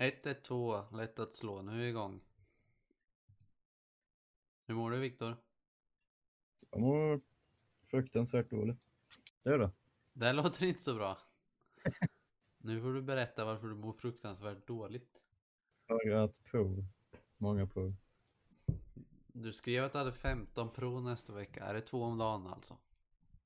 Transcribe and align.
112, 0.00 0.96
lätt 0.96 1.18
att 1.18 1.36
slå. 1.36 1.62
Nu 1.62 1.72
är 1.72 1.78
vi 1.78 1.88
igång. 1.88 2.20
Hur 4.66 4.74
mår 4.74 4.90
du 4.90 4.98
Viktor? 4.98 5.36
Jag 6.70 6.80
mår 6.80 7.20
fruktansvärt 7.86 8.50
dåligt. 8.50 8.78
Det 9.42 9.56
då? 9.56 9.70
Det 10.12 10.26
här 10.26 10.32
låter 10.32 10.66
inte 10.66 10.82
så 10.82 10.94
bra. 10.94 11.18
Nu 12.58 12.82
får 12.82 12.92
du 12.92 13.02
berätta 13.02 13.44
varför 13.44 13.68
du 13.68 13.74
mår 13.74 13.92
fruktansvärt 13.92 14.66
dåligt. 14.66 15.20
Jag 15.86 16.14
har 16.14 16.20
haft 16.20 16.44
prov. 16.44 16.84
Många 17.36 17.66
prov. 17.66 17.94
Du 19.26 19.52
skrev 19.52 19.84
att 19.84 19.92
du 19.92 19.98
hade 19.98 20.12
15 20.12 20.72
prov 20.72 21.02
nästa 21.02 21.32
vecka. 21.32 21.64
Är 21.64 21.74
det 21.74 21.80
två 21.80 22.02
om 22.02 22.18
dagen 22.18 22.46
alltså? 22.46 22.76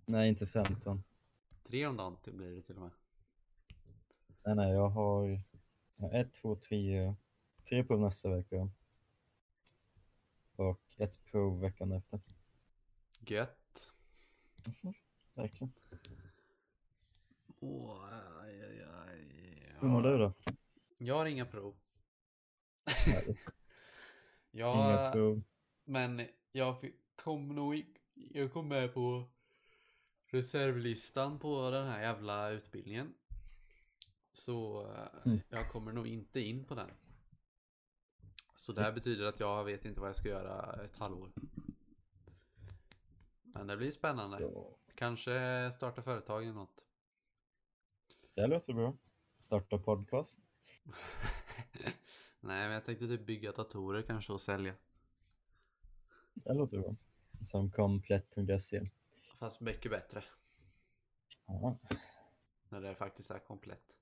Nej, 0.07 0.29
inte 0.29 0.46
15. 0.46 1.02
Tre 1.62 1.86
om 1.86 1.96
dagen 1.96 2.16
blir 2.25 2.57
det 2.57 2.62
till 2.62 2.77
och 2.77 2.82
med. 2.82 2.91
Nej, 4.45 4.55
nej, 4.55 4.73
jag 4.73 4.89
har 4.89 5.41
har 5.99 6.13
ett, 6.21 6.35
två, 6.35 6.57
tre, 6.57 7.14
tre 7.68 7.85
prov 7.85 8.00
nästa 8.00 8.29
vecka. 8.37 8.71
Och 10.57 10.81
ett 10.96 11.25
prov 11.25 11.61
veckan 11.61 11.93
efter. 11.93 12.21
Gött. 13.21 13.93
Verkligen. 15.35 15.73
Åh, 17.61 18.04
aj, 18.43 18.63
aj, 18.63 18.82
aj. 18.82 19.27
Hur 19.81 19.89
mår 19.89 20.03
du 20.03 20.18
då? 20.18 20.32
Jag 20.99 21.15
har 21.15 21.27
inga 21.27 21.46
prov. 21.46 21.77
Jag, 24.51 24.75
Inga 24.76 25.11
prov. 25.13 25.43
Men 25.85 26.23
jag 26.53 26.81
fick- 26.81 27.17
kom 27.17 27.49
nog 27.54 27.85
Jag 28.15 28.53
kom 28.53 28.68
med 28.68 28.95
på 28.95 29.25
reservlistan 30.26 31.39
på 31.39 31.71
den 31.71 31.87
här 31.89 32.03
jävla 32.03 32.51
utbildningen. 32.51 33.15
Så 34.34 34.87
eh, 34.93 35.27
Mm. 35.27 35.41
jag 35.48 35.70
kommer 35.70 35.93
nog 35.93 36.06
inte 36.06 36.41
in 36.41 36.65
på 36.65 36.75
den. 36.75 36.91
Så 38.57 38.73
det 38.73 38.83
här 38.83 38.93
betyder 38.93 39.25
att 39.25 39.41
jag 39.41 39.65
vet 39.65 39.85
inte 39.85 40.01
vad 40.01 40.09
jag 40.09 40.17
ska 40.17 40.29
göra 40.29 40.85
ett 40.85 40.97
halvår. 40.97 41.33
Men 43.43 43.67
det 43.67 43.77
blir 43.77 43.91
spännande. 43.91 44.39
Ja, 44.41 44.77
Kanske 44.95 45.71
starta 45.73 46.03
företag 46.03 46.43
eller 46.43 46.53
något. 46.53 46.87
det 48.35 48.47
låter 48.47 48.73
bra. 48.73 48.97
Starta 49.39 49.79
podcast. 49.79 50.37
Nej, 52.41 52.65
men 52.67 52.71
jag 52.71 52.85
tänkte 52.85 53.07
typ 53.07 53.27
bygga 53.27 53.53
datorer 53.53 54.03
kanske 54.03 54.33
och 54.33 54.41
sälja. 54.41 54.75
Det 56.35 56.55
låter 56.55 56.79
bra. 56.79 56.97
Som 57.45 57.71
komplett.se. 57.71 58.91
Fast 59.39 59.61
mycket 59.61 59.91
bättre. 59.91 60.25
Ja. 61.47 61.79
När 62.69 62.81
det 62.81 62.95
faktiskt 62.95 63.31
är 63.31 63.39
komplett. 63.39 63.97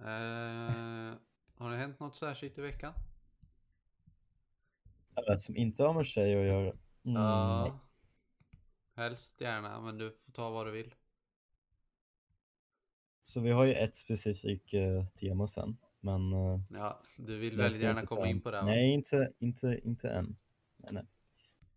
Eh, 0.00 1.14
har 1.54 1.70
det 1.70 1.76
hänt 1.76 2.00
något 2.00 2.16
särskilt 2.16 2.58
i 2.58 2.60
veckan? 2.60 2.92
Alla 5.14 5.38
som 5.38 5.56
inte 5.56 5.84
har 5.84 5.94
med 5.94 6.06
tjej 6.06 6.40
att 6.40 6.46
göra. 6.46 6.72
Mm. 7.04 7.22
Ja. 7.22 7.80
Helst 8.94 9.40
gärna, 9.40 9.80
men 9.80 9.98
du 9.98 10.10
får 10.10 10.32
ta 10.32 10.50
vad 10.50 10.66
du 10.66 10.70
vill. 10.70 10.94
Så 13.22 13.40
vi 13.40 13.50
har 13.50 13.64
ju 13.64 13.74
ett 13.74 13.96
specifikt 13.96 14.74
eh, 14.74 15.06
tema 15.06 15.48
sen. 15.48 15.76
Men 16.00 16.32
eh, 16.32 16.60
Ja, 16.70 17.02
du 17.16 17.38
vill 17.38 17.56
väldigt 17.56 17.82
gärna 17.82 18.06
komma 18.06 18.26
in 18.26 18.40
på 18.40 18.50
det. 18.50 18.56
va? 18.56 18.66
Nej, 18.66 18.92
inte, 18.94 19.32
inte, 19.38 19.80
inte 19.84 20.10
än. 20.10 20.36
Nej, 20.76 20.92
nej. 20.92 21.06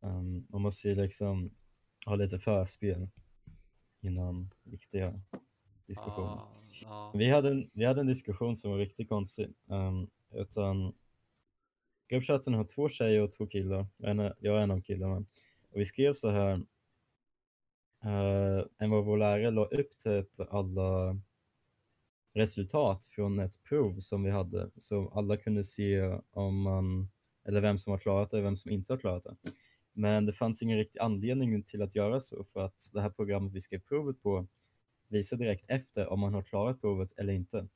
Ehm, 0.02 0.46
man 0.50 0.62
måste 0.62 0.90
ju 0.90 0.96
liksom 0.96 1.52
ha 2.06 2.16
lite 2.16 2.40
förspel 2.40 3.10
innan 4.02 4.54
riktiga 4.64 5.22
diskussioner. 5.92 6.36
Ja, 6.36 6.48
ja. 6.84 7.12
Vi, 7.16 7.30
hade 7.30 7.50
en, 7.50 7.70
vi 7.74 7.86
hade 7.86 8.02
en 8.02 8.08
diskussion 8.08 8.56
som 8.56 8.72
var 8.72 8.78
riktigt 8.78 9.10
konstig. 9.10 9.54
Um, 9.68 10.10
utan 10.34 10.94
gruppchatten 12.10 12.54
har 12.54 12.64
två 12.64 12.90
tjejer 12.90 13.22
och 13.22 13.32
två 13.32 13.48
killar. 13.48 13.88
En, 14.04 14.20
är- 14.20 14.36
jag 14.40 14.58
är 14.58 14.62
en 14.62 14.72
av 14.72 14.82
killarna. 14.82 15.16
Och 15.72 15.80
vi 15.80 15.86
skrev 15.86 16.14
så 16.14 16.30
här. 16.30 16.54
Uh, 18.06 18.66
en 18.78 18.94
av 18.94 19.06
våra 19.06 19.18
lärare 19.20 19.52
la 19.52 19.66
upp 19.66 19.98
typ 19.98 20.40
alla 20.50 21.20
resultat 22.34 23.04
från 23.06 23.40
ett 23.40 23.64
prov 23.64 24.00
som 24.00 24.24
vi 24.24 24.32
hade. 24.32 24.72
Så 24.78 25.10
alla 25.10 25.38
kunde 25.38 25.64
se 25.64 26.20
om 26.32 26.62
man, 26.62 27.10
eller 27.48 27.62
vem 27.62 27.78
som 27.78 27.92
har 27.92 27.98
klarat 27.98 28.30
det 28.30 28.38
och 28.38 28.44
vem 28.46 28.56
som 28.56 28.72
inte 28.72 28.94
har 28.94 28.98
klarat 28.98 29.24
det. 29.24 29.36
Men 29.94 30.26
det 30.26 30.34
fanns 30.34 30.62
ingen 30.62 30.78
riktig 30.78 31.00
anledning 31.00 31.64
till 31.64 31.82
att 31.82 31.96
göra 31.96 32.20
så 32.20 32.44
för 32.44 32.60
att 32.60 32.90
det 32.94 33.02
här 33.02 33.10
programmet 33.10 33.54
vi 33.54 33.62
skrev 33.62 33.80
provet 33.80 34.22
på 34.22 34.48
visar 35.12 35.38
direkt 35.38 35.66
efter 35.68 36.10
om 36.10 36.20
man 36.20 36.34
har 36.34 36.42
klarat 36.42 36.82
provet 36.82 37.14
eller 37.18 37.34
inte. 37.34 37.68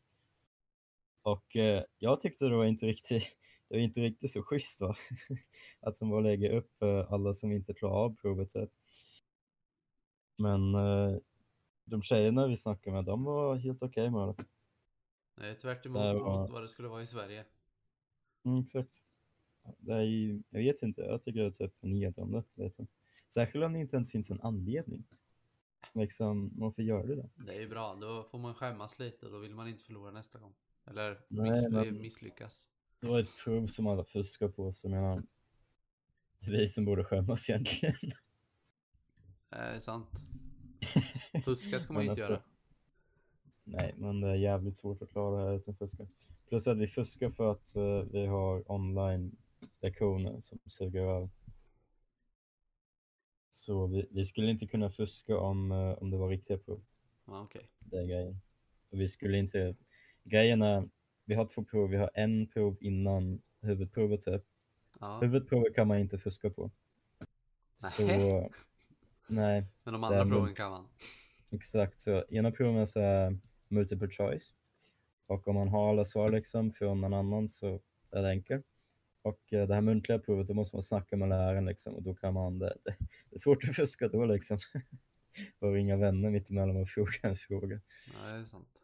Och 1.21 1.55
eh, 1.55 1.83
jag 1.97 2.19
tyckte 2.19 2.45
det 2.45 2.55
var 2.55 2.65
inte 2.65 2.85
riktigt, 2.85 3.23
det 3.69 3.75
var 3.75 3.81
inte 3.81 3.99
riktigt 4.01 4.31
så 4.31 4.43
schysst 4.43 4.81
va? 4.81 4.95
att 5.79 5.99
de 5.99 6.09
bara 6.09 6.21
lägger 6.21 6.49
upp 6.49 6.73
för 6.77 7.03
alla 7.13 7.33
som 7.33 7.51
inte 7.51 7.73
klarar 7.73 7.95
av 7.95 8.15
provet. 8.15 8.53
Typ. 8.53 8.69
Men 10.37 10.75
eh, 10.75 11.17
de 11.85 12.01
tjejerna 12.01 12.47
vi 12.47 12.57
snackade 12.57 12.95
med, 12.95 13.05
de 13.05 13.23
var 13.23 13.55
helt 13.55 13.83
okej 13.83 14.09
med 14.11 14.27
det. 14.27 14.45
Är 15.47 15.55
tvärt 15.55 15.85
emot 15.85 15.97
var- 15.97 16.47
vad 16.47 16.61
det 16.61 16.67
skulle 16.67 16.87
vara 16.87 17.01
i 17.01 17.05
Sverige. 17.05 17.45
Mm, 18.45 18.59
exakt. 18.59 19.01
Det 19.77 19.93
är 19.93 20.01
ju, 20.01 20.43
jag 20.49 20.59
vet 20.59 20.81
inte, 20.81 21.01
jag 21.01 21.21
tycker 21.21 21.39
det 21.39 21.45
är 21.45 21.51
typ 21.51 21.77
förnedrande. 21.77 22.43
Särskilt 23.33 23.65
om 23.65 23.73
det 23.73 23.79
inte 23.79 23.95
ens 23.95 24.11
finns 24.11 24.31
en 24.31 24.41
anledning. 24.41 25.03
Liksom, 25.95 26.51
varför 26.55 26.83
gör 26.83 27.07
du 27.07 27.15
det? 27.15 27.29
Det 27.35 27.55
är 27.55 27.61
ju 27.61 27.69
bra, 27.69 27.97
då 28.01 28.23
får 28.23 28.39
man 28.39 28.53
skämmas 28.53 28.99
lite 28.99 29.25
då 29.29 29.37
vill 29.39 29.55
man 29.55 29.67
inte 29.67 29.83
förlora 29.83 30.11
nästa 30.11 30.39
gång. 30.39 30.53
Eller 30.85 31.25
Nej, 31.27 31.51
miss, 31.51 31.67
men- 31.69 32.01
misslyckas. 32.01 32.67
Det 32.99 33.07
var 33.07 33.19
ett 33.19 33.37
prov 33.43 33.65
som 33.65 33.87
alla 33.87 34.03
fuskar 34.03 34.47
på, 34.49 34.71
så 34.71 34.87
jag 34.87 34.91
menar, 34.91 35.21
det 36.39 36.47
är 36.47 36.51
vi 36.51 36.67
som 36.67 36.85
borde 36.85 37.03
skämmas 37.03 37.49
egentligen. 37.49 37.95
Det 39.49 39.55
är 39.55 39.79
sant. 39.79 40.09
Fuska 41.45 41.79
ska 41.79 41.93
man 41.93 42.03
Men 42.05 42.11
inte 42.11 42.21
alltså, 42.21 42.31
göra. 42.31 42.43
Nej, 43.63 43.95
men 43.97 44.21
det 44.21 44.29
är 44.29 44.35
jävligt 44.35 44.77
svårt 44.77 45.01
att 45.01 45.09
klara 45.09 45.41
det 45.43 45.49
här 45.49 45.57
utan 45.57 45.75
fuska. 45.75 46.07
Plus 46.49 46.67
att 46.67 46.77
vi 46.77 46.87
fuskar 46.87 47.29
för 47.29 47.51
att 47.51 47.75
eh, 47.75 47.99
vi 48.11 48.25
har 48.25 48.71
online 48.71 49.35
lektioner 49.81 50.41
som 50.41 50.59
suger 50.65 51.01
över. 51.01 51.29
Så 53.55 53.87
vi, 53.87 54.07
vi 54.11 54.25
skulle 54.25 54.49
inte 54.49 54.67
kunna 54.67 54.89
fuska 54.89 55.37
om, 55.37 55.71
eh, 55.71 55.91
om 55.91 56.11
det 56.11 56.17
var 56.17 56.29
riktiga 56.29 56.57
prov. 56.57 56.81
Ja, 57.25 57.41
okej. 57.41 57.69
Det 57.79 57.97
är 57.97 58.05
grejen. 58.05 58.41
Och 58.89 59.01
vi 59.01 59.07
skulle 59.07 59.37
inte... 59.37 59.75
Grejen 60.23 60.61
är, 60.61 60.89
vi 61.25 61.35
har 61.35 61.45
två 61.45 61.63
prov. 61.63 61.89
Vi 61.89 61.97
har 61.97 62.09
en 62.13 62.47
prov 62.47 62.77
innan 62.79 63.41
huvudprovet 63.61 64.21
typ. 64.21 64.43
Ja, 64.99 65.19
Huvudprovet 65.19 65.75
kan 65.75 65.87
man 65.87 65.97
inte 65.99 66.17
fuska 66.17 66.49
på. 66.49 66.71
Så... 67.77 68.03
Nähä. 68.03 68.49
Nej, 69.27 69.65
men 69.83 69.93
de 69.93 70.03
andra 70.03 70.25
proven 70.25 70.55
kan 70.55 70.71
man. 70.71 70.87
exakt. 71.49 72.01
Så 72.01 72.23
ena 72.29 72.51
proven 72.51 72.87
så 72.87 72.99
är 72.99 73.37
multiple 73.67 74.09
choice. 74.09 74.53
Och 75.27 75.47
om 75.47 75.55
man 75.55 75.67
har 75.67 75.89
alla 75.89 76.05
svar 76.05 76.29
liksom 76.29 76.71
från 76.71 77.01
någon 77.01 77.13
annan 77.13 77.49
så 77.49 77.79
är 78.11 78.21
det 78.21 78.29
enkelt. 78.29 78.65
Och 79.25 79.53
eh, 79.53 79.67
det 79.67 79.73
här 79.73 79.81
muntliga 79.81 80.19
provet, 80.19 80.47
då 80.47 80.53
måste 80.53 80.75
man 80.75 80.83
snacka 80.83 81.17
med 81.17 81.29
läraren 81.29 81.65
liksom 81.65 81.95
och 81.95 82.03
då 82.03 82.15
kan 82.15 82.33
man, 82.33 82.59
det, 82.59 82.77
det, 82.83 82.95
det 83.29 83.35
är 83.35 83.39
svårt 83.39 83.63
att 83.63 83.75
fuska 83.75 84.07
då 84.07 84.25
liksom. 84.25 84.57
Bara 85.59 85.71
ringa 85.73 85.97
vänner 85.97 86.29
mitt 86.29 86.49
emellan 86.49 86.77
och 86.77 86.89
fråga 86.89 87.11
en 87.23 87.35
fråga. 87.35 87.81
Ja, 88.13 88.33
det 88.33 88.39
är 88.39 88.45
sant. 88.45 88.81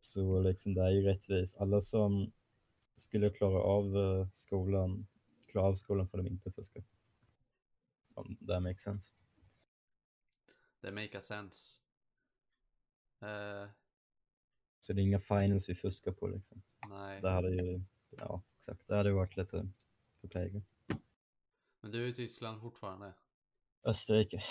Så 0.00 0.40
liksom 0.40 0.74
det 0.74 0.82
är 0.82 0.90
ju 0.90 1.02
rättvist. 1.02 1.56
Alla 1.56 1.80
som 1.80 2.32
skulle 2.96 3.30
klara 3.30 3.62
av 3.62 3.96
eh, 3.96 4.28
skolan, 4.32 5.06
klara 5.46 5.66
av 5.66 5.74
skolan 5.74 6.08
får 6.08 6.18
de 6.18 6.26
inte 6.26 6.50
fuska. 6.52 6.82
Om 8.14 8.36
det 8.40 8.60
makes 8.60 8.82
sense. 8.82 9.12
Det 10.80 10.92
make 10.92 11.18
a 11.18 11.20
sense. 11.20 11.78
Eh, 13.22 13.68
Så 14.82 14.92
det 14.92 15.00
är 15.02 15.04
inga 15.04 15.20
finals 15.20 15.68
vi 15.68 15.74
fuskar 15.74 16.12
på 16.12 16.26
liksom. 16.26 16.62
nej, 16.88 17.20
Det 17.20 17.30
hade 17.30 17.50
ju, 17.50 17.80
ja 18.10 18.42
exakt, 18.56 18.86
det 18.86 18.96
hade 18.96 19.12
varit 19.12 19.36
lite 19.36 19.68
förplägat. 20.20 20.62
men 21.80 21.90
du 21.90 22.04
är 22.04 22.08
i 22.08 22.14
Tyskland 22.14 22.60
fortfarande. 22.60 23.14
Österrike, 23.82 24.42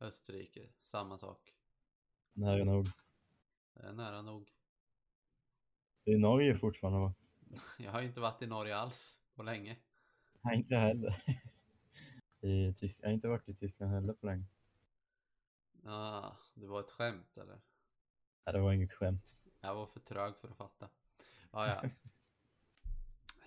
Österrike, 0.00 0.68
samma 0.82 1.18
sak. 1.18 1.54
nära 2.32 2.64
nog. 2.64 2.86
Det 3.74 3.80
är 3.82 3.92
nära 3.92 4.22
nog. 4.22 4.52
Det 6.04 6.12
är 6.12 6.18
Norge 6.18 6.54
fortfarande 6.54 6.98
va? 7.00 7.14
Jag 7.78 7.92
har 7.92 8.02
inte 8.02 8.20
varit 8.20 8.42
i 8.42 8.46
Norge 8.46 8.76
alls 8.76 9.18
på 9.34 9.42
länge. 9.42 9.76
Nej, 10.40 10.56
inte 10.56 10.76
heller. 10.76 11.16
I 12.40 12.72
Tysk- 12.74 13.00
jag 13.02 13.08
har 13.08 13.14
inte 13.14 13.28
varit 13.28 13.48
i 13.48 13.54
Tyskland 13.54 13.92
heller 13.92 14.12
på 14.12 14.26
länge. 14.26 14.44
Ah, 15.84 16.32
det 16.54 16.66
var 16.66 16.80
ett 16.80 16.90
skämt 16.90 17.36
eller? 17.36 17.60
Nej, 18.44 18.52
det 18.52 18.60
var 18.60 18.72
inget 18.72 18.92
skämt. 18.92 19.36
Jag 19.60 19.74
var 19.74 19.86
för 19.86 20.00
trög 20.00 20.36
för 20.36 20.48
att 20.48 20.56
fatta. 20.56 20.88
Ah, 21.50 21.66
ja. 21.66 21.82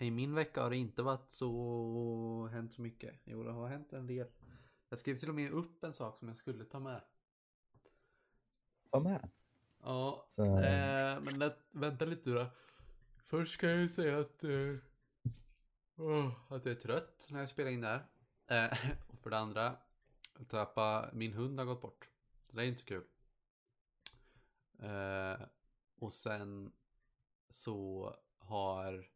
I 0.01 0.11
min 0.11 0.35
vecka 0.35 0.63
har 0.63 0.69
det 0.69 0.77
inte 0.77 1.03
varit 1.03 1.29
så 1.29 2.49
hänt 2.51 2.73
så 2.73 2.81
mycket. 2.81 3.19
Jo, 3.23 3.43
det 3.43 3.51
har 3.51 3.67
hänt 3.67 3.93
en 3.93 4.07
del. 4.07 4.27
Jag 4.89 4.99
skrev 4.99 5.17
till 5.17 5.29
och 5.29 5.35
med 5.35 5.51
upp 5.51 5.83
en 5.83 5.93
sak 5.93 6.19
som 6.19 6.27
jag 6.27 6.37
skulle 6.37 6.65
ta 6.65 6.79
med. 6.79 7.01
Var 8.89 8.99
med. 8.99 9.29
Ja, 9.83 10.25
Så, 10.29 10.43
eh, 10.45 11.21
men 11.21 11.39
det, 11.39 11.55
vänta 11.71 12.05
lite 12.05 12.29
då. 12.29 12.45
Först 13.23 13.53
ska 13.53 13.69
jag 13.69 13.77
ju 13.79 13.87
säga 13.87 14.19
att, 14.19 14.43
eh, 14.43 14.75
åh, 15.95 16.31
att 16.49 16.65
jag 16.65 16.75
är 16.75 16.79
trött 16.79 17.27
när 17.29 17.39
jag 17.39 17.49
spelar 17.49 17.71
in 17.71 17.81
där. 17.81 18.05
Eh, 18.47 18.91
och 19.07 19.19
för 19.19 19.29
det 19.29 19.37
andra, 19.37 19.77
tappa, 20.47 21.09
min 21.13 21.33
hund 21.33 21.59
har 21.59 21.65
gått 21.65 21.81
bort. 21.81 22.09
Det 22.51 22.61
är 22.61 22.65
inte 22.65 22.81
så 22.81 22.85
kul. 22.87 23.03
Eh, 24.79 25.41
och 25.99 26.13
sen 26.13 26.71
så 27.49 28.15
har 28.37 29.09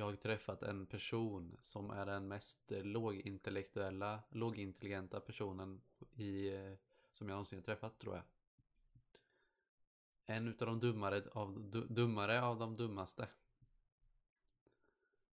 jag 0.00 0.20
träffat 0.20 0.62
en 0.62 0.86
person 0.86 1.56
som 1.60 1.90
är 1.90 2.06
den 2.06 2.28
mest 2.28 2.72
eh, 2.72 2.84
lågintellektuella, 2.84 4.22
lågintelligenta 4.30 5.20
personen 5.20 5.80
i, 6.14 6.54
eh, 6.54 6.72
som 7.12 7.28
jag 7.28 7.34
någonsin 7.34 7.58
har 7.58 7.64
träffat 7.64 7.98
tror 7.98 8.14
jag. 8.14 8.24
En 10.26 10.48
utav 10.48 10.68
de 10.68 10.80
dummare 10.80 11.22
av, 11.32 11.70
du, 11.70 11.86
dummare 11.86 12.42
av 12.42 12.58
de 12.58 12.76
dummaste. 12.76 13.28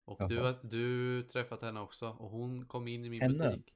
Och 0.04 0.28
du, 0.28 0.34
Jaha. 0.34 0.58
du 0.62 1.22
träffat 1.22 1.62
henne 1.62 1.80
också 1.80 2.08
och 2.08 2.30
hon 2.30 2.66
kom 2.66 2.88
in 2.88 3.04
i 3.04 3.08
min 3.08 3.22
Henne? 3.22 3.50
butik. 3.50 3.74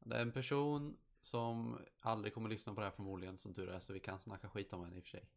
Det 0.00 0.16
är 0.16 0.22
en 0.22 0.32
person 0.32 0.96
som 1.20 1.78
aldrig 2.00 2.34
kommer 2.34 2.48
lyssna 2.48 2.74
på 2.74 2.80
det 2.80 2.86
här 2.86 2.92
förmodligen 2.92 3.38
som 3.38 3.54
tur 3.54 3.68
är 3.68 3.78
så 3.78 3.92
vi 3.92 4.00
kan 4.00 4.20
snacka 4.20 4.48
skit 4.48 4.72
om 4.72 4.84
henne 4.84 4.96
i 4.96 5.00
och 5.00 5.04
för 5.04 5.10
sig. 5.10 5.28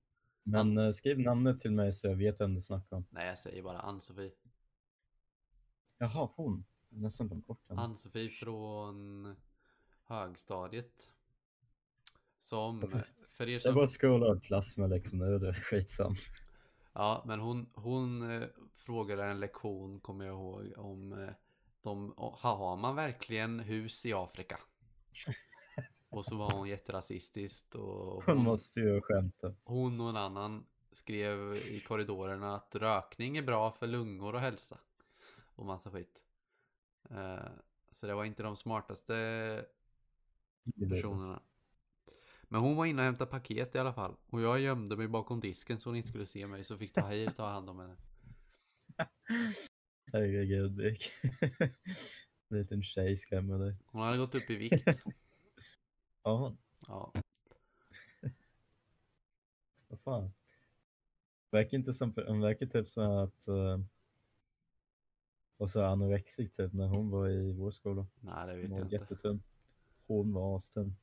Men 0.44 0.78
eh, 0.78 0.92
skriv 0.92 1.20
namnet 1.20 1.60
till 1.60 1.72
mig 1.72 1.94
så 1.94 2.08
jag 2.08 2.16
vet 2.16 2.42
vem 2.42 2.56
du 2.56 2.62
snackar 2.62 2.96
om. 2.96 3.06
Nej 3.10 3.28
jag 3.28 3.40
säger 3.40 3.64
bara 3.64 3.80
Ann-Sofie. 3.80 4.32
Jaha, 5.98 6.30
hon. 6.36 6.66
Jag 6.90 7.02
nästan 7.02 7.28
glömt 7.28 7.48
bort 7.48 7.70
henne. 7.70 7.82
Ann-Sofie 7.82 8.30
från 8.30 9.36
högstadiet. 10.06 11.10
Som, 12.40 12.82
för 13.28 13.48
er 13.48 13.52
jag 13.52 13.62
som, 13.62 13.76
bara 13.76 13.88
skola 13.88 14.32
och 14.32 14.44
klass 14.44 14.78
med 14.78 14.90
liksom 14.90 15.20
nu, 15.20 15.40
det 15.40 15.48
är 15.48 15.54
skitsam. 15.54 16.14
ja 16.94 17.24
men 17.28 17.40
hon, 17.40 17.70
hon 17.74 18.32
eh, 18.32 18.48
frågade 18.74 19.24
en 19.26 19.40
lektion, 19.40 20.00
kommer 20.00 20.26
jag 20.26 20.34
ihåg, 20.36 20.74
om 20.78 21.14
eh, 21.14 21.30
de, 21.82 22.14
ha- 22.18 22.56
har 22.58 22.78
man 22.78 22.96
verkligen 22.96 23.60
hus 23.60 24.06
i 24.06 24.14
Afrika? 24.14 24.60
Och 26.10 26.26
så 26.26 26.38
var 26.38 26.52
hon 26.52 26.68
jätterasistisk 26.70 27.76
och 27.76 28.24
Hon 28.24 28.38
hon, 28.38 28.44
måste 28.44 28.80
ju 28.80 29.02
skämta. 29.02 29.56
hon 29.64 30.02
och 30.02 30.10
en 30.10 30.18
annan 30.18 30.66
skrev 30.92 31.54
i 31.56 31.80
korridorerna 31.88 32.56
att 32.56 32.76
rökning 32.76 33.38
är 33.38 33.42
bra 33.42 33.72
för 33.72 33.88
lungor 33.88 34.34
och 34.36 34.42
hälsa. 34.42 34.80
Och 35.56 35.66
massa 35.66 35.92
skit. 35.92 36.22
Eh, 37.10 37.50
Så 37.92 38.08
det 38.08 38.14
var 38.16 38.26
inte 38.26 38.44
de 38.44 38.56
smartaste 38.56 39.66
personerna. 40.90 41.42
Men 42.44 42.62
hon 42.62 42.76
var 42.76 42.86
inne 42.86 43.02
och 43.02 43.06
hämtade 43.06 43.32
paket 43.32 43.76
i 43.76 43.80
alla 43.80 43.94
fall. 43.94 44.16
Och 44.28 44.42
jag 44.42 44.60
gömde 44.60 44.98
mig 44.98 45.08
bakom 45.08 45.40
disken 45.40 45.80
så 45.80 45.90
hon 45.90 45.96
inte 45.98 46.08
skulle 46.10 46.26
se 46.26 46.48
mig. 46.48 46.64
Så 46.64 46.78
fick 46.78 46.94
Tahir 46.94 47.30
ta 47.32 47.46
hand 47.46 47.70
om 47.70 47.80
henne. 47.80 47.98
Herregud, 50.12 50.72
Dick. 50.72 51.04
En 52.50 52.58
liten 52.58 52.84
tjej 52.84 53.16
skrämmer 53.16 53.60
dig. 53.60 53.78
Hon 53.86 54.02
hade 54.02 54.18
gått 54.18 54.36
upp 54.36 54.50
i 54.50 54.56
vikt. 54.56 54.86
Ja, 56.24 56.56
Ja, 56.88 57.14
vad 59.88 60.00
fan. 60.00 60.34
Verkar 61.52 61.78
inte 61.78 61.94
som, 61.94 62.14
hon 62.28 62.42
verkar 62.42 62.66
typ 62.66 62.90
så 62.90 63.20
att 63.20 63.48
uh, 63.50 63.80
var 65.58 65.68
så 65.68 65.82
här 65.82 65.88
anorexic 65.88 66.52
typ 66.52 66.74
när 66.74 66.88
hon 66.88 67.10
var 67.10 67.30
i 67.30 67.52
vår 67.54 67.72
skola. 67.72 68.08
nej 68.20 68.48
det 68.48 68.56
vet 68.56 68.70
Hon 68.70 68.78
jag 68.78 68.86
inte. 68.86 68.96
jättetunn. 68.96 69.44
Hon 70.08 70.34
var 70.34 70.58
astunn. 70.58 70.96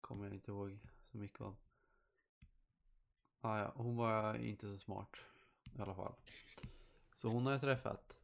Kommer 0.00 0.24
jag 0.24 0.34
inte 0.34 0.50
ihåg 0.50 0.78
så 1.12 1.18
mycket 1.18 1.40
om. 1.40 1.56
Ah, 3.40 3.58
ja, 3.58 3.72
hon 3.76 3.96
var 3.96 4.34
inte 4.34 4.70
så 4.70 4.76
smart. 4.78 5.16
I 5.78 5.80
alla 5.80 5.94
fall. 5.94 6.14
Så 7.16 7.28
hon 7.28 7.44
har 7.46 7.52
jag 7.52 7.60
träffat. 7.60 8.18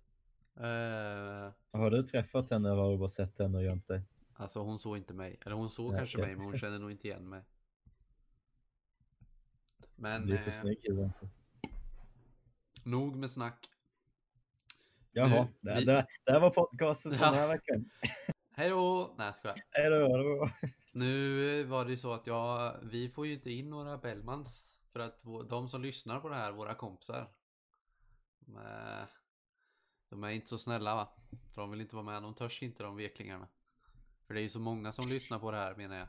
Eh, 0.56 1.52
Har 1.72 1.90
du 1.90 2.02
träffat 2.02 2.50
henne 2.50 2.70
eller 2.70 2.82
har 2.82 2.90
du 2.92 2.98
bara 2.98 3.08
sett 3.08 3.38
henne 3.38 3.58
och 3.58 3.64
gömt 3.64 3.86
dig? 3.86 4.02
alltså 4.34 4.60
hon 4.62 4.78
såg 4.78 4.96
inte 4.96 5.14
mig. 5.14 5.38
Eller 5.46 5.56
hon 5.56 5.70
såg 5.70 5.90
Nej, 5.90 5.98
kanske 6.00 6.18
okej. 6.18 6.26
mig 6.26 6.36
men 6.36 6.44
hon 6.46 6.58
kände 6.58 6.78
nog 6.78 6.90
inte 6.90 7.08
igen 7.08 7.28
mig. 7.28 7.42
Men 9.96 10.26
Du 10.26 10.34
är 10.34 10.38
för 10.38 10.50
eh, 10.50 10.52
snygg 10.52 10.86
nog 12.84 13.16
med 13.16 13.30
snack. 13.30 13.70
Jaha, 15.12 15.48
det, 15.60 15.74
vi- 15.78 15.84
det, 15.84 16.06
det 16.24 16.32
här 16.32 16.40
var 16.40 16.50
podcasten 16.50 17.14
för 17.14 17.24
Ja. 17.24 17.30
den 17.30 17.40
här 17.40 17.48
veckan. 17.48 17.90
Hej 18.56 18.68
då! 18.68 19.14
Nej 19.18 19.26
jag 19.26 19.36
skojar. 19.36 19.56
Hej 19.70 19.90
då. 19.90 20.50
Nu 20.92 21.64
var 21.64 21.84
det 21.84 21.90
ju 21.90 21.96
så 21.96 22.12
att 22.12 22.26
jag, 22.26 22.74
vi 22.82 23.08
får 23.08 23.26
ju 23.26 23.32
inte 23.34 23.50
in 23.50 23.70
några 23.70 23.98
Bellmans 23.98 24.80
för 24.92 25.00
att 25.00 25.22
de 25.48 25.68
som 25.68 25.82
lyssnar 25.82 26.20
på 26.20 26.28
det 26.28 26.34
här, 26.34 26.52
våra 26.52 26.74
kompisar, 26.74 27.28
de 28.40 28.56
är, 28.56 29.06
de 30.08 30.24
är 30.24 30.30
inte 30.30 30.46
så 30.46 30.58
snälla 30.58 30.94
va? 30.94 31.08
De 31.54 31.70
vill 31.70 31.80
inte 31.80 31.94
vara 31.96 32.04
med, 32.06 32.22
de 32.22 32.34
törs 32.34 32.62
inte 32.62 32.82
de 32.82 32.96
veklingarna. 32.96 33.48
För 34.26 34.34
det 34.34 34.40
är 34.40 34.42
ju 34.42 34.48
så 34.48 34.60
många 34.60 34.92
som 34.92 35.08
lyssnar 35.08 35.38
på 35.38 35.50
det 35.50 35.56
här 35.56 35.74
menar 35.74 35.96
jag. 35.96 36.08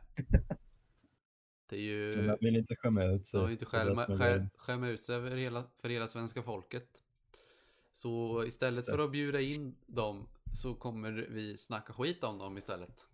Det 1.70 1.76
är 1.76 1.80
ju, 1.82 2.26
jag 2.26 2.38
vill 2.42 2.56
inte 2.56 2.76
skämma 2.76 3.04
ut 3.04 3.28
sig. 3.28 3.40
de 3.40 3.46
vill 3.46 3.52
inte 3.54 3.66
skämma, 3.66 4.50
skämma 4.58 4.88
ut 4.88 5.04
sig 5.04 5.22
för 5.30 5.36
hela, 5.38 5.64
för 5.82 5.90
hela 5.90 6.08
svenska 6.08 6.44
folket. 6.44 6.88
Så 7.92 8.44
istället 8.46 8.80
Exakt. 8.80 8.96
för 8.96 9.04
att 9.04 9.12
bjuda 9.12 9.42
in 9.42 9.76
dem 9.86 10.28
så 10.54 10.76
kommer 10.76 11.12
vi 11.12 11.58
snacka 11.58 11.94
skit 11.94 12.24
om 12.24 12.40
dem 12.40 12.58
istället. 12.58 13.06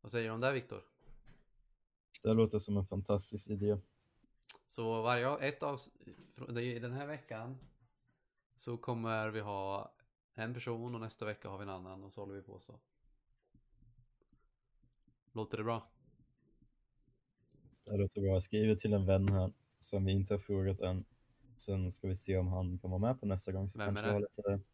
Vad 0.00 0.10
säger 0.10 0.28
du 0.28 0.34
om 0.34 0.40
det 0.40 0.52
Viktor? 0.52 0.82
Det 2.22 2.34
låter 2.34 2.58
som 2.58 2.76
en 2.76 2.86
fantastisk 2.86 3.50
idé. 3.50 3.78
Så 4.66 5.02
varje 5.02 5.36
ett 5.36 5.62
av 5.62 5.80
den 6.80 6.92
här 6.92 7.06
veckan 7.06 7.58
så 8.54 8.76
kommer 8.76 9.28
vi 9.28 9.40
ha 9.40 9.94
en 10.34 10.54
person 10.54 10.94
och 10.94 11.00
nästa 11.00 11.24
vecka 11.24 11.48
har 11.48 11.58
vi 11.58 11.62
en 11.62 11.70
annan 11.70 12.04
och 12.04 12.12
så 12.12 12.20
håller 12.20 12.34
vi 12.34 12.42
på 12.42 12.58
så. 12.58 12.80
Låter 15.32 15.58
det 15.58 15.64
bra? 15.64 15.90
Det 17.84 17.96
låter 17.96 18.20
bra. 18.20 18.30
Jag 18.30 18.42
skriver 18.42 18.74
till 18.74 18.92
en 18.92 19.06
vän 19.06 19.28
här 19.28 19.52
som 19.78 20.04
vi 20.04 20.12
inte 20.12 20.34
har 20.34 20.38
frågat 20.38 20.80
än. 20.80 21.04
Sen 21.56 21.90
ska 21.90 22.08
vi 22.08 22.14
se 22.16 22.36
om 22.38 22.48
han 22.48 22.78
kan 22.78 22.90
vara 22.90 23.00
med 23.00 23.20
på 23.20 23.26
nästa 23.26 23.52
gång. 23.52 23.68
Så 23.68 23.78
Vem 23.78 23.96
är 23.96 24.02
kanske 24.02 24.12
vi 24.12 24.18
det? 24.20 24.26
lite 24.54 24.64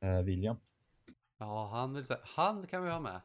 eh, 0.00 0.22
William. 0.22 0.56
Ja, 1.38 1.68
han 1.72 1.94
vill 1.94 2.04
säga, 2.04 2.20
han 2.24 2.66
kan 2.66 2.84
vi 2.84 2.90
ha 2.90 3.00
med. 3.00 3.20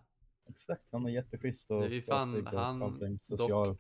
Exakt, 0.50 0.92
han 0.92 1.06
är 1.06 1.10
jätteschysst 1.10 1.72
och 1.72 1.84
är 1.86 1.90
ju 1.90 2.02
fan- 2.02 2.48
och 2.48 2.54
han- 2.60 2.82
allting. 2.84 3.14
dock- 3.16 3.24
social. 3.26 3.78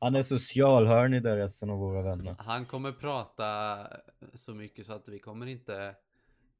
Han 0.00 0.14
är 0.14 0.22
social, 0.22 0.86
hör 0.86 1.08
ni 1.08 1.20
det 1.20 1.36
resten 1.36 1.70
av 1.70 1.78
våra 1.78 2.02
vänner? 2.02 2.36
Han 2.38 2.66
kommer 2.66 2.92
prata 2.92 3.78
så 4.34 4.54
mycket 4.54 4.86
så 4.86 4.92
att 4.92 5.08
vi 5.08 5.18
kommer 5.18 5.46
inte 5.46 5.96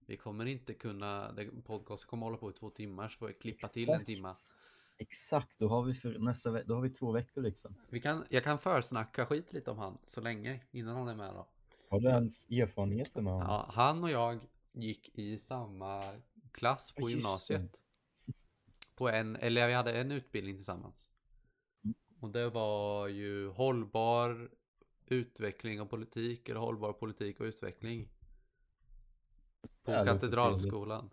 vi 0.06 0.16
kommer 0.16 0.46
inte 0.46 0.74
kunna, 0.74 1.34
podcasten 1.64 2.08
kommer 2.08 2.26
hålla 2.26 2.36
på 2.38 2.50
i 2.50 2.52
två 2.52 2.70
timmar 2.70 3.08
så 3.08 3.18
får 3.18 3.26
vi 3.26 3.34
klippa 3.34 3.68
till 3.68 3.88
en 3.90 4.04
timma. 4.04 4.32
Exakt, 4.98 5.58
då 5.58 5.68
har 5.68 5.82
vi 5.82 5.94
för 5.94 6.18
nästa 6.18 6.62
då 6.62 6.74
har 6.74 6.80
vi 6.82 6.90
två 6.90 7.12
veckor 7.12 7.42
liksom. 7.42 7.74
Vi 7.88 8.00
kan, 8.00 8.24
jag 8.28 8.44
kan 8.44 8.58
försnacka 8.58 9.26
skit 9.26 9.52
lite 9.52 9.70
om 9.70 9.78
han 9.78 9.98
så 10.06 10.20
länge 10.20 10.60
innan 10.70 10.96
han 10.96 11.08
är 11.08 11.14
med 11.14 11.34
då. 11.34 11.48
Har 11.94 12.00
du 12.00 12.08
ens 12.08 12.50
erfarenheter 12.50 13.22
med 13.22 13.32
honom? 13.32 13.48
Ja, 13.48 13.70
han 13.72 14.02
och 14.02 14.10
jag 14.10 14.40
gick 14.72 15.18
i 15.18 15.38
samma 15.38 16.20
klass 16.52 16.92
på 16.92 17.02
Ja, 17.02 17.08
just 17.08 17.14
gymnasiet. 17.14 17.76
På 18.94 19.08
en, 19.08 19.36
eller 19.36 19.68
vi 19.68 19.72
hade 19.72 19.92
en 20.00 20.12
utbildning 20.12 20.54
tillsammans. 20.54 21.08
Mm. 21.84 21.94
Och 22.20 22.30
det 22.30 22.50
var 22.50 23.08
ju 23.08 23.48
hållbar 23.48 24.50
utveckling 25.06 25.80
och 25.80 25.90
politik, 25.90 26.48
eller 26.48 26.60
hållbar 26.60 26.92
politik 26.92 27.40
och 27.40 27.44
utveckling. 27.46 28.08
På 29.82 29.90
låter 29.90 30.06
Katedralskolan. 30.06 31.10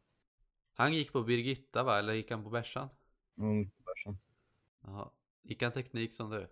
Han 0.74 0.94
gick 0.94 1.12
på 1.12 1.24
Birgitta 1.24 1.84
va, 1.84 2.00
eller 2.00 2.14
gick 2.14 2.32
han 2.32 2.44
på 2.44 2.50
Bärsan? 2.50 2.90
Mm, 3.38 3.70
på 3.70 3.84
börsen. 3.84 4.18
Jaha. 4.82 5.12
Gick 5.42 5.64
han 5.64 5.72
teknik 5.72 6.14
som 6.14 6.30
du? 6.30 6.48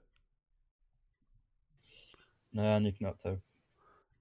Nej, 2.50 2.74
han 2.74 2.86
gick 2.86 3.00
natur. 3.00 3.42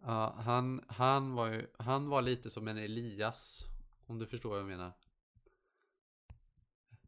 Ja, 0.03 0.35
han, 0.39 0.85
han 0.89 1.35
var 1.35 1.47
ju, 1.47 1.67
han 1.79 2.09
var 2.09 2.23
lite 2.23 2.51
som 2.51 2.69
en 2.69 2.79
Elias. 2.79 3.65
Om 4.07 4.19
du 4.19 4.27
förstår 4.27 4.51
vad 4.51 4.59
jag 4.59 4.67
menar. 4.67 4.93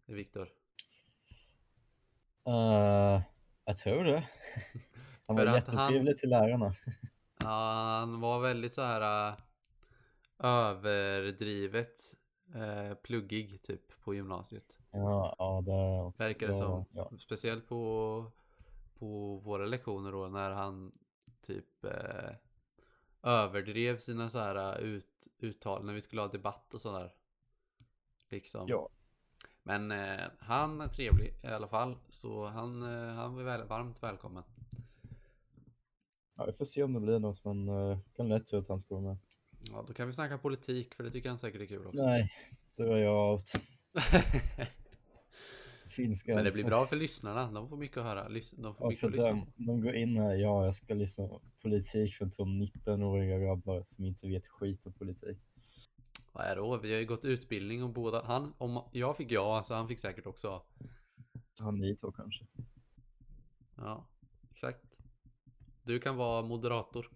Är 0.06 0.14
Viktor. 0.14 0.48
Uh, 2.48 3.22
jag 3.64 3.76
tror 3.76 4.04
det. 4.04 4.28
Han 5.26 5.36
var 5.36 5.54
jättetrevlig 5.54 6.18
till 6.18 6.30
lärarna. 6.30 6.72
Ja, 7.40 7.98
han 8.00 8.20
var 8.20 8.40
väldigt 8.40 8.74
så 8.74 8.82
här 8.82 9.28
äh, 9.28 9.36
överdrivet 10.38 11.94
äh, 12.54 12.94
pluggig 12.94 13.62
typ 13.62 14.00
på 14.04 14.14
gymnasiet. 14.14 14.76
Ja, 14.90 15.36
ja 15.38 15.62
det 15.66 16.02
också. 16.02 16.24
Verkar 16.24 16.46
det 16.46 16.54
som. 16.54 16.84
Ja. 16.92 17.10
Speciellt 17.18 17.68
på, 17.68 18.32
på 18.98 19.36
våra 19.36 19.66
lektioner 19.66 20.12
då 20.12 20.28
när 20.28 20.50
han 20.50 20.92
typ 21.46 21.84
äh, 21.84 22.30
överdrev 23.22 23.98
sina 23.98 24.28
så 24.28 24.38
här 24.38 24.78
äh, 24.78 24.84
ut, 24.84 25.28
uttal 25.38 25.84
när 25.84 25.92
vi 25.92 26.00
skulle 26.00 26.20
ha 26.20 26.28
debatt 26.28 26.74
och 26.74 26.80
sådär. 26.80 27.12
Liksom. 28.30 28.68
ja. 28.68 28.88
Men 29.62 29.90
eh, 29.90 30.20
han 30.38 30.80
är 30.80 30.88
trevlig 30.88 31.34
i 31.44 31.46
alla 31.46 31.68
fall. 31.68 31.96
Så 32.08 32.46
han, 32.46 32.82
eh, 32.82 33.14
han 33.14 33.34
var 33.34 33.42
väl, 33.42 33.66
varmt 33.66 34.02
välkommen. 34.02 34.42
Ja, 36.36 36.46
vi 36.46 36.52
får 36.52 36.64
se 36.64 36.82
om 36.82 36.92
det 36.92 37.00
blir 37.00 37.18
något, 37.18 37.44
men 37.44 37.68
uh, 37.68 37.98
kan 38.16 38.28
lätt 38.28 38.46
tro 38.46 38.58
att 38.58 38.68
han 38.68 38.80
ska 38.80 38.94
vara 38.94 39.04
med. 39.04 39.16
Ja, 39.70 39.84
då 39.88 39.94
kan 39.94 40.06
vi 40.06 40.12
snacka 40.12 40.38
politik, 40.38 40.94
för 40.94 41.04
det 41.04 41.10
tycker 41.10 41.28
han 41.28 41.38
säkert 41.38 41.60
är 41.60 41.66
kul 41.66 41.86
också. 41.86 42.06
Nej, 42.06 42.32
då 42.76 42.82
är 42.82 42.96
jag 42.96 43.32
out. 43.32 43.52
Finska 45.90 46.34
Men 46.34 46.44
det 46.44 46.54
blir 46.54 46.64
bra 46.64 46.86
för 46.86 46.96
lyssnarna. 46.96 47.50
De 47.52 47.68
får 47.68 47.76
mycket 47.76 47.96
att 47.96 48.04
höra. 48.04 48.28
De 48.28 48.74
får 48.74 48.86
Ja, 48.86 48.88
mycket 48.88 49.04
att 49.04 49.10
lyssna 49.10 49.46
de 49.56 49.80
går 49.80 49.94
in 49.94 50.16
här, 50.16 50.34
ja, 50.34 50.64
jag 50.64 50.74
ska 50.74 50.94
lyssna 50.94 51.28
på 51.28 51.42
politik 51.62 52.14
för 52.14 52.30
två 52.30 52.44
19-åriga 52.44 53.38
grabbar 53.38 53.82
som 53.84 54.04
inte 54.04 54.28
vet 54.28 54.46
skit 54.46 54.86
om 54.86 54.92
politik. 54.92 55.38
Vad 56.32 56.44
är 56.44 56.56
då? 56.56 56.76
Vi 56.76 56.92
har 56.92 57.00
ju 57.00 57.06
gått 57.06 57.24
utbildning 57.24 57.82
och 57.82 57.90
båda. 57.90 58.22
Han, 58.24 58.54
om 58.58 58.82
jag 58.92 59.16
fick 59.16 59.32
ja, 59.32 59.62
så 59.62 59.74
han 59.74 59.88
fick 59.88 60.00
säkert 60.00 60.26
också. 60.26 60.62
Har 61.60 61.72
ni 61.72 61.96
två 61.96 62.12
kanske? 62.12 62.46
Ja, 63.76 64.08
exakt. 64.50 64.84
Du 65.82 66.00
kan 66.00 66.16
vara 66.16 66.42
moderator. 66.42 67.10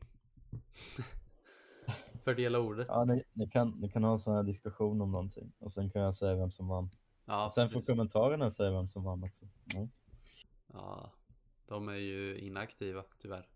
Fördela 2.25 2.59
ordet. 2.59 2.87
Ja, 2.89 3.05
ni, 3.05 3.23
ni, 3.33 3.51
kan, 3.51 3.71
ni 3.71 3.89
kan 3.89 4.05
ha 4.05 4.13
en 4.13 4.19
sån 4.19 4.35
här 4.35 4.43
diskussion 4.43 5.01
om 5.01 5.13
någonting 5.13 5.53
och 5.59 5.73
sen 5.73 5.91
kan 5.91 6.03
jag 6.03 6.15
säga 6.15 6.35
vem 6.35 6.51
som 6.51 6.69
vann. 6.69 6.91
Ja, 7.25 7.45
och 7.45 7.53
sen 7.53 7.69
får 7.69 7.75
precis. 7.75 7.87
kommentarerna 7.87 8.51
säga 8.51 8.71
vem 8.71 8.89
som 8.89 9.05
vann 9.05 9.25
också. 9.25 9.45
Ja. 9.75 9.89
Ja, 10.73 11.13
de 11.67 11.89
är 11.89 11.95
ju 11.95 12.39
inaktiva 12.39 13.05
tyvärr. 13.19 13.49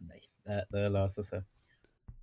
Nej, 0.00 0.20
det, 0.44 0.66
det 0.70 0.88
löser 0.88 1.22
sig. 1.22 1.42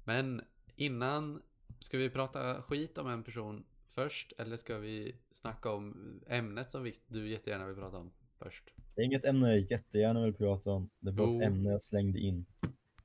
Men 0.03 0.41
innan, 0.75 1.41
ska 1.79 1.97
vi 1.97 2.09
prata 2.09 2.61
skit 2.61 2.97
om 2.97 3.07
en 3.07 3.23
person 3.23 3.65
först? 3.87 4.33
Eller 4.37 4.57
ska 4.57 4.77
vi 4.77 5.15
snacka 5.31 5.71
om 5.71 6.19
ämnet 6.27 6.71
som 6.71 6.91
du 7.07 7.29
jättegärna 7.29 7.65
vill 7.67 7.75
prata 7.75 7.97
om 7.97 8.11
först? 8.37 8.73
Det 8.95 9.01
är 9.01 9.05
inget 9.05 9.25
ämne 9.25 9.49
jag 9.49 9.59
jättegärna 9.59 10.25
vill 10.25 10.33
prata 10.33 10.71
om. 10.71 10.89
Det 10.99 11.11
bara 11.11 11.27
Jo. 11.27 11.41
ett 11.41 11.47
ämne 11.47 11.69
jag 11.69 11.83
slängde 11.83 12.19
in 12.19 12.45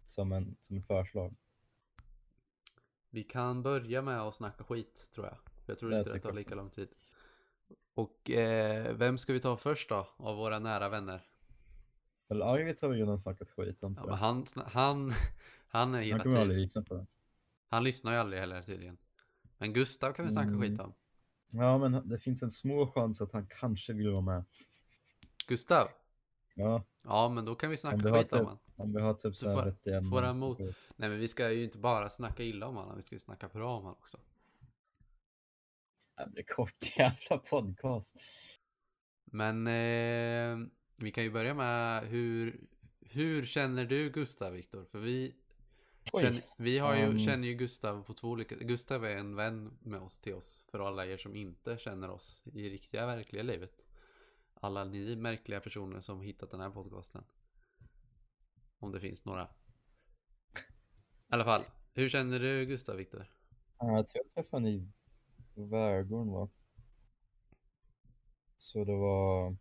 som 0.06 0.32
en, 0.32 0.56
som 0.60 0.76
en 0.76 0.82
förslag. 0.82 1.36
Vi 3.10 3.22
kan 3.24 3.62
börja 3.62 4.02
med 4.02 4.20
att 4.20 4.34
snacka 4.34 4.64
skit 4.64 5.08
tror 5.14 5.26
jag. 5.26 5.38
Jag 5.66 5.78
tror 5.78 5.90
Det 5.90 5.98
inte 5.98 6.12
det 6.12 6.20
tar 6.20 6.32
lika 6.32 6.54
lång 6.54 6.70
tid. 6.70 6.88
Och 7.94 8.30
eh, 8.30 8.96
vem 8.96 9.18
ska 9.18 9.32
vi 9.32 9.40
ta 9.40 9.56
först 9.56 9.88
då? 9.88 10.08
Av 10.16 10.36
våra 10.36 10.58
nära 10.58 10.88
vänner? 10.88 11.22
Eller 12.28 12.44
Arvid 12.46 12.78
har 12.82 12.88
vi 12.88 13.00
redan 13.00 13.18
snackat 13.18 13.50
skit 13.50 13.82
om. 13.82 13.94
Ja, 13.98 14.04
men 14.06 14.14
han, 14.14 14.46
han, 14.66 15.12
han 15.68 15.94
är 15.94 16.10
Han 16.12 16.20
kommer 16.20 16.40
aldrig 16.40 16.60
lyssna 16.60 16.82
på 16.82 16.94
det. 16.94 17.06
Han 17.68 17.84
lyssnar 17.84 18.12
ju 18.12 18.18
aldrig 18.18 18.40
heller 18.40 18.62
tydligen. 18.62 18.98
Men 19.58 19.72
Gustav 19.72 20.12
kan 20.12 20.24
vi 20.26 20.30
snacka 20.32 20.48
Mm. 20.48 20.60
skit 20.60 20.80
om. 20.80 20.94
Ja, 21.50 21.78
men 21.78 22.08
det 22.08 22.18
finns 22.18 22.42
en 22.42 22.50
små 22.50 22.86
chans 22.86 23.20
att 23.20 23.32
han 23.32 23.46
kanske 23.46 23.92
vill 23.92 24.10
vara 24.10 24.20
med. 24.20 24.44
Gustav? 25.48 25.88
Ja, 26.54 26.82
Ja, 27.04 27.28
men 27.28 27.44
då 27.44 27.54
kan 27.54 27.70
vi 27.70 27.76
snacka 27.76 27.96
Om 27.96 28.02
skit 28.02 28.32
om 28.32 28.38
typ- 28.38 28.48
han. 28.48 28.58
om 28.76 28.92
vi 28.92 29.00
har 29.00 29.14
typ 29.14 29.36
Så 29.36 29.46
får- 29.54 30.10
får 30.10 30.22
han 30.22 30.38
mot- 30.38 30.58
Nej, 30.58 30.74
men 30.96 31.18
vi 31.18 31.28
ska 31.28 31.52
ju 31.52 31.64
inte 31.64 31.78
bara 31.78 32.08
snacka 32.08 32.42
illa 32.42 32.66
om 32.66 32.76
honom. 32.76 32.96
Vi 32.96 33.02
ska 33.02 33.14
ju 33.14 33.18
snacka 33.18 33.48
bra 33.48 33.76
om 33.76 33.82
honom 33.82 33.96
också. 34.00 34.18
Det 36.16 36.30
blir 36.30 36.44
kort 36.44 36.98
jävla 36.98 37.38
podcast. 37.38 38.16
Men 39.24 39.66
eh, 39.66 40.68
vi 40.96 41.12
kan 41.12 41.24
ju 41.24 41.30
börja 41.30 41.54
med 41.54 42.06
hur, 42.06 42.60
hur 43.00 43.46
känner 43.46 43.84
du 43.84 44.10
Gustav 44.10 44.52
Viktor? 44.52 44.84
För 44.84 44.98
vi, 44.98 45.34
känner, 46.20 46.42
vi 46.56 46.78
har 46.78 46.96
ju, 46.96 47.06
um, 47.06 47.18
känner 47.18 47.48
ju 47.48 47.54
Gustav 47.54 48.02
på 48.02 48.14
två 48.14 48.28
olika... 48.28 48.54
Gustav 48.54 49.04
är 49.04 49.16
en 49.16 49.36
vän 49.36 49.78
med 49.80 50.00
oss 50.00 50.18
till 50.18 50.34
oss. 50.34 50.64
För 50.70 50.88
alla 50.88 51.06
er 51.06 51.16
som 51.16 51.36
inte 51.36 51.78
känner 51.78 52.10
oss 52.10 52.42
i 52.44 52.70
riktiga 52.70 53.06
verkliga 53.06 53.42
livet. 53.42 53.84
Alla 54.54 54.84
ni 54.84 55.16
märkliga 55.16 55.60
personer 55.60 56.00
som 56.00 56.20
hittat 56.20 56.50
den 56.50 56.60
här 56.60 56.70
podcasten. 56.70 57.24
Om 58.78 58.92
det 58.92 59.00
finns 59.00 59.24
några. 59.24 59.44
I 59.44 59.48
alla 61.28 61.44
fall, 61.44 61.62
hur 61.94 62.08
känner 62.08 62.38
du 62.38 62.66
Gustav 62.66 62.96
Viktor? 62.96 63.30
Ja, 63.78 63.96
jag 63.96 64.06
tror 64.06 64.24
jag 64.24 64.30
träffade 64.30 64.66
honom 64.66 64.80
i 64.80 64.92
Värgården 65.56 66.32
va? 66.32 66.48
Så 68.56 68.84
det 68.84 68.96
var... 68.96 69.56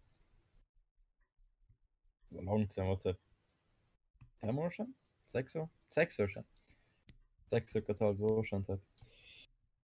Det 2.29 2.35
var 2.35 2.43
långt 2.43 2.73
sedan, 2.73 2.87
var 2.87 2.95
typ 2.95 3.19
fem 4.41 4.59
år 4.59 4.69
sedan? 4.69 4.93
Sex 5.27 5.55
år? 5.55 5.69
Sex 5.95 6.19
år 6.19 6.27
sedan. 6.27 6.43
Sex 7.49 7.75
och 7.75 7.89
ett 7.89 7.99
halvt 7.99 8.21
år 8.21 8.43
sedan 8.43 8.63
typ. 8.63 8.81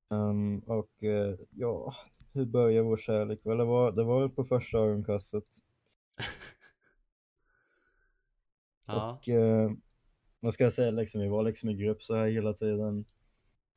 Ehm, 0.10 0.60
och 0.60 1.04
eh, 1.04 1.36
ja, 1.50 1.96
hur 2.34 2.46
började 2.46 2.88
vår 2.88 2.98
kärlek? 2.98 3.40
Väl, 3.44 3.58
det 3.58 3.66
var, 3.66 3.92
det 3.92 4.04
var 4.04 4.30
på 4.30 4.44
första 4.44 4.78
ögonkastet. 4.78 5.46
Ja, 8.86 9.12
Och 9.12 9.30
eh, 9.30 9.72
vad 10.40 10.54
ska 10.54 10.64
jag 10.64 10.74
säga, 10.74 10.92
liksom, 10.92 11.22
vi 11.22 11.28
var 11.28 11.44
liksom 11.44 11.70
i 11.70 11.74
grupp 11.74 12.04
så 12.04 12.16
här 12.16 12.28
hela 12.28 12.54
tiden. 12.54 13.06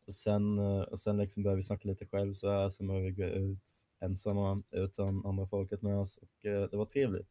Och 0.06 0.14
sen, 0.14 0.58
eh, 0.58 0.80
och 0.80 0.98
sen 1.00 1.16
liksom 1.16 1.42
började 1.42 1.56
vi 1.56 1.62
snacka 1.62 1.88
lite 1.88 2.06
själv 2.06 2.32
så 2.32 2.50
här, 2.50 2.68
sen 2.68 2.86
började 2.86 3.04
vi 3.06 3.12
gå 3.12 3.24
ut 3.24 3.86
ensamma 4.00 4.62
utan 4.70 5.26
andra 5.26 5.46
folket 5.46 5.82
med 5.82 5.96
oss 5.96 6.18
och 6.18 6.46
eh, 6.46 6.70
det 6.70 6.76
var 6.76 6.84
trevligt. 6.84 7.28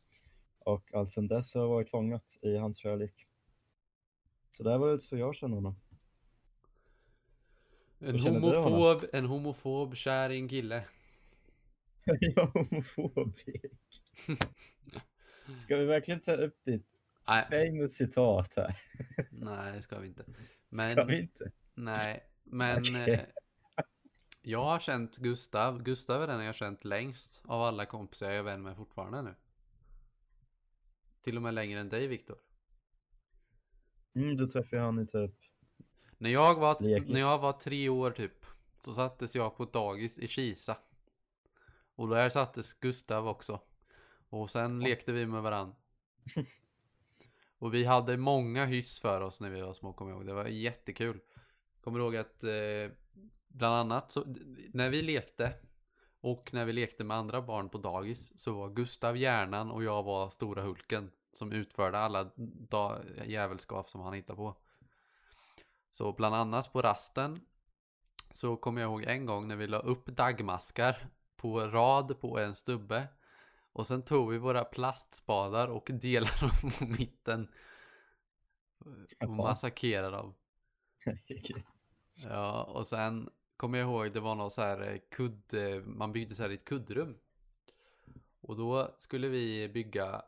Och 0.60 0.94
allt 0.94 1.12
sen 1.12 1.28
dess 1.28 1.54
har 1.54 1.62
jag 1.62 1.70
varit 1.70 1.90
fångat 1.90 2.38
i 2.42 2.58
hans 2.58 2.78
kärlek. 2.78 3.28
Så 4.52 4.64
det 4.64 4.78
var 4.78 4.92
lite 4.92 5.04
så 5.04 5.18
jag 5.18 5.36
känner 5.36 5.56
honom. 5.56 5.76
en 8.00 8.18
du 8.18 8.24
honom? 8.24 8.44
homofob, 8.44 9.10
en 9.14 9.26
homofob 9.26 9.96
kär 9.96 10.30
i 10.30 10.38
en 10.38 10.50
kille. 10.50 10.86
jag 12.06 12.38
är 12.38 12.70
homofobik. 12.70 14.04
Ska 15.58 15.78
vi 15.78 15.86
verkligen 15.86 16.20
ta 16.20 16.34
upp 16.34 16.66
ditt 16.66 16.86
Nej, 17.28 17.46
famous 17.50 17.94
citat 17.94 18.54
här? 18.58 18.78
nej, 19.32 19.74
det 19.74 19.82
ska 19.82 20.00
vi 20.00 20.08
inte. 20.08 20.24
Ska 20.72 20.96
Men, 20.96 21.08
vi 21.08 21.22
inte? 21.22 21.52
nej, 21.76 22.24
men 22.44 22.80
Okej. 22.80 23.14
eh, 23.14 23.20
jag 24.42 24.64
har 24.64 24.80
känt 24.80 25.18
Gustav. 25.18 25.84
Gustav 25.84 26.24
är 26.24 26.28
den 26.28 26.40
jag 26.40 26.46
har 26.46 26.54
känt 26.54 26.86
längst 26.86 27.42
av 27.46 27.62
alla 27.62 27.86
kompisar 27.86 28.28
jag 28.28 28.36
är 28.36 28.44
vän 28.44 28.62
med 28.62 28.78
fortfarande 28.78 29.22
nu. 29.22 29.36
Till 31.22 31.38
och 31.38 31.44
med 31.44 31.54
längre 31.54 31.80
än 31.80 31.90
dig 31.90 32.08
Viktor. 32.08 32.38
Mm, 34.16 34.38
då 34.38 34.48
träffade 34.48 34.78
jag 34.78 34.86
han 34.86 35.00
i 35.00 35.08
typ 35.08 35.36
När 36.18 36.30
jag 36.30 36.60
var, 36.60 36.78
när 37.12 37.20
jag 37.20 37.40
var 37.40 37.52
tre 37.52 37.90
år 37.90 38.12
typ 38.12 38.46
så 38.74 38.94
sattes 38.94 39.36
jag 39.36 39.58
på 39.58 39.64
ett 39.64 39.74
dagis 39.74 40.20
i 40.20 40.28
Kisa. 40.28 40.78
Och 41.96 42.10
där 42.10 42.30
sattes 42.30 42.74
Gustav 42.74 43.28
också. 43.28 43.60
Och 44.30 44.50
sen 44.50 44.80
lekte 44.80 45.12
vi 45.12 45.26
med 45.26 45.42
varann. 45.42 45.76
Och 47.58 47.74
vi 47.74 47.86
hade 47.86 48.18
många 48.18 48.66
hyss 48.66 49.02
för 49.02 49.22
oss 49.22 49.42
när 49.42 49.50
vi 49.50 49.62
var 49.62 49.74
små, 49.74 49.94
kommer 49.94 50.12
jag 50.12 50.18
ihåg. 50.18 50.28
Det 50.28 50.34
var 50.34 50.46
jättekul. 50.46 51.20
Kommer 51.84 52.00
ihåg 52.00 52.16
att 52.16 52.44
eh, 52.44 52.92
bland 53.48 53.76
annat 53.76 54.12
så, 54.12 54.24
när 54.74 54.90
vi 54.90 55.02
lekte 55.02 55.54
och 56.22 56.50
när 56.54 56.66
vi 56.66 56.74
lekte 56.74 57.04
med 57.04 57.18
andra 57.18 57.42
barn 57.42 57.70
på 57.70 57.78
dagis 57.78 58.40
så 58.40 58.54
var 58.54 58.70
Gustav 58.70 59.18
hjärnan 59.18 59.72
och 59.72 59.84
jag 59.84 60.04
var 60.04 60.30
stora 60.30 60.62
Hulken 60.62 61.12
som 61.34 61.52
utförde 61.52 62.00
alla 62.00 62.32
jävelskap 63.26 63.90
som 63.90 64.02
han 64.02 64.14
hittade 64.14 64.38
på. 64.38 64.56
Så 65.92 66.14
bland 66.14 66.36
annat 66.36 66.74
på 66.74 66.82
rasten 66.82 67.40
så 68.32 68.58
kommer 68.58 68.82
jag 68.82 68.90
ihåg 68.90 69.04
en 69.04 69.26
gång 69.26 69.48
när 69.48 69.56
vi 69.56 69.68
la 69.68 69.78
upp 69.78 70.06
dagmaskar 70.06 71.10
på 71.36 71.60
rad 71.60 72.20
på 72.22 72.40
en 72.40 72.54
stubbe. 72.54 73.08
Och 73.74 73.88
sen 73.88 74.02
tog 74.02 74.32
vi 74.32 74.38
våra 74.38 74.64
plastspadar 74.64 75.68
och 75.68 75.90
delade 75.92 76.40
dem 76.40 76.72
på 76.80 76.86
mitten. 76.86 77.52
Och 79.20 79.30
massakrerade 79.30 80.18
dem. 80.18 80.34
Ja, 82.16 82.64
och 82.64 82.88
sen 82.88 83.30
kommer 83.58 83.78
jag 83.78 83.90
ihåg 83.90 84.14
det 84.14 84.20
var 84.20 84.36
något 84.36 84.54
så 84.54 84.62
här 84.62 84.92
eh, 84.92 85.00
kudd, 85.10 85.54
eh, 85.54 85.82
man 85.86 86.12
byggde 86.14 86.36
så 86.36 86.44
här 86.44 86.50
ett 86.50 86.66
kuddrum. 86.66 87.18
Och 88.42 88.58
då 88.58 88.96
skulle 88.98 89.28
vi 89.28 89.70
bygga, 89.70 90.22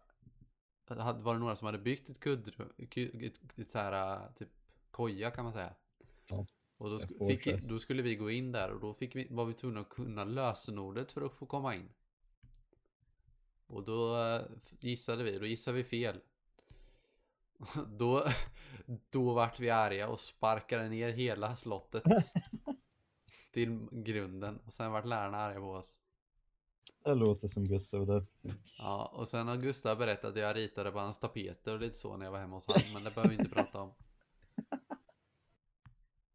var 0.88 1.34
det 1.34 1.40
några 1.40 1.56
som 1.56 1.66
hade 1.66 1.78
byggt 1.78 2.10
ett 2.10 2.20
kuddrum, 2.20 2.74
ku- 2.78 3.28
ett, 3.28 3.60
ett 3.60 3.72
så 3.72 3.78
här 3.80 4.14
eh, 4.24 4.32
typ 4.34 4.50
koja 4.92 5.32
kan 5.32 5.44
man 5.44 5.54
säga. 5.54 5.74
Ja, 6.28 6.46
Och 6.78 6.90
då, 6.90 6.98
sk- 6.98 7.28
fick, 7.28 7.44
då 7.70 7.80
skulle 7.80 8.02
vi 8.02 8.16
gå 8.16 8.32
in 8.32 8.52
där 8.52 8.72
och 8.72 8.80
då 8.80 8.94
fick 8.94 9.16
vi, 9.16 9.28
var 9.30 9.46
vi 9.46 9.54
tvungna 9.54 9.80
att 9.80 9.90
kunna 9.90 10.24
lösenordet 10.24 11.12
för 11.12 11.22
att 11.22 11.34
få 11.34 11.46
komma 11.46 11.76
in. 11.76 11.90
Och 13.68 13.84
då 13.84 14.18
gissade 14.80 15.24
vi, 15.24 15.40
då 15.40 15.46
gissade 15.46 15.78
vi 15.78 15.84
fel. 15.84 16.20
Då, 17.98 18.24
då 19.10 19.34
vart 19.34 19.60
vi 19.60 19.70
arga 19.70 20.10
och 20.10 20.20
sparkade 20.20 20.90
ner 20.90 21.10
hela 21.10 21.56
slottet 21.56 22.04
till 23.52 23.88
grunden. 23.92 24.60
Och 24.66 24.74
sen 24.74 24.92
vart 24.92 25.06
lärarna 25.06 25.38
arga 25.38 25.60
på 25.60 25.72
oss. 25.72 26.00
Det 27.04 27.16
låter 27.16 27.48
som 27.48 27.64
Gustav 27.64 28.06
det. 28.06 28.26
Ja, 28.78 29.12
och 29.16 29.28
sen 29.28 29.48
har 29.48 29.58
Gustav 29.58 29.98
berättat 29.98 30.32
att 30.32 30.40
jag 30.40 30.56
ritade 30.56 30.92
på 30.92 31.00
hans 31.00 31.20
tapeter 31.20 31.74
och 31.74 31.82
lite 31.82 31.98
så 31.98 32.18
när 32.18 32.26
jag 32.26 32.32
var 32.32 32.40
hemma 32.40 32.56
hos 32.56 32.68
honom. 32.68 32.94
Men 32.94 33.04
det 33.04 33.16
behöver 33.16 33.30
vi 33.30 33.36
inte 33.36 33.56
prata 33.56 33.82
om. 33.82 33.94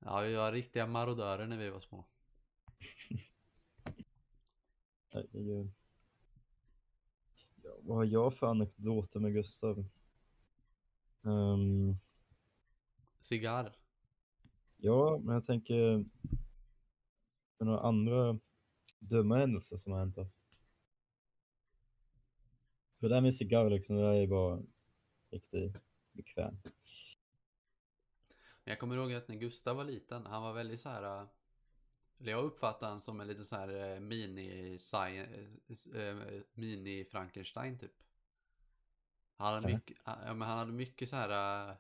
Ja, 0.05 0.21
vi 0.21 0.35
var 0.35 0.53
riktiga 0.53 0.87
marodörer 0.87 1.47
när 1.47 1.57
vi 1.57 1.71
var 1.71 1.81
små. 1.81 2.09
Ja, 5.13 5.23
vad 7.83 7.97
har 7.97 8.05
jag 8.05 8.35
för 8.35 8.47
anekdoter 8.47 9.21
med 9.21 9.33
Gustav? 9.33 9.85
Ehm, 11.25 11.97
Cigarr. 13.21 13.77
ja, 14.77 15.19
men 15.25 15.35
jag 15.35 15.45
tänker 15.45 16.05
på 17.59 17.65
några 17.65 17.81
andra 17.81 18.39
dumma 18.99 19.37
händelser 19.39 19.77
som 19.77 19.93
har 19.93 19.99
hänt 19.99 20.19
oss. 20.19 20.39
För 23.01 23.09
det 23.09 23.15
där 23.15 23.21
med 23.21 23.35
cigarr 23.35 23.71
liksom, 23.71 23.97
det 23.97 24.03
är 24.03 24.15
ju 24.15 24.27
bara 24.27 24.63
riktigt 25.31 25.83
bekväm. 26.13 26.55
Men 28.65 28.73
jag 28.73 28.79
kommer 28.79 28.97
ihåg 28.97 29.13
att 29.13 29.29
när 29.29 29.37
Gustav 29.37 29.77
var 29.77 29.85
liten, 29.85 30.27
han 30.27 30.43
var 30.43 30.53
väldigt 30.53 30.81
så 30.81 30.89
här. 30.89 31.23
äh, 31.23 31.29
Eller 32.19 32.33
jag 32.33 32.45
uppfattade 32.45 32.93
han 32.93 33.01
som 33.01 33.21
en 33.21 33.27
lite 33.27 33.45
så 33.45 33.57
här 33.57 34.01
mini 34.01 34.79
äh, 35.95 36.43
mini 36.55 37.05
Frankenstein 37.05 37.79
typ. 37.79 37.93
Han 39.41 39.55
hade 39.55 39.67
mycket, 39.75 39.97
ja, 40.05 40.35
men 40.35 40.49
han 40.49 40.59
hade 40.59 40.73
mycket 40.73 41.09
så 41.09 41.17
här, 41.17 41.69
äh, 41.71 41.75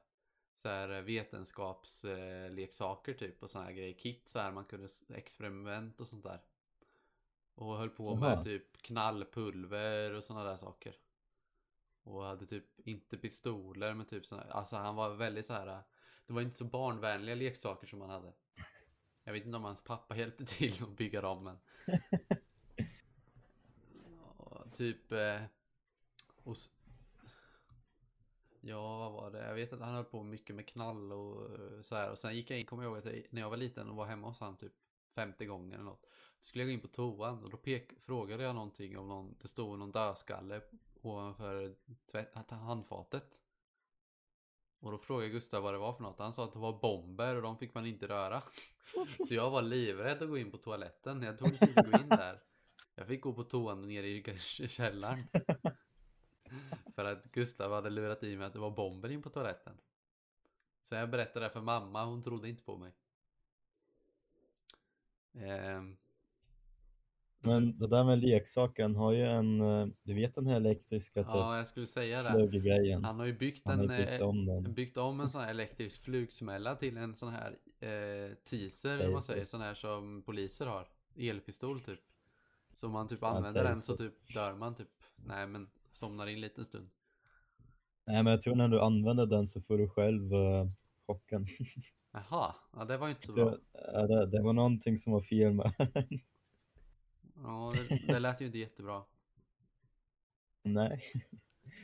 så 0.57 0.69
här 0.69 1.03
vetenskapsleksaker 1.03 3.15
typ 3.15 3.43
och 3.43 3.51
såna 3.51 3.65
här 3.65 3.73
grejer. 3.73 3.99
Kit 3.99 4.29
så 4.29 4.39
här 4.39 4.53
man 4.53 4.65
kunde 4.65 4.89
experiment 5.15 6.01
och 6.01 6.09
sånt 6.09 6.25
där. 6.25 6.41
Och 7.55 7.77
höll 7.77 7.91
på 7.91 8.17
med 8.17 8.43
typ 8.43 8.83
knallpulver 8.83 10.13
och 10.13 10.25
såna 10.25 10.45
där 10.45 10.57
saker. 10.57 10.97
Och 12.03 12.25
hade 12.25 12.47
typ 12.47 12.81
inte 12.89 13.19
pistoler 13.19 13.95
men 13.95 14.07
typ 14.07 14.27
såna 14.27 14.43
Alltså 14.43 14.77
han 14.77 14.97
var 14.97 15.11
väldigt 15.15 15.47
så 15.47 15.53
här. 15.53 15.67
äh, 15.67 15.81
Det 16.27 16.33
var 16.33 16.43
inte 16.43 16.57
så 16.57 16.65
barnvänliga 16.65 17.35
leksaker 17.35 17.87
som 17.87 18.01
han 18.01 18.11
hade. 18.11 18.33
Jag 19.25 19.33
vet 19.33 19.45
inte 19.47 19.57
om 19.57 19.65
hans 19.65 19.85
pappa 19.85 20.17
hjälpte 20.17 20.45
till 20.45 20.83
att 20.83 20.97
bygga 20.97 21.21
dem 21.21 21.45
men. 21.45 21.59
Typ. 24.73 25.13
Och 26.43 26.53
s- 26.53 26.71
ja, 28.61 28.99
vad 28.99 29.13
var 29.13 29.31
det? 29.31 29.47
Jag 29.47 29.55
vet 29.55 29.73
att 29.73 29.81
han 29.81 29.95
höll 29.95 30.05
på 30.05 30.23
mycket 30.23 30.57
med 30.57 30.69
knall 30.69 31.13
och 31.13 31.43
eh, 31.43 31.83
så 31.83 31.95
här. 31.95 32.11
Och 32.11 32.19
sen 32.19 32.37
gick 32.37 32.51
jag 32.51 32.61
in, 32.61 32.67
kommer 32.67 32.83
jag 32.83 32.91
ihåg 32.91 32.99
att 32.99 33.15
jag, 33.15 33.25
när 33.31 33.41
jag 33.41 33.51
var 33.51 33.57
liten 33.57 33.89
och 33.89 33.97
var 33.97 34.07
hemma 34.07 34.29
hos 34.29 34.41
han 34.41 34.57
typ 34.57 34.73
50 35.15 35.45
gånger 35.45 35.75
eller 35.75 35.85
något. 35.85 36.03
Då 36.03 36.43
skulle 36.43 36.65
jag 36.65 36.69
gå 36.69 36.73
in 36.73 36.81
på 36.81 36.89
toan 36.89 37.45
och 37.45 37.51
då 37.51 37.57
pek, 37.57 37.93
frågade 38.01 38.43
jag 38.43 38.55
någonting 38.55 38.99
om 38.99 39.09
någon, 39.09 39.37
det 39.41 39.49
stod 39.49 39.79
någon 39.79 39.93
dödskalle 39.93 40.61
ovanför 41.03 41.75
tvätt, 42.11 42.51
handfatet. 42.51 43.39
Och 44.81 44.91
då 44.91 44.99
frågade 44.99 45.31
Gustav 45.31 45.63
vad 45.63 45.75
det 45.75 45.79
var 45.79 45.93
för 45.93 46.03
något. 46.03 46.19
Han 46.19 46.33
sa 46.33 46.45
att 46.45 46.53
det 46.53 46.59
var 46.59 46.81
bomber 46.81 47.37
och 47.37 47.43
de 47.43 47.57
fick 47.57 47.75
man 47.75 47.87
inte 47.87 48.09
röra. 48.09 48.43
Så 49.29 49.35
jag 49.35 49.51
var 49.51 49.63
livrädd 49.63 50.23
att 50.23 50.29
gå 50.29 50.39
in 50.39 50.51
på 50.51 50.59
toaletten. 50.59 51.23
Jag 51.23 51.39
tog 51.39 51.49
inte 51.49 51.83
gå 51.91 52.01
in 52.01 52.09
där. 52.09 52.41
Jag 52.95 53.07
fick 53.07 53.21
gå 53.21 53.33
på 53.33 53.45
toan 53.45 53.89
nere 53.89 54.09
i 54.09 54.39
källaren. 54.69 55.19
För 56.95 57.05
att 57.05 57.33
Gustav 57.33 57.73
hade 57.73 57.91
lurat 57.91 58.23
i 58.23 58.37
mig 58.37 58.47
att 58.47 58.53
det 58.53 58.59
var 58.59 58.71
bomber 58.71 59.13
in 59.13 59.23
på 59.23 59.31
toaletten. 59.31 59.77
Så 60.83 60.95
jag 60.95 61.11
berättade 61.11 61.47
det 61.47 61.51
för 61.51 61.61
mamma, 61.61 62.05
hon 62.05 62.23
trodde 62.23 62.49
inte 62.49 62.65
på 62.65 62.77
mig. 62.77 62.93
Ehm, 65.35 65.97
Men 67.41 67.79
det 67.79 67.87
där 67.87 68.05
med 68.05 68.19
leksaken 68.19 68.97
har 68.97 69.13
ju 69.13 69.27
en, 69.27 69.61
eh, 69.61 69.87
du 70.03 70.15
vet 70.15 70.35
den 70.35 70.47
här 70.47 70.57
elektriska 70.57 71.23
typ 71.23 71.31
ja, 71.33 71.57
jag 71.57 71.67
skulle 71.67 71.87
säga 71.87 72.23
det. 72.23 72.29
Han 73.03 73.19
har 73.19 73.27
ju 73.27 73.33
byggt 73.33 73.67
har 73.67 73.73
en, 73.73 73.89
byggt 73.89 74.21
eh, 74.21 74.29
om 74.29 74.65
byggt 74.75 74.97
om 74.97 75.21
en 75.21 75.31
sån 75.31 75.41
här 75.41 75.51
elektrisk 75.51 76.05
flugsmälla 76.05 76.75
till 76.75 76.97
en 76.97 77.15
sån 77.15 77.33
här 77.33 77.59
eh, 77.81 78.35
teaser, 78.45 78.99
vad 78.99 79.13
man 79.13 79.23
säger, 79.23 79.45
sån 79.45 79.61
här 79.61 79.75
som 79.75 80.23
poliser 80.23 80.67
har. 80.67 80.89
Elpistol 81.17 81.81
typ. 81.81 82.01
Så 82.73 82.87
om 82.87 82.93
man 82.93 83.09
typ 83.09 83.23
använder 83.23 83.65
den 83.65 83.77
så 83.77 83.97
typ 83.97 84.35
dör 84.35 84.55
man 84.55 84.75
typ. 84.75 84.89
Nej 85.17 85.47
men 85.47 85.71
somnar 85.93 86.27
in 86.27 86.35
en 86.35 86.41
liten 86.41 86.65
stund. 86.65 86.89
Nej 88.07 88.23
men 88.23 88.31
jag 88.31 88.41
tror 88.41 88.55
när 88.55 88.69
du 88.69 88.81
använder 88.81 89.27
den 89.27 89.47
så 89.47 89.61
får 89.61 89.79
du 89.79 89.89
själv 89.89 90.35
uh, 90.35 90.67
chocken. 91.07 91.47
Jaha, 92.13 92.55
ja 92.73 92.85
det 92.85 92.97
var 92.97 93.07
ju 93.07 93.13
inte 93.13 93.27
så 93.27 93.33
Så, 93.33 93.45
bra. 93.45 93.59
ja, 93.73 94.07
det, 94.07 94.27
det 94.27 94.43
var 94.43 94.53
någonting 94.53 94.99
som 94.99 95.13
var 95.13 95.21
fel 95.21 95.53
med 95.53 95.73
Ja, 97.35 97.73
det, 97.89 98.13
det 98.13 98.19
lät 98.19 98.41
ju 98.41 98.47
inte 98.47 98.59
jättebra. 98.59 99.05
Nej, 100.63 101.01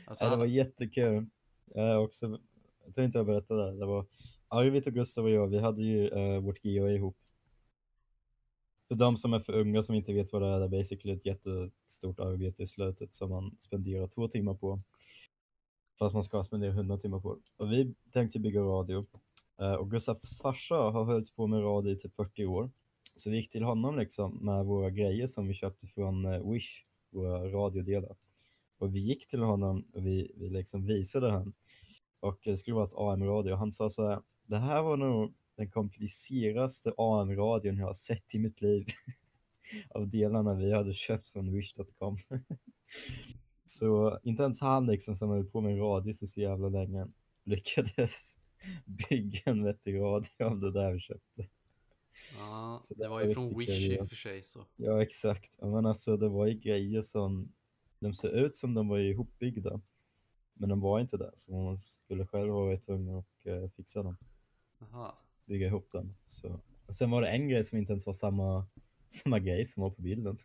Alltså, 0.07 0.25
ja, 0.25 0.31
det 0.31 0.37
var 0.37 0.45
jättekul. 0.45 1.29
Jag, 1.65 2.03
också, 2.03 2.39
jag 2.85 2.93
tror 2.93 3.05
inte 3.05 3.17
jag 3.17 3.25
berättade 3.25 3.65
det. 3.71 3.79
Det 3.79 3.85
var 3.85 4.05
Arvid 4.47 4.87
och 4.87 4.93
Gustav 4.93 5.23
och 5.23 5.31
jag, 5.31 5.47
vi 5.47 5.59
hade 5.59 5.83
ju 5.83 6.09
uh, 6.09 6.39
vårt 6.39 6.63
GOA 6.63 6.91
ihop. 6.91 7.17
För 8.87 8.95
de 8.95 9.17
som 9.17 9.33
är 9.33 9.39
för 9.39 9.53
unga 9.53 9.83
som 9.83 9.95
inte 9.95 10.13
vet 10.13 10.33
vad 10.33 10.41
det 10.41 10.47
är, 10.47 10.59
det 10.59 10.65
är 10.65 10.79
basically 10.79 11.13
ett 11.13 11.25
jättestort 11.25 12.19
arbete 12.19 12.63
i 12.63 12.67
slutet 12.67 13.13
som 13.13 13.29
man 13.29 13.55
spenderar 13.59 14.07
två 14.07 14.27
timmar 14.27 14.53
på. 14.53 14.81
Fast 15.99 16.13
man 16.13 16.23
ska 16.23 16.43
spendera 16.43 16.71
100 16.71 16.97
timmar 16.97 17.19
på 17.19 17.35
det. 17.35 17.41
Och 17.57 17.71
vi 17.71 17.93
tänkte 18.11 18.39
bygga 18.39 18.61
radio. 18.61 19.05
Eh, 19.59 19.73
och 19.73 19.91
Gustavs 19.91 20.41
farsa 20.41 20.75
har 20.75 21.05
hållit 21.05 21.35
på 21.35 21.47
med 21.47 21.63
radio 21.63 21.91
i 21.91 21.95
typ 21.95 22.15
40 22.15 22.45
år. 22.45 22.71
Så 23.15 23.29
vi 23.29 23.35
gick 23.35 23.49
till 23.49 23.63
honom 23.63 23.97
liksom 23.97 24.37
med 24.45 24.65
våra 24.65 24.89
grejer 24.89 25.27
som 25.27 25.47
vi 25.47 25.53
köpte 25.53 25.87
från 25.87 26.25
eh, 26.25 26.51
Wish, 26.51 26.85
våra 27.11 27.47
radiodelar. 27.47 28.15
Och 28.77 28.95
vi 28.95 28.99
gick 28.99 29.27
till 29.27 29.41
honom 29.41 29.85
och 29.93 30.05
vi, 30.05 30.31
vi 30.35 30.49
liksom 30.49 30.85
visade 30.85 31.31
han. 31.31 31.53
Och 32.19 32.39
det 32.43 32.57
skulle 32.57 32.75
vara 32.75 32.85
ett 32.85 32.97
AM-radio. 32.97 33.55
Han 33.55 33.71
sa 33.71 33.89
så 33.89 34.07
här, 34.07 34.21
det 34.45 34.57
här 34.57 34.81
var 34.81 34.97
nog 34.97 35.33
den 35.57 35.71
kompliceраste 35.71 36.93
AM-radion 36.97 37.77
jag 37.77 37.85
har 37.85 37.93
sett 37.93 38.35
i 38.35 38.39
mitt 38.39 38.61
liv. 38.61 38.85
Av 39.89 40.09
delarna 40.09 40.55
vi 40.55 40.73
hade 40.73 40.93
köpt 40.93 41.27
från 41.27 41.53
wish.com. 41.53 42.17
så 43.65 44.19
inte 44.23 44.43
ens 44.43 44.61
han 44.61 44.85
liksom 44.85 45.15
som 45.15 45.29
höll 45.29 45.45
på 45.45 45.61
med 45.61 45.71
en 45.71 45.79
radio 45.79 46.13
så, 46.13 46.27
så 46.27 46.41
jävla 46.41 46.69
länge 46.69 47.07
lyckades 47.43 48.37
bygga 49.09 49.41
en 49.45 49.63
vettig 49.63 49.99
radio 49.99 50.45
av 50.45 50.59
det 50.59 50.71
där 50.71 50.93
vi 50.93 50.99
köpte. 50.99 51.47
ja, 52.37 52.81
det 52.89 53.03
det 53.03 53.09
var 53.09 53.21
ju 53.21 53.33
från 53.33 53.57
Wish 53.57 53.67
kul, 53.67 53.91
i 53.91 53.99
och 53.99 54.09
för 54.09 54.15
sig 54.15 54.43
så. 54.43 54.65
Ja 54.75 55.01
exakt, 55.01 55.61
men 55.61 55.85
alltså 55.85 56.17
det 56.17 56.29
var 56.29 56.45
ju 56.45 56.53
grejer 56.53 57.01
som, 57.01 57.53
de 57.99 58.13
såg 58.13 58.31
ut 58.31 58.55
som 58.55 58.73
de 58.73 58.87
var 58.87 58.99
ihopbyggda. 58.99 59.81
Men 60.59 60.69
de 60.69 60.79
var 60.79 60.99
inte 60.99 61.17
det, 61.17 61.31
så 61.35 61.51
man 61.51 61.77
skulle 61.77 62.27
själv 62.27 62.53
ha 62.53 62.65
varit 62.65 62.81
tvungen 62.81 63.17
att 63.17 63.45
eh, 63.45 63.69
fixa 63.69 64.03
dem, 64.03 64.17
Jaha. 64.79 65.13
Bygga 65.47 65.67
ihop 65.67 65.91
dem. 65.91 66.15
Så. 66.25 66.59
Och 66.85 66.95
sen 66.95 67.11
var 67.11 67.21
det 67.21 67.27
en 67.27 67.49
grej 67.49 67.63
som 67.63 67.77
inte 67.77 67.93
ens 67.93 68.05
var 68.05 68.13
samma, 68.13 68.65
samma 69.07 69.39
grej 69.39 69.65
som 69.65 69.83
var 69.83 69.89
på 69.89 70.01
bilden. 70.01 70.37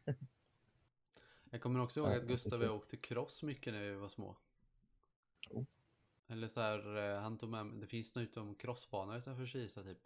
Jag 1.51 1.61
kommer 1.61 1.81
också 1.81 2.01
ihåg 2.01 2.13
att 2.13 2.27
Gustav 2.27 2.61
och 2.61 2.67
jag 2.67 2.77
åkte 2.77 2.97
cross 2.97 3.43
mycket 3.43 3.73
när 3.73 3.83
vi 3.83 3.95
var 3.95 4.09
små. 4.09 4.37
Oh. 5.51 5.65
Eller 6.29 6.49
så 6.49 6.61
här, 6.61 6.97
eh, 6.97 7.21
han 7.21 7.39
tog 7.39 7.51
med 7.51 7.67
det 7.67 7.87
finns 7.87 8.15
nog 8.15 8.25
utom 8.25 8.55
crossbana 8.55 9.17
utanför 9.17 9.47
Kisa 9.47 9.83
typ. 9.83 9.99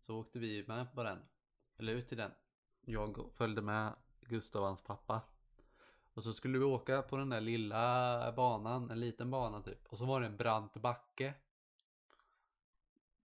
Så 0.00 0.20
åkte 0.20 0.38
vi 0.38 0.64
med 0.66 0.94
på 0.94 1.02
den. 1.02 1.18
Eller 1.78 1.94
ut 1.94 2.08
till 2.08 2.16
den. 2.16 2.30
Jag 2.84 3.30
följde 3.32 3.62
med 3.62 3.92
Gustav 4.20 4.62
och 4.62 4.68
hans 4.68 4.84
pappa. 4.84 5.22
Och 6.14 6.24
så 6.24 6.32
skulle 6.34 6.58
vi 6.58 6.64
åka 6.64 7.02
på 7.02 7.16
den 7.16 7.28
där 7.28 7.40
lilla 7.40 8.32
banan, 8.32 8.90
en 8.90 9.00
liten 9.00 9.30
bana 9.30 9.62
typ. 9.62 9.86
Och 9.88 9.98
så 9.98 10.04
var 10.04 10.20
det 10.20 10.26
en 10.26 10.36
brant 10.36 10.76
backe. 10.76 11.34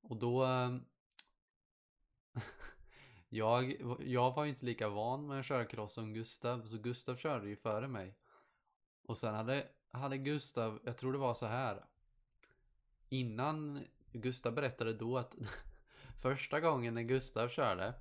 Och 0.05 0.17
då... 0.17 0.45
Ehm, 0.45 0.85
jag, 3.29 3.77
jag 4.01 4.35
var 4.35 4.45
ju 4.45 4.51
inte 4.51 4.67
lika 4.67 4.89
van 4.89 5.27
med 5.27 5.41
att 5.41 5.47
köra 5.47 5.65
cross 5.65 5.93
som 5.93 6.15
Gustav, 6.15 6.65
så 6.65 6.79
Gustav 6.79 7.17
körde 7.17 7.49
ju 7.49 7.57
före 7.57 7.89
mig. 7.89 8.19
Och 9.03 9.19
sen 9.19 9.35
hade, 9.35 9.69
hade 9.91 10.19
Gustav, 10.19 10.81
jag 10.85 10.99
tror 10.99 11.13
det 11.13 11.19
var 11.19 11.35
så 11.35 11.47
här. 11.47 11.85
Innan 13.09 13.85
Gustav 14.13 14.55
berättade 14.55 14.93
då 14.93 15.19
att 15.19 15.37
första 16.23 16.61
gången 16.61 16.95
när 16.95 17.03
Gustav 17.03 17.49
körde, 17.49 17.95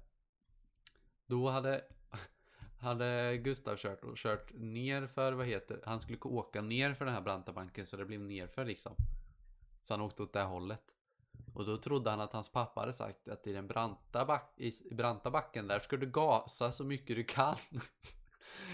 då 1.25 1.49
hade, 1.49 1.85
hade 2.79 3.37
Gustav 3.37 3.77
kört 3.77 4.03
och 4.03 4.17
kört 4.17 4.53
ner 4.53 5.07
för, 5.07 5.33
vad 5.33 5.45
heter 5.45 5.81
Han 5.85 5.99
skulle 5.99 6.19
åka 6.19 6.61
ner 6.61 6.93
för 6.93 7.05
den 7.05 7.13
här 7.13 7.21
branta 7.21 7.53
banken 7.53 7.85
så 7.85 7.97
det 7.97 8.05
blev 8.05 8.19
nerför 8.19 8.65
liksom. 8.65 8.95
Så 9.81 9.93
han 9.93 10.01
åkte 10.01 10.23
åt 10.23 10.33
det 10.33 10.41
hållet. 10.41 10.93
Och 11.53 11.65
då 11.65 11.77
trodde 11.77 12.09
han 12.09 12.21
att 12.21 12.33
hans 12.33 12.51
pappa 12.51 12.79
hade 12.79 12.93
sagt 12.93 13.27
att 13.27 13.47
i 13.47 13.53
den 13.53 13.67
branta, 13.67 14.25
back, 14.25 14.53
i 14.57 14.95
branta 14.95 15.31
backen 15.31 15.67
där 15.67 15.79
ska 15.79 15.97
du 15.97 16.11
gasa 16.11 16.71
så 16.71 16.83
mycket 16.83 17.15
du 17.15 17.23
kan. 17.23 17.55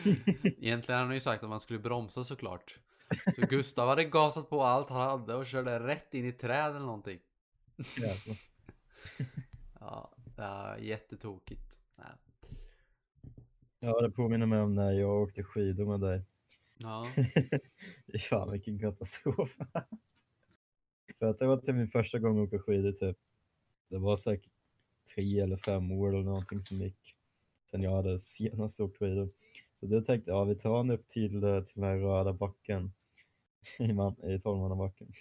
Egentligen 0.44 0.98
hade 0.98 1.08
han 1.08 1.14
ju 1.14 1.20
sagt 1.20 1.44
att 1.44 1.50
man 1.50 1.60
skulle 1.60 1.80
bromsa 1.80 2.24
såklart. 2.24 2.80
Så 3.36 3.42
Gustav 3.42 3.88
hade 3.88 4.06
gasat 4.06 4.50
på 4.50 4.64
allt 4.64 4.90
han 4.90 5.10
hade 5.10 5.36
och 5.36 5.48
körde 5.48 5.80
rätt 5.80 6.14
in 6.14 6.26
i 6.26 6.32
träd 6.32 6.70
eller 6.70 6.86
någonting. 6.86 7.20
Ja, 7.98 8.16
ja 10.38 10.78
jättetokigt. 10.80 11.80
Nej. 11.96 12.08
Ja, 13.80 14.02
det 14.02 14.12
påminner 14.12 14.46
mig 14.46 14.62
om 14.62 14.76
när 14.76 14.92
jag 14.92 15.22
åkte 15.22 15.44
skidor 15.44 15.86
med 15.86 16.00
dig. 16.00 16.26
Ja, 16.84 17.06
Fan 18.30 18.52
vilken 18.52 18.80
katastrof. 18.80 19.58
För 21.20 21.26
att 21.26 21.38
det 21.38 21.48
var 21.48 21.58
typ 21.58 21.76
min 21.76 21.88
första 21.88 22.20
gång 22.20 22.44
att 22.44 22.48
åka 22.48 22.60
skidor 22.60 22.92
typ. 22.92 23.18
Det 23.90 23.98
var 23.98 24.18
säkert 24.18 24.52
tre 25.16 25.40
eller 25.40 25.58
fem 25.58 25.92
år 25.92 26.10
eller 26.10 26.24
någonting 26.24 26.62
som 26.62 26.78
gick 26.78 27.16
sen 27.72 27.84
jag 27.84 27.96
hade 27.96 28.20
senast 28.20 28.80
åkt 28.80 28.98
skidor. 28.98 29.30
Så 29.80 29.86
då 29.86 30.02
tänkte 30.02 30.32
jag, 30.32 30.40
ja 30.40 30.44
vi 30.44 30.56
tar 30.56 30.78
han 30.78 30.92
upp 30.92 31.08
till, 31.08 31.44
eh, 31.44 31.64
till 31.64 31.82
den 31.82 31.90
här 31.90 31.98
röda 31.98 32.34
backen 32.34 32.94
i, 33.80 33.94
man, 33.94 34.16
i 34.30 34.40
Tolvmannabacken. 34.40 35.14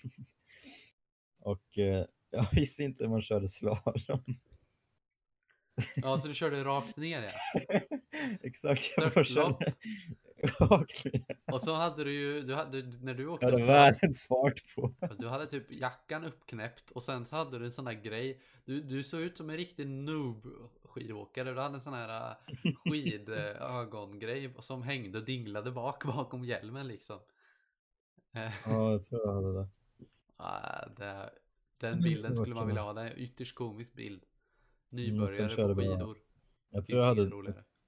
och 1.38 1.78
eh, 1.78 2.06
jag 2.30 2.46
visste 2.52 2.82
inte 2.82 3.04
hur 3.04 3.10
man 3.10 3.22
körde 3.22 3.48
slalom. 3.48 4.38
Ja, 5.96 6.18
så 6.18 6.28
du 6.28 6.34
körde 6.34 6.64
rakt 6.64 6.96
ner 6.96 7.22
ja. 7.22 7.80
Exakt, 8.42 8.94
jag 8.96 9.12
bara 9.12 9.24
körde 9.24 9.74
rakt 10.60 11.04
ner. 11.04 11.36
Och 11.52 11.60
så 11.60 11.74
hade 11.74 12.04
du 12.04 12.12
ju, 12.12 12.42
du 12.42 12.54
hade, 12.54 12.82
när 13.02 13.14
du 13.14 13.26
åkte 13.26 13.46
Jag 13.46 13.52
hade 13.52 13.64
världens 13.66 14.22
fart 14.22 14.74
på. 14.74 14.94
du 15.18 15.28
hade 15.28 15.46
typ 15.46 15.72
jackan 15.72 16.24
uppknäppt 16.24 16.90
och 16.90 17.02
sen 17.02 17.26
så 17.26 17.36
hade 17.36 17.58
du 17.58 17.64
en 17.64 17.72
sån 17.72 17.84
där 17.84 17.92
grej. 17.92 18.40
Du, 18.64 18.80
du 18.80 19.02
såg 19.02 19.20
ut 19.20 19.36
som 19.36 19.50
en 19.50 19.56
riktig 19.56 19.86
noob 19.86 20.46
skidåkare. 20.84 21.52
Du 21.54 21.60
hade 21.60 21.74
en 21.74 21.80
sån 21.80 21.94
här 21.94 22.36
äh, 22.64 22.72
skidögongrej 22.84 24.54
som 24.58 24.82
hängde 24.82 25.18
och 25.18 25.24
dinglade 25.24 25.70
bak 25.70 26.04
bakom 26.04 26.44
hjälmen 26.44 26.88
liksom. 26.88 27.18
Eh, 28.34 28.52
Ja, 28.66 28.90
jag 28.92 29.02
tror 29.02 29.20
jag 29.26 29.34
hade 29.34 29.52
det. 29.60 29.68
ah, 30.36 30.86
det, 30.96 31.30
den 31.78 32.00
bilden 32.00 32.36
skulle 32.36 32.54
man 32.54 32.66
vilja 32.66 32.82
ha. 32.82 32.92
Det 32.92 33.00
är 33.00 33.10
en 33.10 33.18
ytterst 33.18 33.54
komisk 33.54 33.94
bild. 33.94 34.22
Mm, 34.92 35.04
Nybörjare 35.04 35.56
på 35.56 35.74
skidor. 35.74 36.18
Jag 36.70 36.84
tror 36.84 37.00
jag 37.00 37.06
hade, 37.06 37.22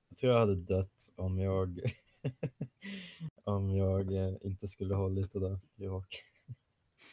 jag 0.09 0.17
tror 0.19 0.33
jag 0.33 0.41
hade 0.41 0.57
dött 0.57 1.13
om 1.17 1.39
jag 1.39 1.81
om 3.45 3.71
jag 3.77 4.13
eh, 4.13 4.35
inte 4.43 4.69
skulle 4.69 4.95
hållit 4.95 5.33
det 5.33 5.41
där 5.41 5.59
i 5.77 5.87
rak. 5.87 6.15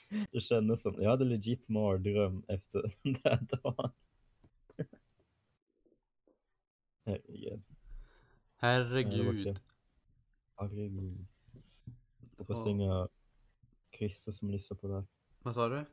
Det 0.31 0.39
kändes 0.41 0.81
som, 0.81 1.01
jag 1.01 1.09
hade 1.09 1.25
legit 1.25 1.69
mardröm 1.69 2.43
efter 2.47 2.81
den 3.03 3.13
där 3.23 3.39
dagen. 3.63 3.91
Herregud. 7.05 7.63
Herregud. 8.57 9.59
Herregud. 10.55 11.27
Hoppas 12.37 12.57
Ja. 12.65 12.69
inga 12.69 13.07
Christer 13.97 14.31
som 14.31 14.49
lyssnar 14.51 14.77
på 14.77 14.87
det 14.87 14.93
här. 14.93 15.05
Vad 15.43 15.53
sa 15.55 15.69
du? 15.69 15.85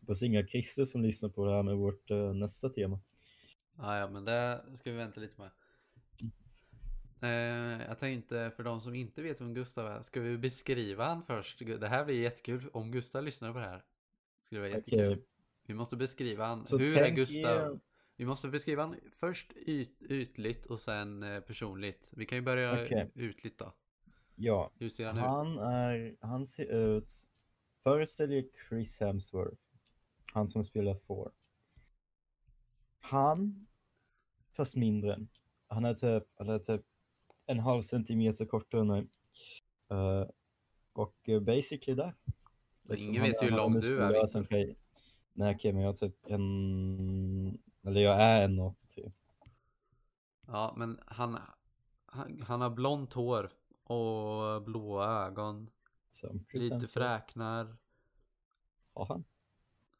Hoppas 0.00 0.22
inga 0.22 0.46
Christer 0.46 0.84
som 0.84 1.02
lyssnar 1.02 1.28
på 1.28 1.44
det 1.44 1.52
här 1.52 1.62
med 1.62 1.76
vårt 1.76 2.10
eh, 2.10 2.34
nästa 2.34 2.68
tema. 2.68 3.00
Ah, 3.76 3.98
ja, 3.98 4.10
men 4.10 4.24
det 4.24 4.64
ska 4.74 4.90
vi 4.90 4.96
vänta 4.96 5.20
lite 5.20 5.40
med. 5.40 5.50
Eh, 7.22 7.28
jag 7.88 7.98
tänkte 7.98 8.52
för 8.56 8.64
de 8.64 8.80
som 8.80 8.94
inte 8.94 9.22
vet 9.22 9.40
vem 9.40 9.54
Gustav 9.54 9.86
är, 9.86 10.02
ska 10.02 10.20
vi 10.20 10.38
beskriva 10.38 11.04
han 11.04 11.22
först? 11.22 11.58
Det 11.58 11.88
här 11.88 12.04
blir 12.04 12.20
jättekul 12.20 12.68
om 12.72 12.90
Gustav 12.90 13.24
lyssnar 13.24 13.52
på 13.52 13.58
det 13.58 13.64
här. 13.66 13.84
Skulle 14.44 14.60
vara 14.60 14.70
jättekul. 14.70 15.12
Okej. 15.12 15.24
Vi 15.66 15.74
måste 15.74 15.96
beskriva 15.96 16.46
han. 16.46 16.66
Så 16.66 16.78
Hur 16.78 16.96
är 16.96 17.10
Gustav? 17.10 17.72
er- 17.74 17.80
Vi 18.16 18.24
måste 18.24 18.48
beskriva 18.48 18.82
han 18.82 18.96
först 19.12 19.52
yt, 19.56 20.02
ytligt 20.02 20.66
och 20.66 20.80
sen 20.80 21.22
eh, 21.22 21.40
personligt. 21.40 22.10
Vi 22.16 22.26
kan 22.26 22.38
ju 22.38 22.42
börja 22.42 22.84
Okej. 22.84 23.10
ytligt 23.14 23.58
då. 23.58 23.72
Ja, 24.34 24.70
Hur 24.78 24.88
ser 24.88 25.06
han 25.06 25.16
ut? 25.18 25.22
han 25.24 25.58
är, 25.58 26.16
han 26.20 26.46
ser 26.46 26.64
ut, 26.96 27.12
föreställ 27.82 28.32
er 28.32 28.44
Chris 28.68 29.00
Hemsworth. 29.00 29.62
Han 30.32 30.48
som 30.48 30.64
spelar 30.64 30.94
Thor. 30.94 31.32
Han, 33.00 33.66
fast 34.52 34.76
mindre. 34.76 35.26
Han 35.68 35.84
är 35.84 35.94
typ, 35.94 36.24
han 36.36 36.48
är 36.48 36.58
typ 36.58 36.82
en 37.48 37.58
halv 37.58 37.82
centimeter 37.82 38.44
kortare 38.44 38.80
än 38.80 38.86
mig. 38.86 39.06
Eh, 39.90 40.24
och 40.92 41.28
eh, 41.28 41.40
basically 41.40 41.94
där. 41.94 42.14
ingen 42.96 43.22
vet 43.22 43.42
ju 43.42 43.46
hur 43.46 43.56
lång 43.56 43.80
du 43.80 44.02
är, 44.02 44.08
Viktor. 44.08 44.38
en 44.38 44.46
tjej. 44.46 44.76
Nej 45.32 45.54
okej 45.54 45.72
men 45.72 45.82
jag 45.82 45.92
är 45.92 45.96
typ 45.96 46.16
en, 46.26 47.58
eller 47.82 48.00
jag 48.00 48.20
är 48.20 48.44
en 48.44 48.60
83. 48.60 49.12
Ja, 50.46 50.74
men 50.76 51.00
han, 51.06 51.38
han, 52.06 52.42
han 52.42 52.60
har 52.60 52.70
blont 52.70 53.12
hår 53.12 53.50
och 53.84 54.62
blåa 54.62 55.26
ögon. 55.26 55.70
Som 56.10 56.44
Lite 56.52 56.88
fräknar. 56.88 57.76
Har 58.94 59.06
han? 59.06 59.24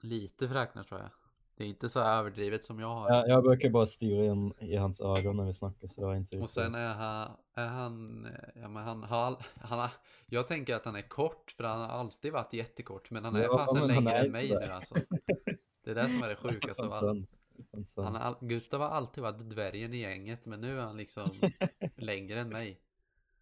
Lite 0.00 0.48
fräknar 0.48 0.84
tror 0.84 1.00
jag. 1.00 1.10
Det 1.58 1.64
är 1.64 1.68
inte 1.68 1.88
så 1.88 2.00
överdrivet 2.00 2.64
som 2.64 2.78
jag 2.78 2.88
har. 2.88 3.08
Jag, 3.10 3.28
jag 3.28 3.42
brukar 3.44 3.70
bara 3.70 3.86
stirra 3.86 4.24
in 4.24 4.52
i 4.58 4.76
hans 4.76 5.00
ögon 5.00 5.36
när 5.36 5.44
vi 5.44 5.52
snackar 5.52 5.86
så 5.86 6.00
det 6.00 6.06
var 6.06 6.14
inte 6.14 6.38
Och 6.38 6.50
sen 6.50 6.74
är 6.74 6.94
han, 6.94 7.30
är 7.54 7.66
han, 7.66 8.28
ja 8.54 8.68
men 8.68 8.82
han 8.82 9.02
han 9.02 9.78
har, 9.78 9.90
jag 10.26 10.46
tänker 10.46 10.74
att 10.74 10.84
han 10.84 10.96
är 10.96 11.08
kort 11.08 11.54
för 11.56 11.64
han 11.64 11.80
har 11.80 11.86
alltid 11.88 12.32
varit 12.32 12.52
jättekort 12.52 13.10
men 13.10 13.24
han 13.24 13.36
är 13.36 13.42
Ja, 13.42 13.58
fasen 13.58 13.78
han 13.80 13.88
längre 14.04 14.18
än 14.18 14.32
mig 14.32 14.48
nu 14.48 14.54
alltså. 14.72 14.94
Det 15.84 15.90
är 15.90 15.94
det 15.94 16.08
som 16.08 16.22
är 16.22 16.28
det 16.28 16.36
sjukaste 16.50 16.82
av 16.82 16.92
allt. 16.92 17.28
Han 17.96 18.14
har, 18.14 18.36
Gustav 18.40 18.80
har 18.80 18.88
alltid 18.88 19.22
varit 19.22 19.50
dvärgen 19.50 19.94
i 19.94 19.98
gänget 19.98 20.46
men 20.46 20.60
nu 20.60 20.78
är 20.78 20.82
han 20.82 20.96
liksom 20.96 21.30
längre 21.96 22.40
än 22.40 22.48
mig. 22.48 22.80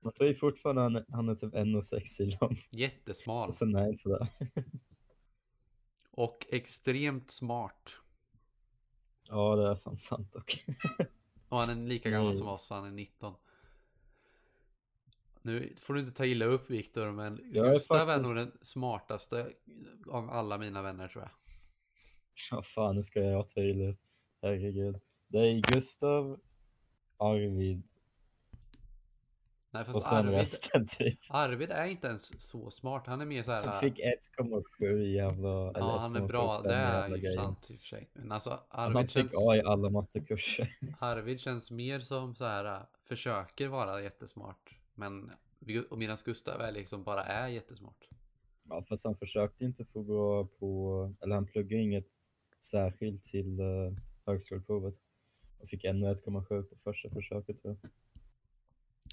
Man 0.01 0.13
tror 0.13 0.29
ju 0.29 0.35
fortfarande 0.35 0.83
han, 0.83 0.97
är- 0.97 1.05
han 1.09 1.29
är 1.29 1.35
typ 1.35 1.55
1,60 1.55 2.39
lång. 2.41 2.59
Jättesmal 2.71 3.49
Och 3.49 3.55
sen 3.55 3.77
är 3.77 3.89
inte 3.89 4.03
sådär. 4.03 4.29
och 6.11 6.47
extremt 6.51 7.31
smart. 7.31 7.91
Ja 9.29 9.57
det 9.57 9.71
är 9.71 9.75
fan 9.75 9.97
sant 9.97 10.33
dock. 10.33 10.65
Och 11.49 11.59
han 11.59 11.71
är 11.71 11.89
lika 11.89 12.11
gammal 12.11 12.29
Nej. 12.29 12.39
som 12.39 12.49
oss, 12.49 12.71
han 12.71 12.87
är 12.87 12.91
19. 12.91 13.35
Nu 15.43 15.75
får 15.81 15.95
du 15.95 16.01
inte 16.01 16.13
ta 16.13 16.25
illa 16.25 16.45
upp 16.45 16.71
Viktor, 16.71 17.13
men 17.13 17.41
Jag 17.53 17.75
Gustav 17.75 18.11
är 18.11 18.19
nog 18.19 18.35
den 18.37 18.53
smartaste 18.61 19.53
av 20.07 20.31
alla 20.31 20.59
mina 20.59 20.83
vänner 20.83 21.09
tror 21.09 21.23
jag. 21.25 21.31
Ja 22.51 22.63
fan 22.63 22.97
nu 22.97 23.03
ska 23.03 23.21
jag 23.21 23.49
ta 23.49 23.61
illa 23.61 23.85
upp. 23.85 24.01
Herregud. 24.43 25.01
Det 25.29 25.39
är 25.39 25.73
Gustav, 25.73 26.41
Arvid 27.17 27.83
Nej, 29.77 29.85
och 29.89 29.95
fast 29.95 30.09
sen 30.09 30.17
Arvid, 30.17 30.35
resten 30.35 30.87
typ. 30.87 31.19
Arvid 31.31 31.71
är 31.71 31.87
inte 31.87 32.07
ens 32.07 32.41
så 32.41 32.71
smart. 32.71 33.07
Han 33.07 33.21
är 33.21 33.27
mer 33.27 33.43
så 33.43 33.53
här. 33.53 33.63
Han 33.63 33.81
fick 33.81 33.99
1,7 34.39 34.99
jävla... 34.99 35.49
ja, 35.75 35.99
han 36.01 36.17
är 36.17 36.21
1,75 36.21 36.27
bra. 36.27 36.63
Det 36.63 36.75
är 36.75 37.17
ju 37.17 37.33
sant 37.33 37.71
i 37.71 37.77
och 37.77 37.81
för 37.81 37.87
sig. 37.87 38.11
Men 38.13 38.33
alltså 38.33 38.61
Han 38.69 38.97
Arvid 38.97 39.11
fick 39.11 39.11
känns, 39.11 39.37
A 39.49 39.57
i 39.57 39.63
alla 39.63 39.91
mattekurser. 39.91 40.69
Arvid 40.99 41.41
känns 41.41 41.71
mer 41.71 42.01
som 42.01 42.35
så 42.35 42.45
här. 42.45 42.65
äh, 42.65 42.81
Försöker 43.09 43.69
vara 43.69 44.03
jättesmart. 44.03 44.75
Men 44.95 45.31
och 45.91 45.99
medan 45.99 46.17
Gustav 46.25 46.61
är 46.61 46.73
liksom 46.73 47.05
bara 47.05 47.25
är 47.25 47.49
jättesmart. 47.49 48.09
Ja, 48.69 48.83
fast 48.83 49.05
han 49.05 49.17
försökte 49.17 49.65
inte 49.65 49.85
få 49.85 50.03
gå 50.03 50.47
på, 50.47 51.15
eller 51.21 51.35
han 51.35 51.47
pluggade 51.47 51.83
inget 51.83 52.09
särskilt 52.61 53.25
till 53.25 53.61
uh, 53.61 53.93
högskoleprovet. 54.27 54.95
Och 55.59 55.69
fick 55.69 55.85
ännu 55.85 56.07
1,7 56.07 56.63
på 56.63 56.77
första 56.85 57.11
försöket 57.11 57.63
tror 57.63 57.77
jag. 57.83 57.91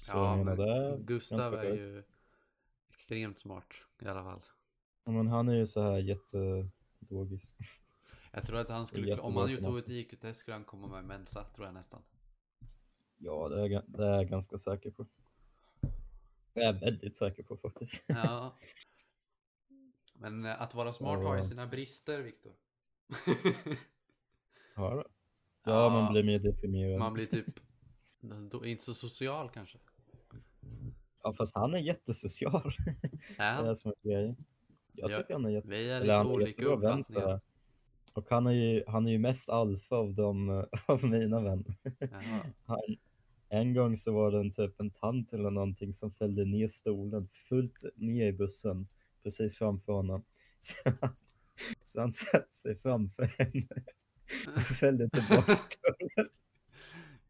Så 0.04 0.16
ja, 0.16 0.44
men 0.44 0.56
det 0.56 0.98
Gustav 1.00 1.54
är 1.54 1.74
ju 1.74 2.02
extremt 2.88 3.38
smart 3.38 3.74
i 4.02 4.06
alla 4.06 4.22
fall. 4.24 4.42
Ja, 5.04 5.12
Men 5.12 5.26
han 5.26 5.48
är 5.48 5.54
ju 5.54 5.66
så 5.66 5.82
här 5.82 5.98
jättelogisk. 5.98 7.56
Jag 8.32 8.46
tror 8.46 8.58
att 8.58 8.68
han 8.68 8.86
skulle, 8.86 9.16
om 9.16 9.36
han 9.36 9.56
på 9.56 9.62
tog 9.62 9.78
ett 9.78 9.88
IQ-test 9.88 10.40
skulle 10.40 10.54
han 10.54 10.64
komma 10.64 10.86
med 10.86 11.04
Mensa, 11.04 11.44
tror 11.44 11.66
jag 11.66 11.74
nästan. 11.74 12.02
Ja, 13.18 13.48
det 13.48 13.60
är, 13.62 13.82
det 13.86 14.06
är 14.06 14.14
jag 14.14 14.28
ganska 14.28 14.58
säker 14.58 14.90
på. 14.90 15.06
Det 16.52 16.60
är 16.60 16.64
jag 16.64 16.80
väldigt 16.80 17.16
säker 17.16 17.42
på 17.42 17.56
faktiskt. 17.56 18.04
Ja. 18.08 18.58
Men 20.14 20.44
eh, 20.44 20.62
att 20.62 20.74
vara 20.74 20.92
smart 20.92 21.22
har 21.22 21.34
ju 21.34 21.40
Ja. 21.40 21.46
sina 21.48 21.66
brister, 21.66 22.22
Viktor. 22.22 22.52
Ja, 24.76 24.90
då. 24.90 25.04
Ja, 25.64 25.84
ja 25.84 25.88
man 25.90 26.12
blir 26.12 26.24
mer 26.24 26.38
deprimerad. 26.38 26.98
Man 26.98 27.12
blir 27.12 27.26
typ 27.26 27.60
inte 28.64 28.84
så 28.84 28.94
social 28.94 29.50
kanske. 29.50 29.78
Ja, 31.24 31.32
fast 31.32 31.54
han 31.54 31.74
är 31.74 31.78
jättesocial. 31.78 32.72
Är 33.38 33.62
Det 33.62 33.68
är 33.70 33.74
som 33.74 33.92
är 34.02 34.08
grejen. 34.08 34.36
Jag 34.92 35.10
Ja, 35.10 35.16
tycker 35.16 35.34
han 35.34 35.44
är 35.44 35.50
jätte... 35.50 35.68
Vi 35.68 35.90
är 35.90 36.00
lite 36.00 36.18
olika 36.18 36.64
uppfattningar. 36.64 37.40
Och 38.14 38.26
han 38.30 38.46
är 38.46 38.52
ju, 38.52 38.84
han 38.86 39.06
är 39.06 39.10
ju 39.10 39.18
mest 39.18 39.48
alfa 39.48 39.96
av 39.96 40.14
de, 40.14 40.64
av 40.88 41.04
mina 41.04 41.40
vänner. 41.40 41.74
Han, 42.66 42.78
en 43.48 43.74
gång 43.74 43.96
så 43.96 44.12
var 44.12 44.30
det 44.30 44.40
en 44.40 44.50
typ 44.50 44.80
en 44.80 44.90
tant 44.90 45.32
eller 45.32 45.50
någonting 45.50 45.92
som 45.92 46.10
fällde 46.10 46.44
ner 46.44 46.68
stolen 46.68 47.26
fullt 47.26 47.84
ner 47.96 48.26
i 48.26 48.32
bussen 48.32 48.88
precis 49.22 49.58
framför 49.58 49.92
honom. 49.92 50.24
Så 50.60 50.90
han, 51.00 51.14
så 51.84 52.00
han 52.00 52.12
satte 52.12 52.56
sig 52.56 52.76
framför 52.76 53.24
henne 53.38 53.66
och 54.56 54.62
fällde 54.62 55.08
tillbaka 55.08 55.52
stolen. 55.54 56.28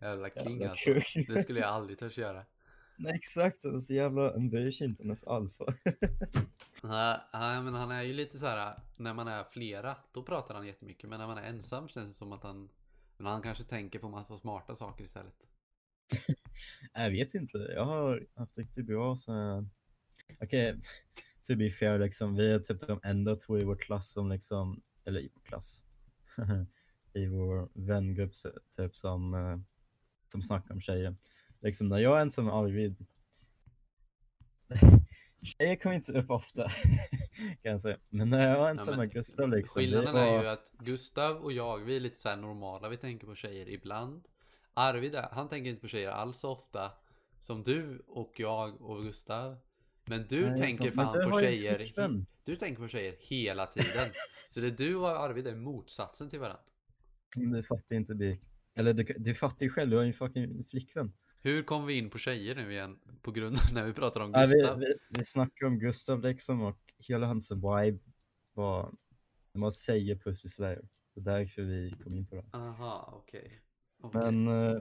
Jävla 0.00 0.30
king 0.30 0.60
Jävla 0.60 0.70
alltså. 0.70 1.32
Det 1.32 1.42
skulle 1.42 1.60
jag 1.60 1.68
aldrig 1.68 1.98
törs 1.98 2.18
göra. 2.18 2.44
Nej 2.96 3.12
exakt, 3.14 3.64
han 3.64 3.74
är 3.74 3.80
så 3.80 3.94
jävla, 3.94 4.32
han 4.32 4.50
bryr 4.50 4.70
sig 4.70 4.86
inte 4.86 5.02
om 5.02 5.08
ens 5.08 5.24
alfa. 5.24 5.64
Nej, 6.82 7.62
men 7.62 7.74
han 7.74 7.90
är 7.90 8.02
ju 8.02 8.12
lite 8.12 8.38
så 8.38 8.46
här 8.46 8.78
när 8.96 9.14
man 9.14 9.28
är 9.28 9.44
flera, 9.44 9.96
då 10.12 10.22
pratar 10.22 10.54
han 10.54 10.66
jättemycket. 10.66 11.10
Men 11.10 11.18
när 11.18 11.26
man 11.26 11.38
är 11.38 11.42
ensam 11.42 11.88
känns 11.88 12.08
det 12.08 12.14
som 12.14 12.32
att 12.32 12.42
han, 12.42 12.68
men 13.16 13.26
han 13.26 13.42
kanske 13.42 13.64
tänker 13.64 13.98
på 13.98 14.08
massa 14.08 14.36
smarta 14.36 14.74
saker 14.74 15.04
istället. 15.04 15.46
Jag 16.94 17.10
vet 17.10 17.34
inte, 17.34 17.58
jag 17.58 17.84
har 17.84 18.26
haft 18.34 18.58
riktigt 18.58 18.86
bra 18.86 19.16
så 19.16 19.32
här... 19.32 19.68
Okej, 20.40 20.80
to 21.42 21.56
be 21.56 21.70
fair 21.70 21.98
liksom, 21.98 22.34
vi 22.34 22.52
är 22.52 22.58
typ 22.58 22.80
de 22.80 23.00
enda 23.02 23.36
två 23.36 23.58
i 23.58 23.64
vår 23.64 23.76
klass 23.76 24.12
som 24.12 24.30
liksom, 24.30 24.82
eller 25.04 25.20
i 25.20 25.30
vår 25.34 25.42
klass, 25.42 25.82
i 27.12 27.26
vår 27.26 27.68
vängrupp 27.74 28.32
typ 28.76 28.96
som, 28.96 29.34
eh, 29.34 29.58
som 30.32 30.42
snackar 30.42 30.74
om 30.74 30.80
tjejer. 30.80 31.16
Liksom 31.64 31.88
när 31.88 31.98
jag 31.98 32.16
är 32.18 32.22
ensam 32.22 32.44
med 32.44 32.54
Arvid, 32.54 33.06
Tjejer 35.42 35.76
kom 35.76 35.92
inte 35.92 36.12
upp 36.12 36.30
ofta, 36.30 36.68
kan 37.62 37.72
jag 37.72 37.80
säga. 37.80 37.96
Men 38.10 38.30
när 38.30 38.48
jag 38.48 38.58
var 38.58 38.64
Ja, 38.64 38.70
ensam 38.70 38.86
men 38.88 38.98
med 38.98 39.12
Gustav 39.12 39.48
liksom. 39.48 39.80
Skillnaden 39.80 40.14
var... 40.14 40.22
är 40.22 40.42
ju 40.42 40.48
att 40.48 40.72
Gustav 40.78 41.36
och 41.36 41.52
jag, 41.52 41.78
vi 41.78 41.96
är 41.96 42.00
lite 42.00 42.18
så 42.18 42.28
här 42.28 42.36
normala, 42.36 42.88
vi 42.88 42.96
tänker 42.96 43.26
på 43.26 43.34
tjejer 43.34 43.68
ibland. 43.68 44.28
Arvid, 44.74 45.14
han 45.14 45.48
tänker 45.48 45.70
inte 45.70 45.80
på 45.80 45.88
tjejer 45.88 46.10
alls 46.10 46.38
så 46.38 46.52
ofta 46.52 46.92
som 47.40 47.62
du 47.62 48.02
och 48.06 48.32
jag 48.36 48.82
och 48.82 49.02
Gustav. 49.02 49.56
Men 50.04 50.26
du 50.28 50.46
Nej, 50.46 50.56
tänker 50.56 50.90
fan 50.90 51.12
du 51.12 51.30
på 51.30 51.40
tjejer. 51.40 52.26
Du 52.44 52.56
tänker 52.56 52.82
på 52.82 52.88
tjejer 52.88 53.16
hela 53.20 53.66
tiden. 53.66 54.10
så 54.50 54.60
det 54.60 54.66
är 54.66 54.70
du 54.70 54.96
och 54.96 55.08
Arvid 55.08 55.46
är 55.46 55.54
motsatsen 55.54 56.30
till 56.30 56.40
varandra. 56.40 56.62
Du 57.36 57.62
fattar 57.62 57.96
inte 57.96 58.14
Birk. 58.14 58.40
Eller 58.78 58.92
du, 58.92 59.04
du 59.18 59.34
fattar 59.34 59.66
ju 59.66 59.70
själv, 59.70 59.90
du 59.90 59.96
har 59.96 60.02
ju 60.02 60.08
en 60.08 60.14
fucking 60.14 60.64
flickvän. 60.64 61.12
Hur 61.44 61.62
kom 61.62 61.86
vi 61.86 61.98
in 61.98 62.10
på 62.10 62.18
tjejer 62.18 62.54
nu 62.54 62.72
igen? 62.72 62.98
På 63.22 63.30
grund 63.30 63.58
när 63.72 63.84
vi 63.84 63.92
pratar 63.92 64.20
om 64.20 64.32
Ja, 64.34 64.46
vi, 64.46 64.54
Gustav. 64.54 64.78
vi, 64.78 64.94
vi 65.08 65.24
snackar 65.24 65.66
om 65.66 65.78
Gustav 65.78 66.20
liksom 66.20 66.60
och 66.62 66.78
hela 66.98 67.26
hans 67.26 67.52
vibe 67.52 67.98
var, 68.54 68.94
man 69.52 69.72
säger 69.72 70.16
pussy 70.16 70.48
slayer. 70.48 70.88
Det 71.14 71.20
är 71.20 71.24
därför 71.24 71.62
vi 71.62 71.94
kom 72.04 72.14
in 72.14 72.26
på 72.26 72.34
det. 72.34 72.44
Aha, 72.52 73.12
okej. 73.12 73.60
Okej. 74.00 74.20
Men 74.20 74.48
eh, 74.48 74.80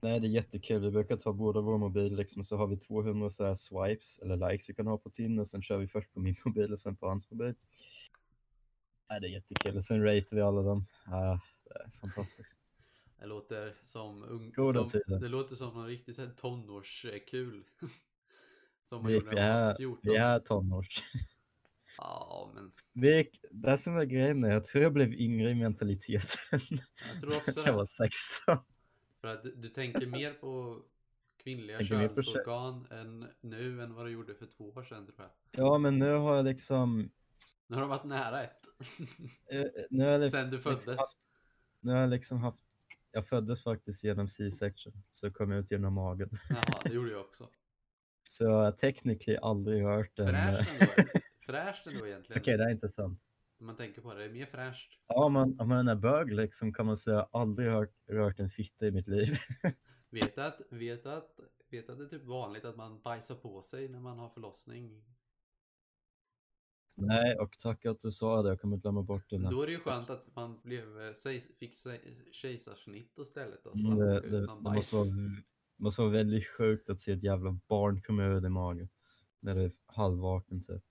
nej, 0.00 0.20
det 0.20 0.26
är 0.26 0.30
jättekul. 0.30 0.82
Vi 0.82 0.90
brukar 0.90 1.16
ta 1.16 1.32
båda 1.32 1.60
vår 1.60 1.78
mobil 1.78 2.16
liksom, 2.16 2.44
så 2.44 2.56
har 2.56 2.66
vi 2.66 2.76
200 2.76 3.30
så 3.30 3.44
här 3.44 3.54
swipes 3.54 4.18
eller 4.18 4.50
likes 4.50 4.68
vi 4.70 4.74
kan 4.74 4.86
ha 4.86 4.98
på 4.98 5.10
Tinder. 5.10 5.44
Sen 5.44 5.62
kör 5.62 5.78
vi 5.78 5.86
först 5.86 6.12
på 6.14 6.20
min 6.20 6.36
mobil 6.44 6.72
och 6.72 6.78
sen 6.78 6.96
på 6.96 7.08
hans 7.08 7.30
mobil. 7.30 7.54
Nej, 9.10 9.20
det 9.20 9.26
är 9.26 9.30
jättekul. 9.30 9.76
Och 9.76 9.84
sen 9.84 10.02
ratear 10.04 10.36
vi 10.36 10.42
alla 10.42 10.62
dem. 10.62 10.84
Ah, 11.06 11.38
det 11.64 11.74
är 11.84 11.90
fantastiskt. 12.00 12.56
Det 13.18 13.26
låter 13.26 13.74
som 13.82 14.22
ung... 14.22 14.54
Som, 14.54 15.02
det 15.20 15.28
låter 15.28 15.56
som 15.56 15.74
någon 15.74 15.86
riktigt 15.86 16.16
så 16.16 16.22
här 16.22 16.30
tonårskul. 16.36 17.64
som 18.88 19.02
man 19.02 19.06
Vi, 19.12 19.14
gjorde 19.18 19.30
vi, 19.30 19.36
är, 19.40 19.74
14. 19.74 20.00
vi 20.02 20.16
är 20.16 20.38
tonårs. 20.40 21.02
Ja, 21.98 22.50
men 22.54 22.72
Vi, 22.92 23.30
det 23.50 23.78
som 23.78 23.96
är 23.96 24.04
grejen 24.04 24.44
är, 24.44 24.48
jag 24.50 24.64
tror 24.64 24.82
jag 24.84 24.92
blev 24.92 25.12
yngre 25.12 25.50
i 25.50 25.54
mentaliteten. 25.54 26.60
jag 27.12 27.20
tror 27.20 27.36
också 27.48 27.60
jag 27.66 27.72
var 27.72 27.80
det. 27.80 27.86
16. 27.86 28.56
För 29.20 29.28
att 29.28 29.42
du, 29.42 29.54
du 29.54 29.68
tänker 29.68 30.06
mer 30.06 30.32
på 30.32 30.82
kvinnliga 31.42 31.76
Tänker 31.76 32.08
på 32.08 32.22
könsorgan 32.22 32.86
än 32.90 33.26
nu 33.40 33.82
än 33.82 33.94
vad 33.94 34.06
du 34.06 34.10
gjorde 34.12 34.34
för 34.34 34.46
två 34.46 34.68
år 34.70 34.82
sedan 34.82 35.06
tror 35.06 35.16
jag. 35.20 35.30
Ja, 35.64 35.78
men 35.78 35.98
nu 35.98 36.12
har 36.12 36.36
jag 36.36 36.44
liksom... 36.44 37.10
Nu 37.66 37.74
har 37.76 37.80
de 37.80 37.90
varit 37.90 38.04
nära 38.04 38.42
ett. 38.44 38.60
eh, 39.50 39.64
Nu 39.90 40.04
har 40.04 40.10
jag 40.12 40.20
li- 40.20 40.30
Sen 40.30 40.44
du 40.50 40.56
liksom 40.56 40.72
föddes. 40.80 40.86
haft- 41.00 41.18
Nu 41.80 41.92
har 41.92 41.98
jag 42.00 42.10
liksom 42.10 42.38
haft... 42.38 42.62
Jag 43.12 43.26
föddes 43.26 43.62
faktiskt 43.62 44.04
genom 44.04 44.28
C-section, 44.28 44.92
så 45.12 45.26
jag 45.26 45.34
kom 45.34 45.52
ut 45.52 45.70
genom 45.70 45.94
magen. 45.94 46.30
Jaha, 46.50 46.82
det 46.84 46.92
gjorde 46.92 47.10
jag 47.10 47.20
också. 47.20 47.48
Så 48.28 48.44
jag 48.44 48.50
har 48.50 48.72
technically 48.72 49.36
aldrig 49.36 49.82
hört 49.82 50.18
en... 50.18 50.28
eh, 50.28 50.54
Fräscht 50.54 50.80
ändå. 50.80 51.10
Fräscht 51.46 51.86
ändå 51.86 52.06
egentligen. 52.06 52.42
Okej, 52.42 52.56
det 52.58 52.64
är 52.64 52.70
inte 52.70 52.88
sant. 52.88 53.20
Om 53.60 53.66
man 53.66 53.76
tänker 53.76 54.02
på 54.02 54.14
det. 54.14 54.20
Det 54.20 54.24
är 54.24 54.30
mer 54.30 54.46
fräscht. 54.46 55.00
Ja, 55.06 55.24
om 55.24 55.32
man, 55.32 55.60
om 55.60 55.68
man 55.68 55.88
är 55.88 55.94
bög 55.94 56.32
liksom 56.32 56.72
kan 56.72 56.86
man 56.86 56.96
säga 56.96 57.16
jag 57.16 57.28
har 57.32 57.40
aldrig 57.40 57.68
hört, 57.70 57.94
rört 58.06 58.40
en 58.40 58.50
fitta 58.50 58.86
i 58.86 58.90
mitt 58.90 59.08
liv. 59.08 59.36
Vet 60.10 60.34
du 60.34 60.42
att, 60.42 60.60
vet 60.70 61.06
att, 61.06 61.40
vet 61.70 61.90
att 61.90 61.98
det 61.98 62.04
är 62.04 62.08
typ 62.08 62.24
vanligt 62.24 62.64
att 62.64 62.76
man 62.76 63.02
bajsar 63.02 63.34
på 63.34 63.62
sig 63.62 63.88
när 63.88 64.00
man 64.00 64.18
har 64.18 64.28
förlossning? 64.28 65.04
Nej, 67.00 67.36
och 67.38 67.58
tack 67.58 67.86
att 67.86 68.00
du 68.00 68.10
sa 68.10 68.42
det. 68.42 68.48
Jag 68.48 68.60
kommer 68.60 68.76
glömma 68.76 69.02
bort 69.02 69.30
det. 69.30 69.38
Då 69.38 69.62
är 69.62 69.66
det 69.66 69.72
ju 69.72 69.80
skönt 69.80 70.10
att 70.10 70.34
man 70.34 70.60
blev, 70.62 71.00
eh, 71.00 71.12
fick 71.58 71.76
kejsarsnitt 72.32 73.18
istället. 73.18 73.66
Och 73.66 73.80
slapp 73.80 73.98
Det, 73.98 74.20
det, 74.20 74.40
det 74.40 74.54
måste, 74.54 74.96
vara, 74.96 75.06
måste 75.76 76.02
vara 76.02 76.12
väldigt 76.12 76.46
sjukt 76.46 76.90
att 76.90 77.00
se 77.00 77.12
ett 77.12 77.22
jävla 77.22 77.58
barn 77.68 78.02
komma 78.02 78.24
ur 78.24 78.40
din 78.40 78.52
mage. 78.52 78.88
När 79.40 79.54
du 79.54 79.64
är 79.64 79.72
halvvaken 79.86 80.62
typ. 80.62 80.82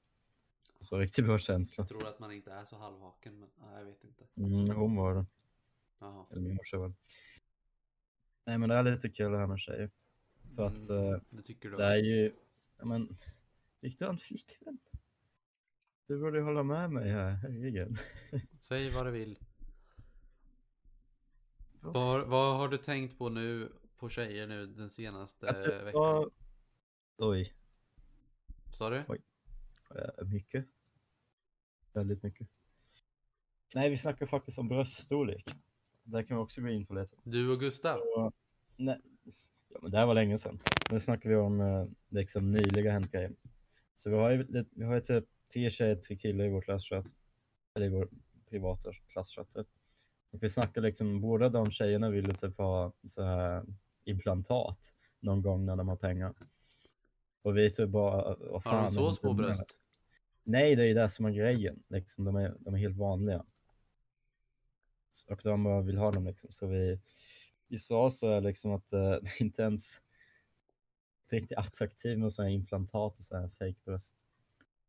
Så 0.80 0.98
riktigt 0.98 1.26
bra 1.26 1.40
känsla. 1.40 1.82
Jag 1.82 1.88
tror 1.88 2.08
att 2.08 2.20
man 2.20 2.32
inte 2.32 2.52
är 2.52 2.66
så 2.66 2.78
halvvaken, 2.78 3.40
men 3.40 3.50
nej, 3.56 3.78
jag 3.78 3.86
vet 3.86 4.04
inte. 4.04 4.24
Mm, 4.38 4.76
hon 4.76 4.96
var 4.96 5.16
det. 5.16 5.26
Jaha. 6.00 6.26
Eller 6.32 6.42
min 6.42 6.56
morsa 6.56 6.78
var 6.78 6.88
det. 6.88 6.96
Nej 8.46 8.58
men 8.58 8.70
det 8.70 8.76
är 8.76 8.84
lite 8.84 9.10
kul 9.10 9.32
det 9.32 9.38
här 9.38 9.48
med 9.48 9.60
tjejer. 9.60 9.92
För 10.56 10.66
att 10.66 10.90
Mm, 10.90 11.14
eh, 11.14 11.20
det 11.30 11.42
tycker 11.42 11.70
du? 11.70 11.78
det 11.78 11.86
är 11.86 11.96
ju, 11.96 12.34
ja 12.78 12.86
men, 12.86 13.16
fick 13.82 14.00
du 14.00 14.06
en 14.06 14.18
flickvän? 14.18 14.78
Du 16.08 16.20
borde 16.20 16.38
ju 16.38 16.44
hålla 16.44 16.64
med 16.64 16.92
mig 16.92 17.10
här, 17.10 17.32
herregud. 17.32 17.98
Säg 18.58 18.90
vad 18.90 19.06
du 19.06 19.12
vill. 19.12 19.38
Vad, 21.82 22.28
vad 22.28 22.58
har 22.58 22.68
du 22.68 22.78
tänkt 22.78 23.18
på 23.18 23.30
nu 23.30 23.72
på 23.98 24.10
tjejer 24.10 24.48
nu 24.48 24.66
den 24.66 24.90
senaste 24.90 25.50
Att 25.50 25.62
det 25.62 25.84
veckan? 25.84 26.02
var... 26.02 26.30
Oj, 27.18 27.54
Sa 28.74 28.90
du? 28.90 29.04
Oj. 29.08 29.22
eh, 29.96 30.26
mycket. 30.28 30.66
Väldigt 31.94 32.24
mycket. 32.24 32.48
Nej, 33.76 33.90
vi 33.90 33.98
snackar 33.98 34.26
faktiskt 34.26 34.60
om 34.60 34.68
bröststorlek. 34.68 35.46
Där 36.04 36.24
kan 36.24 36.38
vi 36.38 36.44
också 36.44 36.62
gå 36.62 36.68
in 36.70 36.86
på 36.86 36.94
lite. 36.94 37.16
Du 37.24 37.50
och 37.52 37.60
Gustav? 37.60 38.00
Och, 38.00 38.34
nej, 38.76 39.02
ja, 39.70 39.80
men 39.82 39.92
det 39.92 39.98
här 39.98 40.06
var 40.06 40.14
länge 40.14 40.38
sedan. 40.38 40.60
Nu 40.92 41.00
snackar 41.00 41.30
vi 41.30 41.36
om 41.36 41.62
eh, 41.62 41.86
liksom 42.10 42.52
nyliga 42.52 42.92
hänt 42.92 43.12
grejer. 43.12 43.36
Så 43.96 44.10
vi 44.10 44.16
har 44.16 44.32
ju, 44.32 44.66
vi 44.72 44.84
har 44.84 44.96
ju 44.96 45.02
typ 45.02 45.26
tio 45.50 45.70
tjejer, 45.70 45.96
tre 45.96 46.16
killar 46.18 46.46
i 46.46 46.50
vår 46.50 46.62
klasschatt. 46.62 47.06
Eller 47.76 47.86
i 47.86 47.90
vår 47.90 48.10
privata 48.50 48.92
klasschatt. 49.08 49.56
Och 50.32 50.44
vi 50.44 50.50
snackar 50.50 50.82
liksom, 50.82 51.22
båda 51.22 51.50
de 51.50 51.72
tjejerna 51.72 52.10
vill 52.10 52.28
ju 52.28 52.34
typ 52.34 52.58
ha 52.58 52.94
så 53.06 53.24
här 53.24 53.66
implantat 54.06 54.96
någon 55.20 55.42
gång 55.42 55.66
när 55.66 55.76
de 55.76 55.88
har 55.88 55.96
pengar. 55.96 56.34
Och 57.42 57.58
vi 57.58 57.70
typ 57.70 57.90
bara, 57.90 58.36
vad 58.40 58.64
fan. 58.64 58.76
Har 58.76 58.82
de 58.82 58.88
är 58.88 58.92
så 58.92 59.08
det 59.08 59.14
små 59.14 59.30
dumma? 59.30 59.48
bröst? 59.48 59.76
Nej, 60.44 60.76
det 60.76 60.84
är 60.84 60.88
ju 60.88 60.94
det 60.94 61.10
som 61.10 61.26
är 61.26 61.32
grejen. 61.32 61.84
Liksom, 61.88 62.26
de, 62.26 62.36
är, 62.36 62.56
de 62.60 62.74
är 62.74 62.80
helt 62.80 62.98
vanliga. 62.98 63.46
Och 65.30 65.42
de 65.44 65.64
bara 65.64 65.82
vill 65.82 65.98
ha 65.98 66.12
dem 66.12 66.26
liksom. 66.26 66.52
Så 66.52 66.68
vi, 66.68 67.00
vi 67.68 67.78
sa 67.78 68.10
så 68.10 68.34
här 68.34 68.42
liksom 68.42 68.72
att 68.72 68.94
eh, 68.94 69.00
det 69.22 69.30
är 69.40 69.42
inte 69.42 69.62
ens 69.62 70.02
inte 71.28 71.36
riktigt 71.36 71.58
attraktivt 71.58 72.20
med 72.20 72.34
sådana 72.34 72.52
implantat 72.52 73.18
och 73.18 73.24
sådana 73.24 73.48
här 73.48 73.50
fejkbröst. 73.50 74.16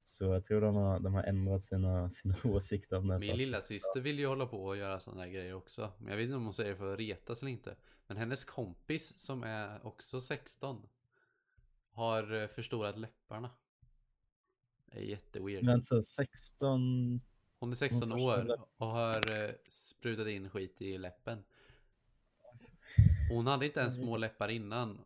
Så 0.09 0.25
jag 0.25 0.45
tror 0.45 0.61
de 0.61 0.75
har, 0.75 1.01
de 1.01 1.15
har 1.15 1.23
ändrat 1.23 1.65
sina, 1.65 2.11
sina 2.11 2.35
åsikter 2.45 2.97
om 2.97 3.09
det. 3.09 3.19
Min 3.19 3.29
faktiskt. 3.29 3.39
lilla 3.39 3.61
syster 3.61 4.01
vill 4.01 4.19
ju 4.19 4.27
hålla 4.27 4.47
på 4.47 4.65
och 4.65 4.77
göra 4.77 5.01
sådana 5.01 5.23
här 5.23 5.31
grejer 5.31 5.55
också. 5.55 5.93
Men 5.99 6.11
jag 6.11 6.17
vet 6.17 6.25
inte 6.25 6.37
om 6.37 6.45
hon 6.45 6.55
säger 6.55 6.71
det 6.71 6.77
för 6.77 6.93
att 6.93 6.99
retas 6.99 7.43
eller 7.43 7.53
inte. 7.53 7.77
Men 8.07 8.17
hennes 8.17 8.45
kompis 8.45 9.19
som 9.19 9.43
är 9.43 9.87
också 9.87 10.21
16 10.21 10.89
har 11.91 12.43
eh, 12.43 12.49
förstorat 12.49 12.99
läpparna. 12.99 13.51
Det 14.87 14.99
är 14.99 15.03
jätteweird. 15.03 15.65
Men 15.65 15.85
så 15.85 16.03
16... 16.03 17.21
Hon 17.59 17.71
är 17.71 17.75
16 17.75 18.11
Hon 18.11 18.21
år 18.21 18.61
och 18.77 18.87
har 18.87 19.43
eh, 19.45 19.51
sprutat 19.69 20.27
in 20.27 20.51
skit 20.51 20.83
i 20.83 20.99
läppen. 20.99 21.45
Hon 23.31 23.47
hade 23.47 23.67
inte 23.67 23.81
ens 23.81 23.95
små 23.95 24.17
läppar 24.17 24.49
innan. 24.49 25.05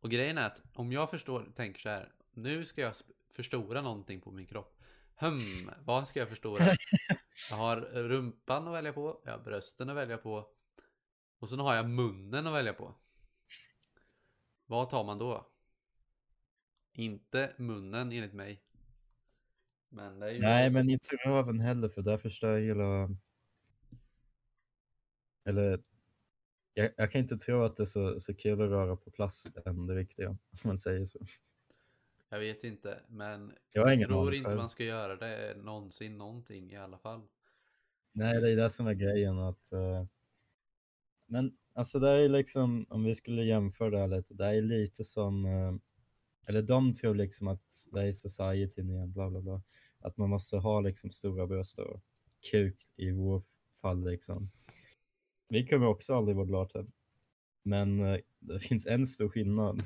Och 0.00 0.10
grejen 0.10 0.38
är 0.38 0.46
att 0.46 0.62
om 0.74 0.92
jag 0.92 1.10
förstår, 1.10 1.52
tänker 1.54 1.80
så 1.80 1.88
här. 1.88 2.12
Nu 2.34 2.64
ska 2.64 2.80
jag 2.80 2.96
förstora 3.32 3.82
någonting 3.82 4.20
på 4.20 4.30
min 4.30 4.46
kropp. 4.46 4.78
Hmm, 5.16 5.40
vad 5.84 6.08
ska 6.08 6.18
jag 6.18 6.28
förstora? 6.28 6.64
Jag 7.50 7.56
har 7.56 7.76
rumpan 7.80 8.68
att 8.68 8.74
välja 8.74 8.92
på, 8.92 9.20
jag 9.24 9.32
har 9.32 9.38
brösten 9.38 9.90
att 9.90 9.96
välja 9.96 10.18
på. 10.18 10.48
Och 11.38 11.48
sen 11.48 11.58
har 11.58 11.74
jag 11.74 11.90
munnen 11.90 12.46
att 12.46 12.54
välja 12.54 12.72
på. 12.72 12.94
Vad 14.66 14.90
tar 14.90 15.04
man 15.04 15.18
då? 15.18 15.46
Inte 16.92 17.52
munnen 17.56 18.12
enligt 18.12 18.32
mig. 18.32 18.62
Men 19.88 20.18
det 20.18 20.26
är 20.26 20.30
ju 20.30 20.40
Nej, 20.40 20.70
men 20.70 20.90
inte 20.90 21.16
röven 21.16 21.60
heller 21.60 21.88
för 21.88 22.02
där 22.02 22.18
förstör 22.18 22.58
jag 22.58 22.66
hela... 22.66 23.16
Eller... 25.44 25.82
Jag, 26.74 26.90
jag 26.96 27.12
kan 27.12 27.20
inte 27.20 27.36
tro 27.36 27.64
att 27.64 27.76
det 27.76 27.82
är 27.82 27.84
så, 27.84 28.20
så 28.20 28.34
kul 28.34 28.52
att 28.62 28.70
röra 28.70 28.96
på 28.96 29.10
plast 29.10 29.56
än 29.66 29.86
det 29.86 29.94
viktiga, 29.94 30.28
om 30.28 30.38
man 30.62 30.78
säger 30.78 31.04
så. 31.04 31.18
Jag 32.32 32.38
vet 32.40 32.64
inte, 32.64 33.00
men 33.08 33.52
Jag 33.72 33.92
jag 34.00 34.08
tror 34.08 34.34
inte 34.34 34.48
själv. 34.48 34.58
man 34.58 34.68
ska 34.68 34.84
göra 34.84 35.16
det 35.16 35.56
någonsin 35.62 36.18
någonting 36.18 36.70
i 36.72 36.76
alla 36.76 36.98
fall. 36.98 37.22
Nej, 38.12 38.40
det 38.40 38.50
är 38.52 38.56
det 38.56 38.70
som 38.70 38.86
är 38.86 38.94
grejen 38.94 39.38
att... 39.38 39.72
eh, 39.72 40.04
Men 41.26 41.56
alltså 41.74 41.98
det 41.98 42.10
är 42.10 42.28
liksom, 42.28 42.86
om 42.88 43.04
vi 43.04 43.14
skulle 43.14 43.42
jämföra 43.42 43.90
det 43.90 43.98
här 43.98 44.08
lite, 44.08 44.34
det 44.34 44.44
är 44.46 44.62
lite 44.62 45.04
som... 45.04 45.44
eh, 45.46 45.74
Eller 46.46 46.62
de 46.62 46.92
tror 46.94 47.14
liksom 47.14 47.48
att 47.48 47.88
det 47.92 48.02
är 48.02 48.12
societyn 48.12 48.90
igen, 48.90 49.12
bla 49.12 49.30
bla 49.30 49.40
bla. 49.40 49.62
Att 50.00 50.16
man 50.16 50.30
måste 50.30 50.56
ha 50.56 50.80
liksom 50.80 51.10
stora 51.10 51.46
bröst 51.46 51.78
och 51.78 52.00
kuk 52.50 52.76
i 52.96 53.10
vår 53.10 53.42
fall 53.80 54.04
liksom. 54.04 54.50
Vi 55.48 55.66
kommer 55.66 55.86
också 55.86 56.14
aldrig 56.14 56.36
vara 56.36 56.46
glada. 56.46 56.86
Men 57.62 58.00
eh, 58.00 58.18
det 58.38 58.60
finns 58.60 58.86
en 58.86 59.06
stor 59.06 59.28
skillnad. 59.28 59.82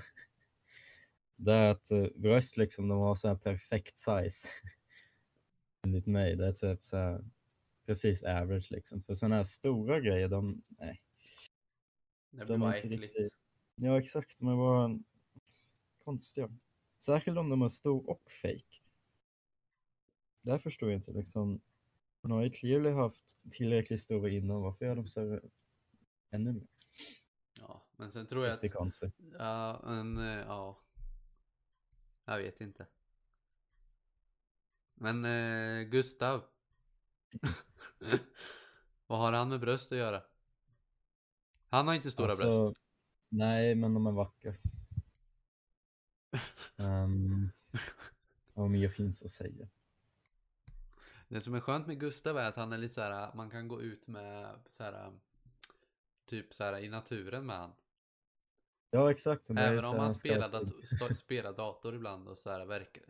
Det 1.37 1.53
är 1.53 1.70
att 1.70 1.90
eh, 1.90 2.07
bröst 2.16 2.57
liksom, 2.57 2.88
de 2.88 2.99
har 2.99 3.14
så 3.14 3.29
här 3.29 3.35
perfekt 3.37 3.99
size. 3.99 4.49
Enligt 5.83 6.07
mig, 6.07 6.37
det 6.37 6.46
är 6.46 6.53
typ 6.53 6.85
så 6.85 6.96
här 6.96 7.25
precis 7.87 8.22
average 8.22 8.70
liksom. 8.70 9.03
För 9.03 9.14
sådana 9.14 9.37
här 9.37 9.42
stora 9.42 10.01
grejer, 10.01 10.29
de, 10.29 10.62
nej, 10.68 11.03
Det 12.31 12.37
blir 12.37 12.46
de 12.46 12.61
bara 12.61 12.77
inte 12.77 12.87
äckligt. 12.87 13.03
riktigt. 13.03 13.33
Ja 13.75 13.99
exakt, 13.99 14.38
de 14.38 14.49
är 14.49 14.57
bara 14.57 14.99
konstiga. 16.05 16.51
Särskilt 17.05 17.38
om 17.38 17.49
de 17.49 17.62
är 17.62 17.68
stor 17.68 18.11
och 18.11 18.31
fake. 18.42 18.83
Där 20.42 20.59
förstår 20.59 20.90
jag 20.90 20.99
inte 20.99 21.12
liksom. 21.12 21.61
Man 22.20 22.33
har 22.33 22.42
ju 22.42 22.51
clearly 22.51 22.90
haft 22.90 23.37
tillräckligt 23.51 24.01
stora 24.01 24.31
innan. 24.31 24.62
Varför 24.62 24.85
gör 24.87 24.96
de 24.96 25.07
större 25.07 25.40
ännu 26.31 26.53
mer? 26.53 26.66
Ja, 27.61 27.83
men 27.96 28.12
sen 28.12 28.27
tror 28.27 28.44
jag 28.44 28.55
att... 28.55 28.61
Det 28.61 28.66
är 28.66 28.72
konstigt. 28.72 29.14
Ja, 29.38 29.81
men 29.85 30.18
eh, 30.18 30.44
ja. 30.46 30.83
Jag 32.29 32.39
vet 32.39 32.61
inte. 32.61 32.87
Men 34.95 35.25
eh, 35.25 35.83
Gustav. 35.83 36.45
Vad 39.07 39.19
har 39.19 39.33
han 39.33 39.49
med 39.49 39.61
bröst 39.61 39.93
att 39.93 39.99
göra? 39.99 40.23
Han 41.69 41.89
har 41.89 41.95
inte 41.95 42.11
stora 42.11 42.31
Alltså, 42.31 42.45
bröst. 42.45 42.81
Nej, 43.29 43.75
men 43.75 43.95
de 43.95 44.07
är 44.07 44.12
vackra. 44.12 44.55
Um, 46.77 47.53
vad 48.55 48.71
mer 48.71 48.89
finns 48.89 49.23
att 49.23 49.31
säga? 49.31 49.69
Det 51.29 51.41
som 51.41 51.55
är 51.55 51.61
skönt 51.61 51.87
med 51.87 52.01
Gustav 52.01 52.39
är 52.39 52.49
att 52.49 52.57
han 52.57 52.73
är 52.73 52.79
lite 52.79 52.95
så 52.95 53.01
här, 53.01 53.35
man 53.35 53.51
kan 53.51 53.69
gå 53.69 53.83
ut 53.83 54.09
med 54.09 54.59
så 54.71 54.83
här, 54.83 55.12
typ 56.25 56.55
så 56.55 56.65
här 56.65 56.79
i 56.79 56.89
naturen 56.89 57.47
med 57.47 57.57
han. 57.57 57.73
Ja, 58.97 59.11
exakt. 59.11 59.51
Även 59.51 59.85
om 59.85 60.01
en 60.01 60.15
spelar, 60.15 60.49
scout- 60.49 60.53
dat- 60.53 60.85
sta- 60.85 61.15
spelar 61.15 61.53
dator 61.53 61.95
ibland 61.95 62.29
och 62.29 62.39
så 62.39 62.51
här 62.51 62.67
verkar, 62.67 63.03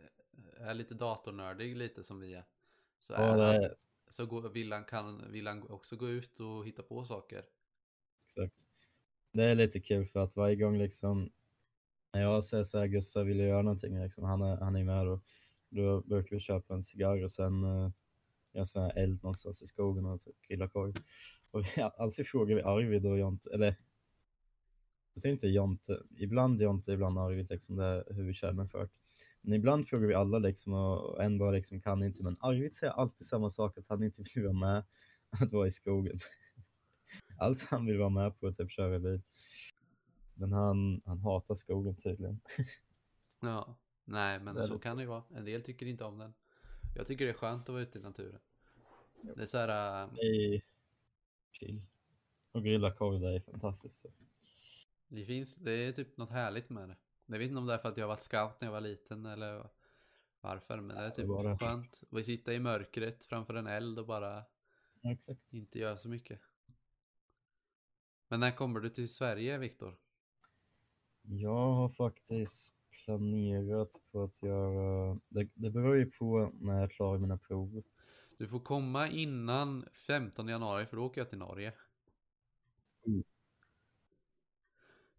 är 0.57 0.73
lite 0.73 0.93
datornördig 0.93 1.77
lite 1.77 2.03
som 2.03 2.19
vi 2.19 2.33
är. 2.33 2.45
Så, 2.99 3.13
Ja, 3.13 3.19
han, 3.19 3.39
är, 3.39 3.75
så 4.09 4.25
går, 4.25 4.49
vill, 4.49 4.71
han, 4.71 4.83
kan, 4.83 5.31
vill 5.31 5.47
han 5.47 5.69
också 5.69 5.95
gå 5.95 6.09
ut 6.09 6.39
och 6.39 6.65
hitta 6.67 6.83
på 6.83 7.05
saker. 7.05 7.45
exakt. 8.23 8.55
Det 9.33 9.43
är 9.43 9.55
lite 9.55 9.79
kul 9.79 10.05
för 10.05 10.19
att 10.19 10.35
varje 10.35 10.55
gång 10.55 10.77
liksom 10.77 11.29
när 12.13 12.21
jag 12.21 12.43
säger 12.43 12.63
så 12.63 12.79
här, 12.79 12.87
Gustav 12.87 13.25
vill 13.25 13.39
göra 13.39 13.61
någonting, 13.61 14.03
liksom, 14.03 14.23
han, 14.23 14.41
är, 14.41 14.57
han 14.57 14.75
är 14.75 14.83
med 14.83 15.07
och 15.07 15.23
då 15.69 16.01
brukar 16.01 16.35
vi 16.35 16.39
köpa 16.39 16.73
en 16.73 16.83
cigarr 16.83 17.23
och 17.23 17.31
sen 17.31 17.63
uh, 17.63 17.91
göra 18.53 18.65
så 18.65 18.81
här 18.81 18.97
eld 18.97 19.23
någonstans 19.23 19.61
i 19.61 19.67
skogen 19.67 20.05
och 20.05 20.21
typ 20.21 20.41
grilla 20.41 20.67
korv. 20.67 20.93
Och 21.51 21.61
vi, 21.65 21.81
alltid 21.97 22.27
frågar 22.27 22.55
vi 22.55 22.61
Arvid 22.61 23.05
och 23.05 23.17
Jonte, 23.19 23.49
eller 23.53 23.75
jag 25.17 25.21
tänkte 25.21 25.47
Jonte, 25.47 26.03
ibland 26.17 26.61
Jonte, 26.61 26.91
ibland 26.91 27.19
Arvid, 27.19 27.49
liksom, 27.49 27.75
det 27.75 28.03
hur 28.09 28.23
vi 28.23 28.33
känner 28.33 28.65
för 28.65 28.79
det. 28.79 28.89
Men 29.41 29.53
ibland 29.53 29.87
frågar 29.87 30.07
vi 30.07 30.13
alla 30.13 30.39
liksom 30.39 30.73
och 30.73 31.23
en 31.23 31.37
bara 31.37 31.51
liksom 31.51 31.81
kan 31.81 32.03
inte, 32.03 32.23
men 32.23 32.35
Arvid 32.39 32.75
säger 32.75 32.93
alltid 32.93 33.27
samma 33.27 33.49
sak, 33.49 33.77
att 33.77 33.87
han 33.87 34.03
inte 34.03 34.23
vill 34.35 34.43
vara 34.43 34.53
med 34.53 34.83
att 35.41 35.51
vara 35.51 35.67
i 35.67 35.71
skogen. 35.71 36.19
Allt 37.39 37.63
han 37.63 37.85
vill 37.85 37.97
vara 37.97 38.09
med 38.09 38.39
på 38.39 38.47
är 38.47 38.51
typ 38.51 38.71
köra 38.71 38.99
bil. 38.99 39.21
Men 40.33 40.51
han, 40.51 41.01
han 41.05 41.19
hatar 41.19 41.55
skogen 41.55 41.95
tydligen. 41.95 42.39
Ja, 43.39 43.77
nej 44.05 44.39
men 44.39 44.63
så 44.63 44.79
kan 44.79 44.97
det 44.97 45.03
ju 45.03 45.09
vara. 45.09 45.23
En 45.35 45.45
del 45.45 45.63
tycker 45.63 45.85
inte 45.85 46.03
om 46.03 46.17
den. 46.17 46.33
Jag 46.95 47.07
tycker 47.07 47.25
det 47.25 47.31
är 47.31 47.33
skönt 47.33 47.61
att 47.61 47.69
vara 47.69 47.81
ute 47.81 47.99
i 47.99 48.01
naturen. 48.01 48.39
Det 49.35 49.41
är 49.41 49.45
så 49.45 49.57
här, 49.57 50.03
äh, 50.03 50.61
chill. 51.51 51.81
Och 52.51 52.63
grilla 52.63 52.91
korv, 52.91 53.19
det 53.19 53.35
är 53.35 53.39
fantastiskt. 53.39 53.99
Så. 53.99 54.09
Det 55.07 55.25
finns, 55.25 55.55
det 55.55 55.71
är 55.71 55.91
typ 55.91 56.17
något 56.17 56.31
härligt 56.31 56.69
med 56.69 56.89
det. 56.89 56.95
Jag 57.25 57.39
vet 57.39 57.47
inte 57.49 57.59
om 57.59 57.65
det 57.65 57.73
är 57.73 57.77
för 57.77 57.89
att 57.89 57.97
jag 57.97 58.07
var 58.07 58.15
scout 58.15 58.61
när 58.61 58.67
jag 58.67 58.73
var 58.73 58.81
liten 58.81 59.25
eller 59.25 59.69
varför, 60.41 60.81
men 60.81 60.95
det 60.95 61.03
är 61.03 61.09
typ 61.09 61.27
det. 61.27 61.57
skönt 61.59 62.03
att 62.11 62.25
sitta 62.25 62.53
i 62.53 62.59
mörkret 62.59 63.25
framför 63.25 63.53
en 63.53 63.67
eld 63.67 63.99
och 63.99 64.05
bara 64.07 64.43
Ja, 65.01 65.15
inte 65.51 65.79
göra 65.79 65.97
så 65.97 66.09
mycket. 66.09 66.39
Men 68.27 68.39
när 68.39 68.51
kommer 68.51 68.79
du 68.79 68.89
till 68.89 69.13
Sverige, 69.13 69.57
Viktor? 69.57 69.97
Jag 71.21 71.73
har 71.73 71.89
faktiskt 71.89 72.75
planerat 73.05 73.89
på 74.11 74.23
att 74.23 74.43
göra, 74.43 75.19
det, 75.29 75.49
det 75.53 75.69
beror 75.69 75.97
ju 75.97 76.05
på 76.05 76.51
när 76.53 76.73
jag 76.73 76.83
är 76.83 76.87
klar 76.87 77.11
med 77.11 77.21
mina 77.21 77.37
prov. 77.37 77.83
Du 78.37 78.47
får 78.47 78.59
komma 78.59 79.09
innan 79.09 79.85
15 80.07 80.47
januari 80.47 80.85
för 80.85 80.97
då 80.97 81.05
åker 81.05 81.21
jag 81.21 81.29
till 81.29 81.39
Norge. 81.39 81.73
Mm. 83.05 83.23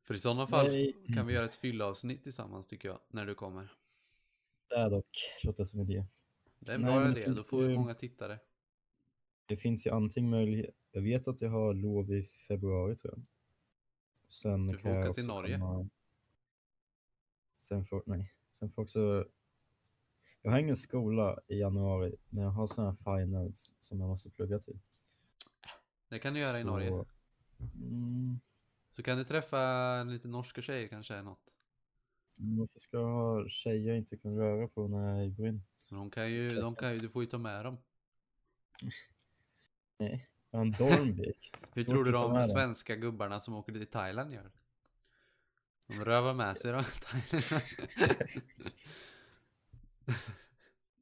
För 0.08 0.14
i 0.14 0.18
sådana 0.18 0.46
fall 0.46 0.66
Nej. 0.66 0.94
kan 1.14 1.26
vi 1.26 1.32
göra 1.32 1.44
ett 1.44 1.54
fyllavsnitt 1.54 2.22
tillsammans 2.22 2.66
tycker 2.66 2.88
jag, 2.88 2.98
när 3.08 3.26
du 3.26 3.34
kommer. 3.34 3.72
Det 4.68 4.74
är 4.74 4.90
dock, 4.90 5.06
låter 5.44 5.64
som 5.64 5.80
idé. 5.80 6.04
Det 6.60 6.70
är 6.72 6.74
en 6.74 6.82
bra 6.82 7.08
idé, 7.10 7.30
då 7.30 7.42
får 7.42 7.62
vi 7.62 7.68
ju- 7.68 7.76
många 7.78 7.94
tittare. 7.94 8.38
Det 9.46 9.56
finns 9.56 9.86
ju 9.86 9.90
antingen 9.90 10.30
möjlighet, 10.30 10.74
jag 10.90 11.02
vet 11.02 11.28
att 11.28 11.40
jag 11.42 11.50
har 11.50 11.74
lov 11.74 12.12
i 12.12 12.22
februari 12.22 12.96
tror 12.96 13.14
jag. 13.16 13.24
Sen 14.28 14.66
Du 14.66 14.78
får 14.78 14.88
kan 14.88 14.98
åka 15.02 15.12
till 15.12 15.26
Norge. 15.26 15.58
komma- 15.58 15.88
Sen 17.60 17.84
får, 17.86 18.02
nej, 18.06 18.34
sen 18.52 18.70
får 18.70 18.82
också, 18.82 19.24
jag 20.42 20.50
har 20.50 20.58
ingen 20.58 20.76
skola 20.76 21.40
i 21.46 21.58
januari, 21.58 22.16
men 22.28 22.44
jag 22.44 22.50
har 22.50 22.66
sådana 22.66 22.90
här 23.04 23.18
finals 23.18 23.74
som 23.80 24.00
jag 24.00 24.08
måste 24.08 24.30
plugga 24.30 24.58
till. 24.58 24.78
Det 26.08 26.18
kan 26.18 26.34
du 26.34 26.40
göra 26.40 26.58
i 26.58 26.62
Så, 26.62 26.68
Norge. 26.68 27.04
Mm, 27.74 28.40
Så 28.98 29.02
kan 29.02 29.18
du 29.18 29.24
träffa 29.24 29.60
en 30.00 30.12
lite 30.12 30.28
norska 30.28 30.62
tjejer 30.62 30.88
kanske 30.88 31.14
är 31.14 31.22
något. 31.22 31.52
varför 32.36 32.78
ska 32.80 33.44
tjejer 33.48 33.94
inte 33.94 34.16
kan 34.16 34.36
röra 34.36 34.68
på 34.68 34.88
när 34.88 35.08
jag 35.08 35.18
är 35.18 35.24
i 35.24 35.30
Brynn? 35.30 35.62
Men 35.88 35.98
de 35.98 36.10
kan 36.10 36.30
ju, 36.30 36.48
de 36.48 36.74
kan 36.74 36.92
ju, 36.92 36.98
du 36.98 37.08
får 37.08 37.22
ju 37.22 37.28
ta 37.28 37.38
med 37.38 37.64
dem. 37.64 37.78
Nej, 39.98 40.28
jag 40.50 40.58
har 40.58 40.66
en 40.66 40.72
dormvik. 40.72 41.52
Hur 41.74 41.84
tror 41.84 42.04
du 42.04 42.12
de 42.12 42.32
med 42.32 42.40
den. 42.40 42.48
svenska 42.48 42.96
gubbarna 42.96 43.40
som 43.40 43.54
åker 43.54 43.72
till 43.72 43.86
Thailand 43.86 44.32
gör? 44.32 44.50
De 45.86 46.04
rövar 46.04 46.34
med 46.34 46.56
sig 46.56 46.72
dem. 46.72 46.84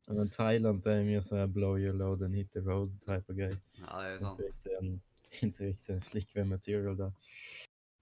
Ja, 0.07 0.15
Men 0.15 0.29
Thailand 0.29 0.83
det 0.83 0.93
är 0.93 1.05
mer 1.05 1.21
så 1.21 1.37
här 1.37 1.47
blow 1.47 1.79
your 1.79 1.95
load 1.95 2.23
and 2.23 2.35
hit 2.35 2.53
the 2.53 2.61
road 2.61 3.01
type 3.01 3.33
of 3.33 3.37
grej. 3.37 3.57
ja, 3.91 4.03
det 4.03 4.09
är 4.09 4.19
sant. 4.19 4.41
Inte 4.41 4.43
riktigt 4.43 4.73
en, 4.81 5.01
inte 5.43 5.65
riktigt 5.65 5.89
en 5.89 6.03
flickvän 6.03 6.49
material 6.49 6.97
där. 6.97 7.13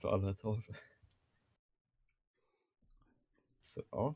För 0.04 0.12
alla 0.14 0.34
tag. 0.34 0.62
Så 3.60 3.82
ja. 3.90 4.14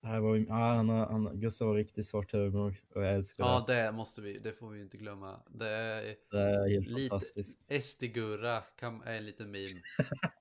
Det 0.00 0.06
här 0.06 0.20
var, 0.20 0.34
ju- 0.34 0.46
ja, 0.48 0.54
han, 0.54 0.88
han, 0.88 1.40
Gustav 1.40 1.68
har 1.68 1.74
riktigt 1.74 2.06
svart 2.06 2.32
humor 2.32 2.76
och 2.94 3.02
jag 3.04 3.14
älskar 3.14 3.44
Ja, 3.44 3.64
det. 3.66 3.92
måste 3.92 4.20
vi, 4.20 4.38
det 4.38 4.52
får 4.52 4.70
vi 4.70 4.80
inte 4.80 4.96
glömma. 4.96 5.42
Det 5.48 5.68
är 5.68 6.16
Det 6.30 6.38
är 6.40 6.68
helt 6.70 6.86
lite- 6.88 7.08
fantastiskt. 7.08 7.58
SD-Gurra 7.68 8.62
är 9.04 9.12
en 9.16 9.26
liten 9.26 9.50
meme. 9.50 9.82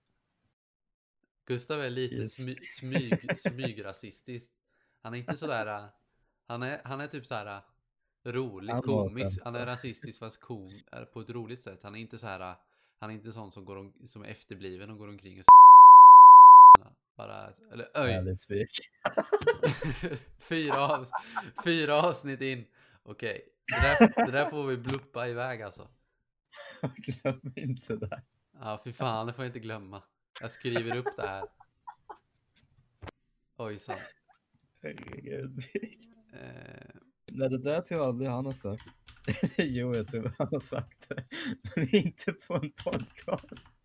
Gustav 1.46 1.82
är 1.82 1.90
lite 1.90 2.16
Just. 2.16 2.36
smy, 2.42 2.56
smyg, 2.56 3.38
smygrasistisk. 3.38 4.52
Han 5.02 5.14
är 5.14 5.18
inte 5.18 5.38
sådär, 5.38 5.90
han 6.46 6.64
är, 6.64 6.82
han 6.84 7.02
är 7.02 7.08
typ 7.08 7.26
såhär 7.26 7.62
rolig, 8.26 8.74
var 8.74 8.82
komisk. 8.82 9.42
Han 9.44 9.56
är 9.56 9.66
rasistisk 9.66 10.20
fast 10.20 10.40
kom, 10.40 10.70
på 11.14 11.20
ett 11.22 11.30
roligt 11.30 11.62
sätt. 11.62 11.84
Han 11.84 11.96
är 11.96 12.00
inte 12.00 12.18
så 12.18 12.28
här. 12.28 12.56
Han 13.00 13.10
är 13.10 13.14
inte 13.14 13.32
sån 13.32 13.52
som, 13.52 13.66
går 13.66 13.76
om, 13.76 13.94
som 14.06 14.24
är 14.24 14.28
efterbliven 14.28 14.90
och 14.90 14.98
går 14.98 15.08
omkring 15.08 15.40
och 15.40 15.46
bara, 17.18 17.52
eller 17.72 17.98
öj, 17.98 18.36
fyra, 20.38 20.88
av, 20.88 21.08
fyra 21.64 22.02
avsnitt 22.02 22.42
in. 22.42 22.66
Okej, 23.06 23.42
det, 23.68 24.06
där, 24.06 24.26
det 24.26 24.32
där 24.32 24.50
får 24.50 24.64
vi 24.64 24.78
bluppa 24.78 25.28
iväg 25.28 25.62
alltså. 25.62 25.88
Glöm 26.96 27.54
inte 27.56 27.96
det. 27.96 28.22
Ja, 28.60 28.82
fy 28.84 28.94
fan, 28.94 29.28
det 29.28 29.34
får 29.34 29.46
jag 29.46 29.50
inte 29.50 29.60
glömma. 29.60 30.04
Jag 30.42 30.52
skriver 30.52 30.96
upp 30.96 31.16
det 31.18 31.28
här. 31.28 31.44
Ojsan. 33.58 33.98
Herregud. 34.82 35.64
Eh, 36.34 36.96
Nej, 37.36 37.50
det 37.50 37.58
där 37.58 37.82
tror 37.82 38.00
jag 38.00 38.08
aldrig 38.08 38.30
han 38.30 38.46
har 38.46 38.54
sagt. 38.54 38.84
jo, 39.58 39.96
jag 39.96 40.08
tror 40.08 40.32
han 40.38 40.48
har 40.52 40.60
sagt 40.60 41.10
det. 41.10 41.26
Men 41.76 41.96
inte 41.96 42.34
på 42.34 42.54
en 42.54 42.72
podcast. 42.72 43.76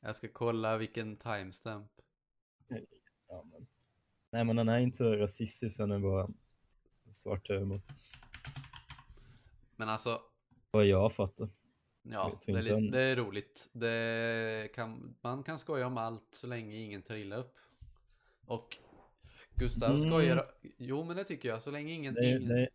jag 0.00 0.16
ska 0.16 0.28
kolla 0.28 0.76
vilken 0.76 1.16
timestamp. 1.16 1.90
Ja, 3.28 3.44
men. 3.52 3.66
Nej, 4.32 4.44
men 4.44 4.58
han 4.58 4.68
är 4.68 4.78
inte 4.78 5.04
rasistisk, 5.18 5.80
han 5.80 5.90
är 5.90 5.98
bara 5.98 6.28
svart 7.10 7.48
humor. 7.48 7.80
Men 9.76 9.88
alltså, 9.88 10.20
Vad 10.70 10.86
jag 10.86 11.12
fattar. 11.12 11.48
ja, 12.02 12.38
Jag 12.46 12.54
det 12.54 12.58
är, 12.58 12.62
lite, 12.62 12.74
han- 12.74 12.90
det 12.90 13.00
är 13.00 13.16
roligt. 13.16 13.68
Det 13.72 14.70
kan, 14.74 15.16
man 15.20 15.42
kan 15.42 15.58
skoja 15.58 15.86
om 15.86 15.96
allt 15.98 16.28
så 16.30 16.46
länge 16.46 16.76
ingen 16.76 17.02
tar 17.02 17.14
illa 17.14 17.36
upp. 17.36 17.56
Och 18.46 18.76
Gustav 19.54 19.90
Mm. 19.90 20.00
skojar, 20.00 20.50
jo 20.78 21.04
men 21.04 21.16
det 21.16 21.24
tycker 21.24 21.48
jag, 21.48 21.62
så 21.62 21.70
länge 21.70 21.92
ingen... 21.92 22.14
Det 22.14 22.28
ingen 22.28 22.48
det, 22.48 22.68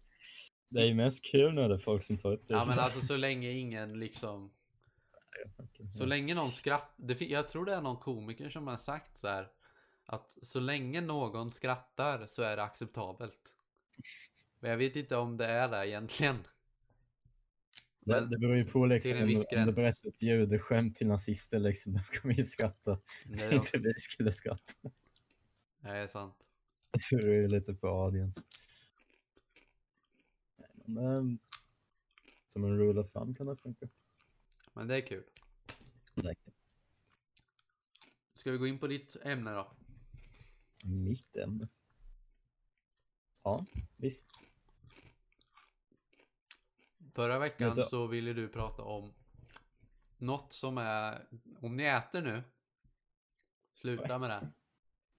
det 0.75 0.81
är 0.81 0.85
ju 0.85 0.93
mest 0.93 1.25
kul 1.25 1.53
när 1.53 1.69
det 1.69 1.75
är 1.75 1.79
folk 1.79 2.03
som 2.03 2.17
tar 2.17 2.31
upp 2.31 2.47
det. 2.47 2.53
ja 2.53 2.65
men 2.67 2.79
alltså 2.79 3.01
så 3.01 3.17
länge 3.17 3.51
ingen 3.51 3.99
liksom... 3.99 4.51
Så 5.93 6.05
länge 6.05 6.35
någon 6.35 6.51
skrattar, 6.51 7.23
jag 7.23 7.49
tror 7.49 7.65
det 7.65 7.73
är 7.73 7.81
någon 7.81 7.97
komiker 7.97 8.49
som 8.49 8.67
har 8.67 8.77
sagt 8.77 9.17
så 9.17 9.27
här 9.27 9.47
att 10.05 10.37
så 10.41 10.59
länge 10.59 11.01
någon 11.01 11.51
skrattar 11.51 12.25
så 12.25 12.43
är 12.43 12.55
det 12.55 12.63
acceptabelt. 12.63 13.55
Men 14.59 14.71
jag 14.71 14.77
vet 14.77 14.95
inte 14.95 15.15
om 15.15 15.37
det 15.37 15.45
är 15.45 15.69
det 15.69 15.87
egentligen. 15.87 16.35
det, 17.99 18.21
Men 18.21 18.29
det 18.29 18.37
beror 18.37 18.55
ju 18.55 18.65
på 18.65 18.85
liksom, 18.85 19.17
om, 19.17 19.23
om 19.23 19.65
du 19.65 19.71
berättar 19.71 20.09
ett 20.09 20.21
judeskämt 20.21 20.95
till 20.95 21.07
nazister, 21.07 21.59
liksom, 21.59 21.93
de 21.93 22.19
kommer 22.19 22.33
ju 22.33 22.43
skratta. 22.43 22.91
det, 23.25 23.39
Det 23.39 23.45
är 23.45 23.53
inte 23.53 23.77
vi 23.77 23.93
skulle 23.93 24.31
skratta. 24.31 24.73
Det 25.81 25.89
är 25.89 26.07
sant. 26.07 26.35
Du 27.09 27.43
är 27.43 27.49
lite 27.49 27.73
på 27.73 27.87
audience. 27.87 28.41
Men, 30.85 31.39
som 32.47 32.63
en 32.63 32.77
rule 32.77 33.01
of 33.01 33.11
thumb 33.11 33.37
kan 33.37 33.47
det 33.47 33.55
funka. 33.55 33.89
Men 34.73 34.87
det 34.87 34.95
är 34.95 35.07
kul. 35.07 35.23
Ska 38.35 38.51
vi 38.51 38.57
gå 38.57 38.67
in 38.67 38.79
på 38.79 38.87
ditt 38.87 39.15
ämne 39.23 39.51
då? 39.51 39.71
Mitt 40.85 41.37
ämne. 41.37 41.67
Ja, 43.43 43.65
visst. 43.97 44.27
Förra 47.13 47.39
veckan 47.39 47.75
så 47.75 48.07
ville 48.07 48.33
du 48.33 48.49
prata 48.49 48.81
om 48.81 49.13
något 50.17 50.53
som 50.53 50.77
är, 50.77 51.27
om 51.61 51.75
ni 51.75 51.83
äter 51.83 52.21
nu, 52.21 52.43
sluta 53.73 54.19
med 54.19 54.29
det. 54.29 54.51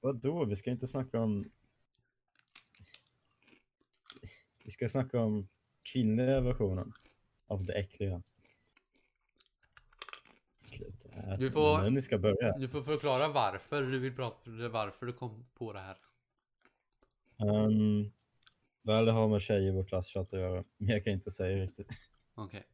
Vadå? 0.00 0.44
Vi 0.44 0.56
ska 0.56 0.70
inte 0.70 0.86
snacka 0.86 1.20
om... 1.20 1.50
Vi 4.64 4.70
ska 4.70 4.88
snacka 4.88 5.20
om 5.20 5.48
kvinnliga 5.92 6.40
versionen 6.40 6.92
av 7.46 7.64
det 7.64 7.72
äckliga. 7.72 8.22
Sluta. 10.58 11.36
Du 11.36 11.50
får- 11.50 11.90
ni 11.90 12.02
ska 12.02 12.18
börja. 12.18 12.58
Du 12.58 12.68
får 12.68 12.82
förklara 12.82 13.28
varför 13.28 13.82
du 13.82 13.98
vill 13.98 14.16
prata, 14.16 14.68
varför 14.68 15.06
du 15.06 15.12
kom 15.12 15.46
på 15.54 15.72
det 15.72 15.80
här. 15.80 15.96
Um, 17.38 18.12
väl, 18.82 19.04
det 19.04 19.12
har 19.12 19.28
med 19.28 19.42
tjejer 19.42 19.68
i 19.68 19.70
vår 19.70 19.84
klasschatt 19.84 20.32
att 20.32 20.40
göra. 20.40 20.64
Men 20.76 20.88
jag 20.88 21.04
kan 21.04 21.12
inte 21.12 21.30
säga 21.30 21.56
riktigt. 21.56 21.88
Okej. 22.34 22.66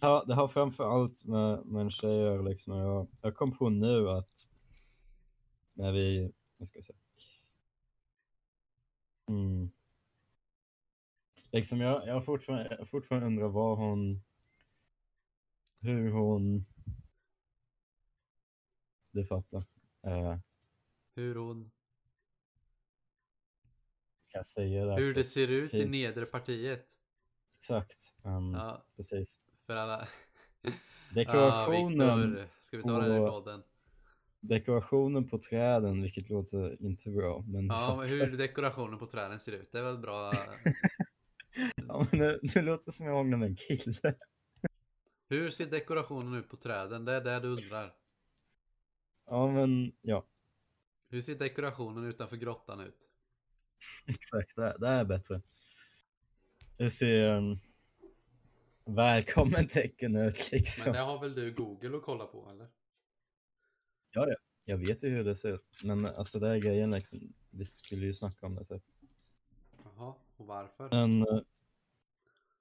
Ja, 0.00 0.24
det 0.26 0.34
har 0.34 0.48
framför 0.48 0.84
allt 0.84 1.24
med, 1.24 1.66
med 1.66 1.80
en 1.82 1.90
tjej 1.90 2.10
att 2.10 2.26
göra. 2.26 2.42
Liksom. 2.42 2.76
Jag, 2.76 3.08
jag 3.22 3.36
kom 3.36 3.58
på 3.58 3.68
nu 3.68 4.10
att 4.10 4.48
när 5.74 5.92
vi, 5.92 6.32
vad 6.56 6.68
ska 6.68 6.76
jag 6.76 6.84
säga? 6.84 6.98
Mm. 9.28 9.70
Liksom 11.56 11.80
jag, 11.80 12.06
jag 12.08 12.24
fortfarande, 12.24 12.76
jag 12.78 12.88
fortfarande 12.88 13.26
undrar 13.26 13.48
vad 13.48 13.78
hon, 13.78 14.22
hur 15.80 16.10
hon, 16.10 16.66
du 19.10 19.24
fattar. 19.24 19.58
Uh, 20.06 20.36
Hur 21.14 21.34
hon, 21.34 21.70
kan 24.28 24.38
jag 24.38 24.46
säga 24.46 24.84
det? 24.84 24.92
här 24.92 24.98
hur 24.98 25.14
det 25.14 25.24
ser 25.24 25.48
ut 25.48 25.74
i 25.74 25.78
fint- 25.78 25.90
nedre 25.90 26.24
partiet. 26.24 26.86
Exakt, 27.58 28.14
um, 28.22 28.54
Ja, 28.54 28.84
precis. 28.96 29.38
för 29.66 29.76
alla. 29.76 30.08
Dekorationen. 31.14 32.30
Viktor, 32.30 32.48
ska 32.60 32.76
vi 32.76 32.82
ta 32.82 33.00
den 33.00 33.16
i 33.16 33.18
på- 33.18 33.30
podden? 33.30 33.62
Dekorationen 34.40 35.28
på 35.28 35.38
träden, 35.38 36.02
vilket 36.02 36.28
låter 36.30 36.82
inte 36.82 37.10
bra. 37.10 37.44
Men 37.48 37.66
Ja, 37.66 38.04
hur 38.06 38.36
dekorationen 38.36 38.98
på 38.98 39.06
träden 39.06 39.38
ser 39.38 39.52
ut. 39.52 39.72
Det 39.72 39.78
är 39.78 39.82
väl 39.82 39.98
bra. 39.98 40.32
Ja, 41.88 42.06
men 42.10 42.20
det, 42.20 42.40
det 42.54 42.62
låter 42.62 42.90
som 42.90 43.06
jag 43.06 43.14
hånglar 43.14 43.38
med 43.38 43.48
en 43.48 43.56
kille. 43.56 44.14
Hur 45.28 45.50
ser 45.50 45.66
dekorationen 45.66 46.34
ut 46.34 46.48
på 46.48 46.56
träden? 46.56 47.04
Det 47.04 47.12
är 47.12 47.20
det 47.20 47.40
du 47.40 47.48
undrar. 47.48 47.94
Ja, 49.26 49.50
men 49.50 49.92
ja, 50.02 50.26
Hur 51.08 51.22
ser 51.22 51.34
dekorationen 51.34 52.04
utanför 52.04 52.36
grottan 52.36 52.80
ut? 52.80 53.08
exakt. 54.06 54.56
Det, 54.56 54.76
det 54.78 54.88
är 54.88 55.04
bättre. 55.04 55.42
Det 56.76 56.90
ser 56.90 57.36
um, 57.36 57.58
välkommen 58.84 59.68
tecken 59.68 60.16
ut 60.16 60.52
liksom. 60.52 60.84
Men 60.84 60.92
det 60.92 61.12
har 61.12 61.20
väl 61.20 61.34
du 61.34 61.54
Google 61.54 61.96
att 61.96 62.02
kolla 62.02 62.26
på 62.26 62.50
eller? 62.50 62.68
Ja, 64.10 64.28
ja. 64.28 64.36
Jag 64.64 64.78
vet 64.78 65.04
ju 65.04 65.08
hur 65.08 65.24
det 65.24 65.36
ser 65.36 65.54
ut. 65.54 65.82
Men 65.84 66.06
alltså 66.06 66.38
det 66.38 66.48
är 66.48 66.56
grejen 66.56 66.90
liksom. 66.90 67.34
Vi 67.50 67.64
skulle 67.64 68.06
ju 68.06 68.12
snacka 68.14 68.46
om 68.46 68.54
det 68.54 68.64
typ. 68.64 68.82
Jaha, 69.84 70.14
och 70.36 70.46
varför? 70.46 70.88
Men... 70.90 71.44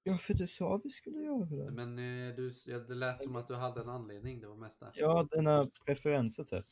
eh, 0.06 0.12
Ja, 0.12 0.18
för 0.18 0.34
du 0.34 0.48
sa 0.48 0.82
vi 0.84 0.90
skulle 0.90 1.20
göra 1.20 1.46
det. 1.46 1.72
Men 1.72 2.00
eh, 2.00 2.36
du, 2.36 2.52
ja, 2.66 2.80
det 2.80 2.96
lät 2.96 3.24
som 3.24 3.36
att 3.36 3.48
du 3.48 3.56
hade 3.56 3.82
en 3.82 3.90
anledning, 3.90 4.40
det 4.40 4.48
var 4.48 4.56
mest 4.56 4.80
det. 4.80 4.92
Ja, 4.96 5.28
dina 5.32 5.66
preferenser 5.86 6.44
typ. 6.44 6.66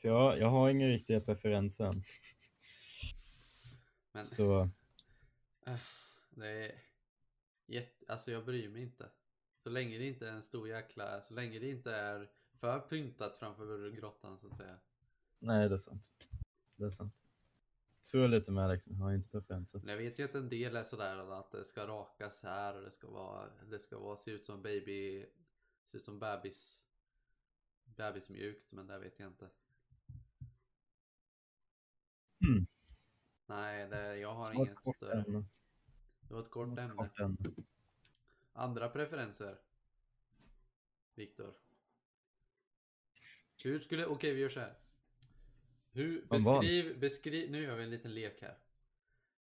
För 0.00 0.08
jag, 0.08 0.38
jag 0.38 0.50
har 0.50 0.70
inga 0.70 0.86
riktiga 0.86 1.20
preferenser 1.20 1.84
än. 1.84 2.02
Men 4.12 4.24
Så 4.24 4.60
äh, 5.66 5.76
det 6.30 6.48
är 6.48 6.82
jätte, 7.66 8.12
alltså 8.12 8.30
jag 8.30 8.44
bryr 8.44 8.68
mig 8.68 8.82
inte. 8.82 9.10
Så 9.58 9.70
länge 9.70 9.98
det 9.98 10.06
inte 10.06 10.28
är 10.28 10.32
en 10.32 10.42
stor 10.42 10.68
jäkla, 10.68 11.20
så 11.20 11.34
länge 11.34 11.58
det 11.58 11.70
inte 11.70 11.94
är 11.94 12.30
för 12.60 12.80
pyntat 12.80 13.38
framför 13.38 13.90
grottan 13.90 14.38
så 14.38 14.46
att 14.46 14.56
säga. 14.56 14.78
nej, 15.38 15.68
det 15.68 15.74
är 15.74 15.78
sant. 15.78 16.10
Det 16.76 16.84
är 16.84 16.90
sant. 16.90 17.21
Så 18.02 18.16
det 18.18 18.28
lite 18.28 18.52
med 18.52 18.70
liksom. 18.70 18.92
Jag 18.96 19.04
har 19.04 19.12
inte 19.14 19.28
preferenser. 19.28 19.82
Jag 19.86 19.96
vet 19.96 20.18
ju 20.18 20.24
att 20.24 20.34
en 20.34 20.48
del 20.48 20.76
är 20.76 20.84
sådär 20.84 21.16
att 21.38 21.50
det 21.50 21.64
ska 21.64 21.86
rakas 21.86 22.40
här 22.42 22.74
och 22.76 22.82
det 22.82 22.90
ska 22.90 23.10
vara, 23.10 23.50
det 23.70 23.78
ska 23.78 23.98
vara, 23.98 24.16
se 24.16 24.30
ut 24.30 24.44
som 24.44 24.62
baby, 24.62 25.26
se 25.84 25.96
ut 25.98 26.04
som 26.04 26.18
bebis, 26.18 26.82
bebismjukt, 27.84 28.72
men 28.72 28.86
det 28.86 28.98
vet 28.98 29.18
jag 29.18 29.28
inte. 29.28 29.50
Mm. 32.48 32.66
Nej, 33.46 33.88
det, 33.88 34.16
jag 34.16 34.34
har 34.34 34.52
Det 34.52 34.56
inget 34.56 34.74
kort 34.74 34.96
större. 34.96 35.20
ämne. 35.22 35.44
Det 36.28 36.34
var 36.34 36.40
ett 36.40 36.44
Det 36.46 36.50
kort 36.50 36.68
var 36.68 36.72
ett 36.72 36.90
ämne. 36.90 36.94
kort 37.08 37.20
ämne. 37.20 37.38
Andra 38.52 38.88
preferenser? 38.88 39.58
Viktor? 41.14 41.54
Hur 43.64 43.80
skulle, 43.80 44.06
okej 44.06 44.34
vi 44.34 44.40
gör 44.40 44.48
så 44.48 44.60
här. 44.60 44.78
Hur, 45.94 46.26
beskriv, 46.30 46.98
beskriv, 46.98 47.50
nu 47.50 47.62
gör 47.62 47.76
vi 47.76 47.84
en 47.84 47.90
liten 47.90 48.14
lek 48.14 48.42
här. 48.42 48.58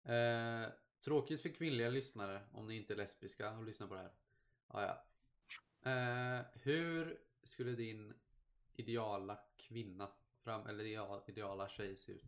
Eh, 0.03 0.69
tråkigt 1.05 1.41
för 1.41 1.49
kvinnliga 1.49 1.89
lyssnare 1.89 2.41
om 2.51 2.67
ni 2.67 2.75
inte 2.75 2.93
är 2.93 2.97
lesbiska 2.97 3.51
och 3.51 3.63
lyssnar 3.63 3.87
på 3.87 3.93
det 3.93 3.99
här. 3.99 4.11
Ah, 4.67 4.81
ja. 4.83 5.05
eh, 5.91 6.45
hur 6.53 7.19
skulle 7.43 7.71
din 7.71 8.13
ideala 8.75 9.39
kvinna, 9.57 10.09
fram, 10.43 10.67
eller 10.67 10.83
ideal, 10.83 11.21
ideala 11.27 11.69
tjej 11.69 11.95
se 11.95 12.11
ut? 12.11 12.25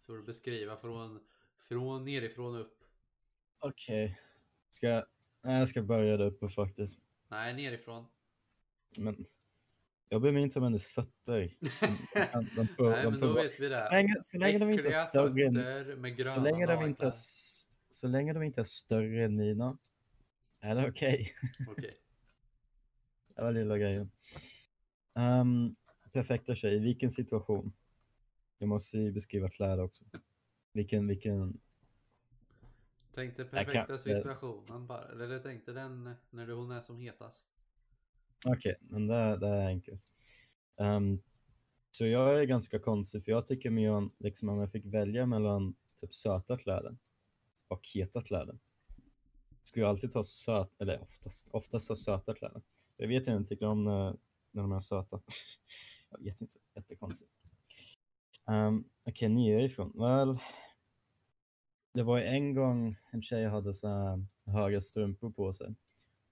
Så 0.00 0.12
du 0.12 0.22
beskriva 0.22 0.76
från, 0.76 1.26
från 1.56 2.04
nerifrån 2.04 2.54
och 2.54 2.60
upp. 2.60 2.84
Okej. 3.58 4.20
Ska 4.70 4.86
jag... 4.88 5.06
Nej, 5.40 5.58
jag 5.58 5.68
ska 5.68 5.82
börja 5.82 6.16
där 6.16 6.26
uppe 6.26 6.48
faktiskt. 6.48 6.98
Nej, 7.28 7.54
nerifrån. 7.54 8.06
Men 8.96 9.26
jag 10.08 10.20
bryr 10.22 10.32
mig 10.32 10.42
inte 10.42 10.58
om 10.58 10.62
hennes 10.64 10.86
fötter. 10.86 11.52
De, 12.32 12.48
de, 12.56 12.68
de 12.76 12.90
Nej, 12.90 13.10
men 13.10 13.20
då 13.20 13.32
vet 13.34 13.60
vi 13.60 13.70
Så 13.70 13.74
det. 13.74 13.90
länge, 13.90 14.14
så 14.22 14.38
länge 14.38 14.58
de 14.58 14.70
inte 14.70 14.88
är 14.88 15.04
större 15.08 15.44
än, 15.46 15.54
så 16.24 16.40
länge 16.40 16.66
de 16.66 16.82
inte 16.84 17.06
är, 17.06 17.12
så 17.90 18.08
länge 18.08 18.32
de 18.32 18.42
inte 18.42 18.60
är 18.60 18.64
större 18.64 19.24
än 19.24 19.36
mina 19.36 19.78
är 20.60 20.74
det 20.74 20.88
okej. 20.88 21.26
Okej. 21.70 21.94
Det 23.36 23.42
var 23.42 23.52
lilla 23.52 23.78
grejen. 23.78 24.10
Um, 25.14 25.76
perfekta 26.12 26.54
tjej, 26.54 26.74
i 26.74 26.78
vilken 26.78 27.10
situation? 27.10 27.72
Jag 28.58 28.68
måste 28.68 28.98
ju 28.98 29.12
beskriva 29.12 29.48
kläder 29.48 29.84
också. 29.84 30.04
Vilken, 30.72 31.06
vilken, 31.06 31.60
Tänkte 33.14 33.42
Jag 33.42 33.50
kan- 33.50 33.64
perfekta 33.64 33.98
situationen 33.98 34.86
bara. 34.86 35.02
Eller 35.12 35.38
tänkte 35.38 35.72
den 35.72 36.14
när 36.30 36.46
du- 36.46 36.52
hon 36.54 36.70
är 36.70 36.80
som 36.80 36.98
hetast 36.98 37.46
okej, 38.46 38.76
men 38.80 39.06
det, 39.06 39.36
det 39.36 39.48
är 39.48 39.66
enkelt. 39.66 40.02
Um, 40.76 41.22
så 41.90 42.06
jag 42.06 42.40
är 42.40 42.44
ganska 42.44 42.78
konstig, 42.78 43.24
för 43.24 43.32
jag 43.32 43.46
tycker 43.46 43.70
mer 43.70 43.90
om, 43.90 44.12
liksom 44.18 44.48
om 44.48 44.58
jag 44.58 44.70
fick 44.70 44.86
välja 44.86 45.26
mellan 45.26 45.74
typ 46.00 46.14
söta 46.14 46.56
kläder 46.56 46.96
och 47.68 47.88
heta 47.94 48.22
kläder. 48.22 48.58
Skulle 49.62 49.84
jag 49.84 49.90
alltid 49.90 50.10
ta 50.10 50.24
söt, 50.24 50.80
eller 50.80 51.02
oftast, 51.02 51.48
oftast 51.48 51.88
ta 51.88 51.96
söta 51.96 52.34
kläder. 52.34 52.62
Jag 52.96 53.08
vet 53.08 53.20
inte, 53.20 53.30
jag 53.30 53.46
tycker 53.46 53.66
om 53.66 53.84
när, 53.84 54.16
när 54.50 54.62
de 54.62 54.72
är 54.72 54.80
söta. 54.80 55.20
jag 56.10 56.24
vet 56.24 56.40
inte, 56.40 56.58
jättekonstigt. 56.74 57.30
Um, 58.46 58.84
Okej, 59.04 59.64
ifrån, 59.64 59.92
Väl, 59.94 60.38
det 61.94 62.02
var 62.02 62.18
ju 62.18 62.24
en 62.24 62.54
gång 62.54 62.96
en 63.10 63.22
tjej 63.22 63.46
hade 63.46 63.74
så 63.74 63.88
här 63.88 64.26
höga 64.46 64.80
strumpor 64.80 65.30
på 65.30 65.52
sig. 65.52 65.74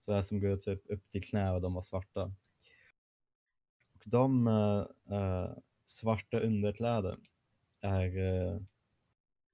Så 0.05 0.13
här 0.13 0.23
som 0.23 0.41
går 0.41 0.57
typ 0.57 0.83
upp 0.91 1.09
till 1.09 1.25
knä 1.25 1.53
och 1.53 1.61
de 1.61 1.75
var 1.75 1.83
svarta. 1.83 2.25
Och 3.95 4.03
de 4.05 4.47
eh, 4.47 5.17
eh, 5.19 5.57
svarta 5.85 6.41
underkläder 6.41 7.19
är, 7.81 8.19
eh, 8.19 8.61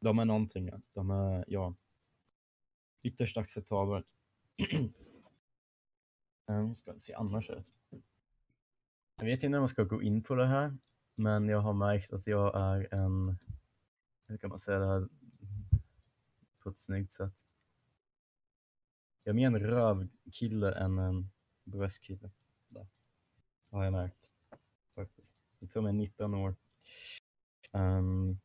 de 0.00 0.18
är 0.18 0.24
någonting. 0.24 0.66
ja. 0.68 0.80
De 0.92 1.10
är, 1.10 1.44
ja, 1.48 1.74
ytterst 3.02 3.36
acceptabelt. 3.36 4.06
Eh, 6.48 6.56
um, 6.56 6.74
ska 6.74 6.98
se 6.98 7.14
annars 7.14 7.50
ut. 7.50 7.72
Jag 9.16 9.24
vet 9.24 9.42
inte 9.42 9.58
om 9.58 9.62
jag 9.62 9.70
ska 9.70 9.84
gå 9.84 10.02
in 10.02 10.22
på 10.22 10.34
det 10.34 10.46
här, 10.46 10.76
men 11.14 11.48
jag 11.48 11.60
har 11.60 11.72
märkt 11.72 12.12
att 12.12 12.26
jag 12.26 12.60
är 12.60 12.94
en, 12.94 13.38
hur 14.26 14.36
kan 14.36 14.48
man 14.48 14.58
säga 14.58 14.78
det 14.78 14.86
här 14.86 15.08
på 16.62 16.70
ett 16.70 16.78
snyggt 16.78 17.12
sätt? 17.12 17.44
Jag 19.22 19.32
är 19.32 19.34
mer 19.34 19.46
en 19.46 19.58
rövkille 19.58 20.74
än 20.74 20.98
en 20.98 21.30
bröstkille. 21.64 22.30
Där. 22.68 22.88
Har 23.70 23.84
jag 23.84 23.92
märkt. 23.92 24.30
Faktiskt. 24.94 25.36
Jag 25.58 25.70
tror 25.70 25.84
jag 25.84 25.88
är 25.88 25.98
19 25.98 26.34
år. 26.34 26.56
Ehm, 27.72 28.38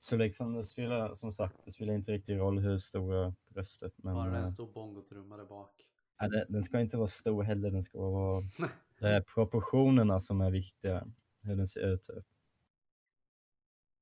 så 0.00 0.16
liksom 0.16 0.52
det 0.52 0.64
spelar 0.64 1.14
som 1.14 1.32
sagt, 1.32 1.64
det 1.64 1.70
spelar 1.70 1.94
inte 1.94 2.12
riktigt 2.12 2.36
roll 2.36 2.58
hur 2.58 2.78
stora 2.78 3.34
bröstet 3.48 3.92
men 3.96 4.14
Bara 4.14 4.30
är 4.30 4.34
eh, 4.36 4.42
en 4.42 4.48
stor 4.48 4.72
bongotrumma 4.72 5.36
där 5.36 5.44
bak. 5.44 5.88
ja, 6.18 6.28
det, 6.28 6.46
den 6.48 6.62
ska 6.62 6.80
inte 6.80 6.96
vara 6.96 7.06
stor 7.06 7.42
heller, 7.42 7.70
den 7.70 7.82
ska 7.82 7.98
vara 8.00 8.44
det 8.98 9.08
är 9.08 9.20
proportionerna 9.20 10.20
som 10.20 10.40
är 10.40 10.50
viktiga. 10.50 11.06
Hur 11.42 11.56
den 11.56 11.66
ser 11.66 11.80
ut. 11.80 12.02
Typ. 12.02 12.26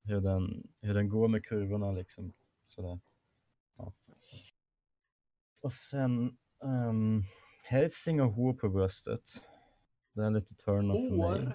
Hur 0.02 0.20
den, 0.20 0.68
hur 0.80 0.94
den 0.94 1.08
går 1.08 1.28
med 1.28 1.44
kurvorna 1.44 1.92
liksom. 1.92 2.32
Sådär. 2.64 3.00
Ja. 3.76 3.92
Och 5.60 5.72
sen 5.72 6.38
um, 6.62 7.24
helst 7.64 8.06
inga 8.08 8.24
hår 8.24 8.52
på 8.52 8.68
bröstet. 8.68 9.22
Det 10.12 10.22
är 10.22 10.30
lite 10.30 10.54
turn 10.54 10.90
off 10.90 10.96
för 10.96 11.16
mig. 11.16 11.44
Hår? 11.44 11.52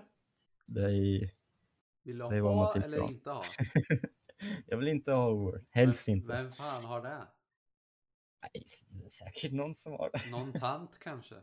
Det 0.65 0.81
är, 0.81 1.31
Vill 2.03 2.17
du 2.17 2.29
Det 2.29 2.35
är 2.35 2.41
vad 2.41 2.55
man 2.55 2.65
ha 2.65 2.75
eller 2.75 3.01
om. 3.01 3.11
inte 3.11 3.29
ha? 3.29 3.43
jag 4.65 4.77
vill 4.77 4.87
inte 4.87 5.11
ha 5.11 5.31
hår. 5.31 5.65
Helst 5.69 6.07
vem, 6.07 6.15
inte. 6.17 6.31
Vem 6.31 6.51
fan 6.51 6.85
har 6.85 7.01
det? 7.01 7.27
Nej, 8.41 8.63
det 8.89 9.05
är 9.05 9.09
säkert 9.09 9.51
någon 9.51 9.73
som 9.73 9.93
har 9.93 10.09
det. 10.13 10.31
Någon 10.31 10.53
tant 10.59 10.99
kanske? 10.99 11.35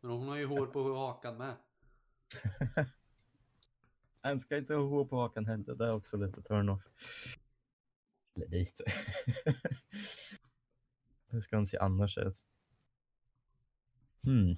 Men 0.00 0.10
hon 0.10 0.28
har 0.28 0.36
ju 0.36 0.46
hår 0.46 0.66
på 0.66 0.94
hakan 0.96 1.36
med. 1.36 1.56
En 4.26 4.40
ska 4.40 4.56
inte 4.56 4.74
ha 4.74 4.82
hår 4.82 5.04
på 5.04 5.16
hakan 5.16 5.46
heller. 5.46 5.74
Det 5.74 5.86
är 5.86 5.92
också 5.92 6.16
lite 6.16 6.42
turn 6.42 6.68
off. 6.68 6.82
Eller 8.36 8.48
lite. 8.48 8.84
Hur 11.34 11.40
ska 11.40 11.56
han 11.56 11.66
se 11.66 11.78
annars 11.78 12.18
ut? 12.18 12.42
Hmm. 14.22 14.56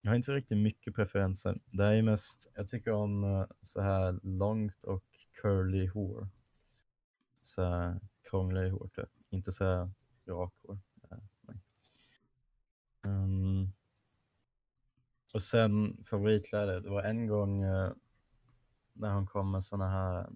Jag 0.00 0.10
har 0.10 0.16
inte 0.16 0.32
riktigt 0.32 0.58
mycket 0.58 0.94
preferenser. 0.94 1.60
Det 1.66 1.84
är 1.84 2.02
mest, 2.02 2.50
jag 2.54 2.68
tycker 2.68 2.92
om 2.92 3.24
eh, 3.24 3.46
så 3.62 3.80
här 3.80 4.20
långt 4.22 4.84
och 4.84 5.04
curly 5.42 5.86
hår. 5.86 6.28
Så 7.42 7.64
här 7.64 8.00
krångliga 8.30 8.70
hår 8.70 8.88
typ. 8.94 9.08
Inte 9.30 9.52
så 9.52 9.64
här 9.64 9.90
rak 10.26 10.54
hår. 10.62 10.78
Um. 13.02 13.72
Och 15.32 15.42
sen 15.42 16.04
favoritkläder. 16.04 16.80
Det 16.80 16.90
var 16.90 17.02
en 17.02 17.26
gång 17.26 17.64
uh, 17.64 17.92
när 18.92 19.08
han 19.08 19.26
kom 19.26 19.50
med 19.50 19.64
såna 19.64 19.88
här 19.88 20.30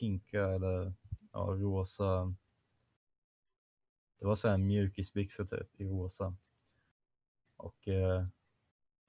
pinka 0.00 0.48
eller 0.48 0.94
ja, 1.32 1.40
rosa. 1.40 2.34
Det 4.22 4.28
var 4.28 4.34
så 4.34 4.48
här 4.48 4.58
mjukisbyxor 4.58 5.44
typ 5.44 5.80
i 5.80 5.84
rosa. 5.84 6.36
Och 7.56 7.88
eh, 7.88 8.26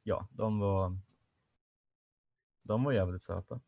ja, 0.03 0.28
de 0.32 0.59
var 0.59 0.97
de 2.61 2.84
var 2.84 2.91
jävligt 2.91 3.24
söta. 3.24 3.61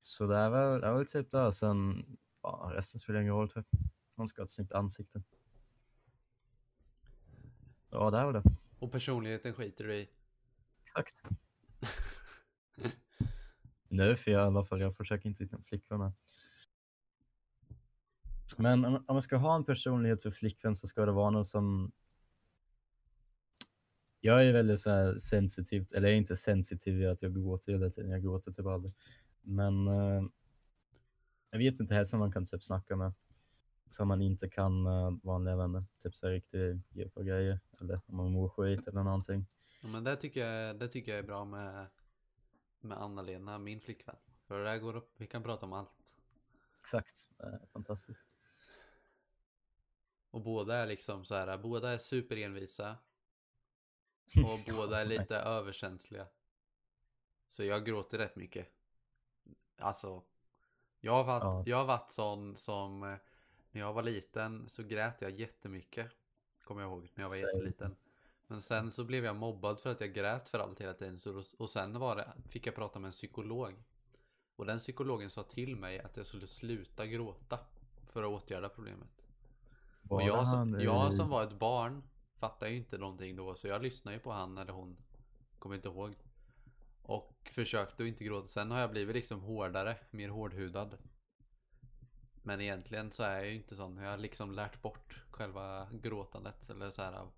Så 0.00 0.26
det 0.26 0.36
är 0.36 0.50
väl, 0.50 0.80
det 0.80 0.86
är 0.86 0.92
väl 0.92 1.06
typ 1.06 1.30
där. 1.30 1.50
Sen, 1.50 2.06
ja, 2.42 2.70
resten 2.74 3.00
spelar 3.00 3.20
ingen 3.20 3.32
roll 3.32 3.48
typ. 3.48 3.66
Hon 4.16 4.28
ska 4.28 4.42
ha 4.42 4.44
ett 4.44 4.50
snyggt 4.50 4.72
ansikte. 4.72 5.22
Ja, 7.90 8.10
det 8.10 8.18
är 8.18 8.32
väl 8.32 8.42
det. 8.42 8.56
Och 8.78 8.92
personligheten 8.92 9.52
skiter 9.52 9.84
du 9.84 9.94
i. 9.94 10.08
Exakt. 10.82 11.22
Nu 13.88 14.16
för 14.16 14.30
jag 14.30 14.42
i 14.42 14.46
alla 14.46 14.64
fall, 14.64 14.80
jag 14.80 14.96
försöker 14.96 15.28
inte 15.28 15.44
hitta 15.44 15.56
en 15.56 15.62
flickvän 15.62 16.00
här. 16.00 16.12
Men 18.58 18.84
om, 18.84 18.94
om 18.94 19.04
man 19.08 19.22
ska 19.22 19.36
ha 19.36 19.56
en 19.56 19.64
personlighet 19.64 20.22
för 20.22 20.30
flickvän 20.30 20.76
så 20.76 20.86
ska 20.86 21.06
det 21.06 21.12
vara 21.12 21.30
någon 21.30 21.44
som... 21.44 21.92
Jag 24.20 24.46
är 24.46 24.52
väldigt 24.52 24.80
så 24.80 24.90
här 24.90 25.16
sensitiv, 25.16 25.86
eller 25.94 26.08
jag 26.08 26.14
är 26.14 26.18
inte 26.18 26.36
sensitiv 26.36 27.00
i 27.00 27.06
att 27.06 27.22
jag 27.22 27.34
gråter 27.34 27.72
hela 27.72 27.90
tiden, 27.90 28.10
jag 28.10 28.22
gråter 28.22 28.52
typ 28.52 28.66
aldrig. 28.66 28.94
Men 29.40 29.88
eh, 29.88 30.22
jag 31.50 31.58
vet 31.58 31.80
inte, 31.80 31.94
helst 31.94 32.10
som 32.10 32.20
man 32.20 32.32
kan 32.32 32.46
typ 32.46 32.62
snacka 32.62 32.96
med. 32.96 33.12
Som 33.90 34.08
man 34.08 34.22
inte 34.22 34.48
kan 34.48 34.82
med 34.82 35.20
vanliga 35.22 35.56
vänner, 35.56 35.84
typ 36.02 36.14
så 36.14 36.26
här 36.26 36.34
riktigt 36.34 36.86
djupa 36.90 37.22
grejer. 37.22 37.60
Eller 37.80 38.00
om 38.06 38.16
man 38.16 38.32
mår 38.32 38.48
skit 38.48 38.88
eller 38.88 39.02
någonting. 39.02 39.46
Ja, 39.82 39.88
men 39.88 40.04
det 40.04 40.16
tycker 40.16 40.46
jag, 40.46 40.78
det 40.78 40.88
tycker 40.88 41.10
jag 41.10 41.18
är 41.18 41.26
bra 41.26 41.44
med, 41.44 41.86
med 42.80 42.98
Anna-Lena, 42.98 43.58
min 43.58 43.80
flickvän. 43.80 44.16
För 44.46 44.58
det 44.58 44.64
där 44.64 44.78
går 44.78 44.96
upp, 44.96 45.10
vi 45.16 45.26
kan 45.26 45.42
prata 45.42 45.66
om 45.66 45.72
allt. 45.72 45.90
Exakt, 46.80 47.28
eh, 47.42 47.68
fantastiskt. 47.72 48.26
Och 50.32 50.40
båda 50.40 50.76
är 50.76 50.86
liksom 50.86 51.24
så 51.24 51.34
här, 51.34 51.58
båda 51.58 51.90
är 51.90 51.98
superenvisa. 51.98 52.96
Och 54.36 54.74
båda 54.76 55.00
är 55.00 55.04
lite 55.04 55.36
överkänsliga. 55.36 56.26
Så 57.48 57.64
jag 57.64 57.86
gråter 57.86 58.18
rätt 58.18 58.36
mycket. 58.36 58.68
Alltså, 59.78 60.22
jag 61.00 61.12
har 61.12 61.24
varit, 61.24 61.42
Ja. 61.42 61.62
jag 61.66 61.76
har 61.76 61.84
varit 61.84 62.10
sån 62.10 62.56
som, 62.56 63.02
eh, 63.02 63.14
när 63.70 63.80
jag 63.80 63.92
var 63.92 64.02
liten 64.02 64.68
så 64.68 64.82
grät 64.82 65.20
jag 65.20 65.30
jättemycket. 65.30 66.06
Kommer 66.64 66.82
jag 66.82 66.90
ihåg, 66.90 67.12
när 67.14 67.24
jag 67.24 67.28
var 67.28 67.36
Same. 67.36 67.52
jätteliten. 67.52 67.96
Men 68.46 68.62
sen 68.62 68.90
så 68.90 69.04
blev 69.04 69.24
jag 69.24 69.36
mobbad 69.36 69.80
för 69.80 69.90
att 69.90 70.00
jag 70.00 70.14
grät 70.14 70.48
för 70.48 70.58
allt 70.58 70.80
hela 70.80 70.94
tiden. 70.94 71.18
Så, 71.18 71.42
och 71.58 71.70
sen 71.70 71.98
var 71.98 72.16
det, 72.16 72.32
fick 72.48 72.66
jag 72.66 72.74
prata 72.74 72.98
med 72.98 73.08
en 73.08 73.12
psykolog. 73.12 73.82
Och 74.56 74.66
den 74.66 74.78
psykologen 74.78 75.30
sa 75.30 75.42
till 75.42 75.76
mig 75.76 75.98
att 76.00 76.16
jag 76.16 76.26
skulle 76.26 76.46
sluta 76.46 77.06
gråta. 77.06 77.58
För 78.08 78.22
att 78.22 78.42
åtgärda 78.42 78.68
problemet. 78.68 79.21
Och 80.08 80.22
jag, 80.22 80.48
som- 80.48 80.80
jag 80.80 81.14
som 81.14 81.28
var 81.28 81.42
ett 81.44 81.58
barn 81.58 82.02
fattar 82.38 82.66
ju 82.66 82.76
inte 82.76 82.98
någonting 82.98 83.36
då. 83.36 83.54
Så 83.54 83.68
jag 83.68 83.82
lyssnar 83.82 84.12
ju 84.12 84.18
på 84.18 84.30
han 84.32 84.58
eller 84.58 84.72
hon. 84.72 84.96
Kommer 85.58 85.76
inte 85.76 85.88
ihåg. 85.88 86.14
Och 87.02 87.48
försökte 87.50 88.02
att 88.02 88.06
inte 88.08 88.24
gråta. 88.24 88.46
Sen 88.46 88.70
har 88.70 88.80
jag 88.80 88.90
blivit 88.90 89.14
liksom 89.16 89.40
hårdare. 89.40 89.96
Mer 90.10 90.28
hårdhudad. 90.28 90.98
Men 92.42 92.60
egentligen 92.60 93.10
så 93.10 93.22
är 93.22 93.34
jag 93.34 93.46
ju 93.48 93.54
inte 93.54 93.76
sån. 93.76 93.96
Jag 93.96 94.10
har 94.10 94.18
liksom 94.18 94.52
lärt 94.52 94.82
bort 94.82 95.24
själva 95.30 95.88
gråtandet. 95.92 96.70
Eller 96.70 96.90
så 96.90 97.02
här. 97.02 97.28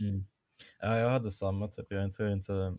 Mm. 0.00 0.24
Ja, 0.80 0.98
jag 0.98 1.10
hade 1.10 1.30
samma 1.30 1.68
typ. 1.68 1.86
Jag 1.90 2.12
tror 2.12 2.30
inte... 2.30 2.76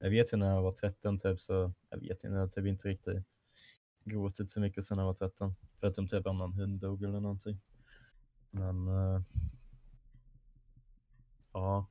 Jag 0.00 0.10
vet 0.10 0.32
ju 0.32 0.36
när 0.36 0.54
jag 0.54 0.62
var 0.62 0.72
13 0.72 1.18
typ 1.18 1.40
så 1.40 1.72
jag 1.90 1.98
vet 1.98 2.24
inte, 2.24 2.36
jag 2.36 2.50
typ 2.52 2.66
inte 2.66 2.88
riktigt 2.88 3.24
gråtit 4.04 4.50
så 4.50 4.60
mycket 4.60 4.84
sen 4.84 4.98
jag 4.98 5.04
var 5.04 5.14
13. 5.14 5.54
Förutom 5.74 6.08
typ 6.08 6.26
om 6.26 6.38
någon 6.38 6.52
hund 6.52 6.80
dog 6.80 7.02
eller 7.02 7.20
någonting. 7.20 7.60
Men... 8.50 8.88
eh, 8.88 9.22
ja. 11.52 11.86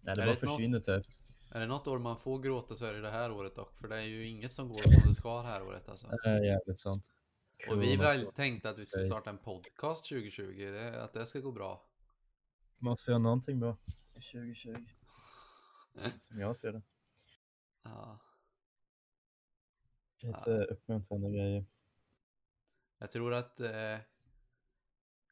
Nej, 0.00 0.14
det 0.14 0.22
Är 0.22 0.26
bara 0.26 0.34
det 0.34 0.40
något- 0.42 0.50
försvinner 0.50 0.78
typ. 0.80 1.04
Är 1.50 1.60
det 1.60 1.66
något 1.66 1.86
år 1.86 1.98
man 1.98 2.18
får 2.18 2.38
gråta 2.38 2.74
så 2.74 2.84
är 2.84 2.92
det 2.92 3.00
det 3.00 3.10
här 3.10 3.32
året 3.32 3.54
dock. 3.56 3.76
För 3.76 3.88
det 3.88 3.96
är 3.96 4.00
ju 4.04 4.26
inget 4.26 4.54
som 4.54 4.68
går 4.68 4.82
som 4.82 5.08
det 5.08 5.14
ska 5.14 5.42
det 5.42 5.48
här 5.48 5.62
året 5.62 5.88
alltså. 5.88 6.06
Det 6.06 6.28
är 6.28 6.44
jävligt 6.44 6.80
sant. 6.80 7.10
Och 7.70 7.82
vi 7.82 7.96
väl 7.96 8.26
tänkte 8.32 8.70
att 8.70 8.78
vi 8.78 8.86
skulle 8.86 9.04
starta 9.04 9.30
en 9.30 9.38
podcast 9.38 10.08
2020. 10.08 10.70
Det, 10.72 11.02
att 11.04 11.12
det 11.12 11.26
ska 11.26 11.40
gå 11.40 11.52
bra. 11.52 11.86
Måste 12.78 13.10
göra 13.10 13.18
någonting 13.18 13.60
bra. 13.60 13.76
2020. 14.14 14.74
Som 16.18 16.40
jag 16.40 16.56
ser 16.56 16.72
det. 16.72 16.82
Ja. 17.82 18.18
Lite 20.22 20.50
uppmuntrande 20.50 21.30
grejer. 21.30 21.66
Jag 22.98 23.10
tror 23.10 23.34
att 23.34 23.60
eh, 23.60 23.98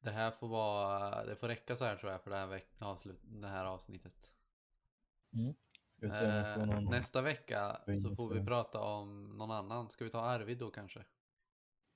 det 0.04 0.10
här 0.10 0.30
får 0.30 0.48
vara, 0.48 1.24
det 1.24 1.36
får 1.36 1.48
räcka 1.48 1.76
så 1.76 1.84
här 1.84 1.96
tror 1.96 2.12
jag 2.12 2.22
för 2.22 2.30
det 2.30 2.36
här, 2.36 2.46
veck- 2.46 2.66
avslut, 2.78 3.20
det 3.22 3.48
här 3.48 3.64
avsnittet. 3.64 4.14
Får 6.00 6.06
Eh, 6.06 6.66
någon... 6.66 6.84
nästa 6.84 7.22
vecka 7.22 7.80
så 8.02 8.14
får 8.14 8.34
vi 8.34 8.44
prata 8.44 8.80
om 8.80 9.36
någon 9.38 9.50
annan. 9.50 9.90
Ska 9.90 10.04
vi 10.04 10.10
ta 10.10 10.20
Arvid 10.20 10.58
då 10.58 10.70
kanske? 10.70 11.04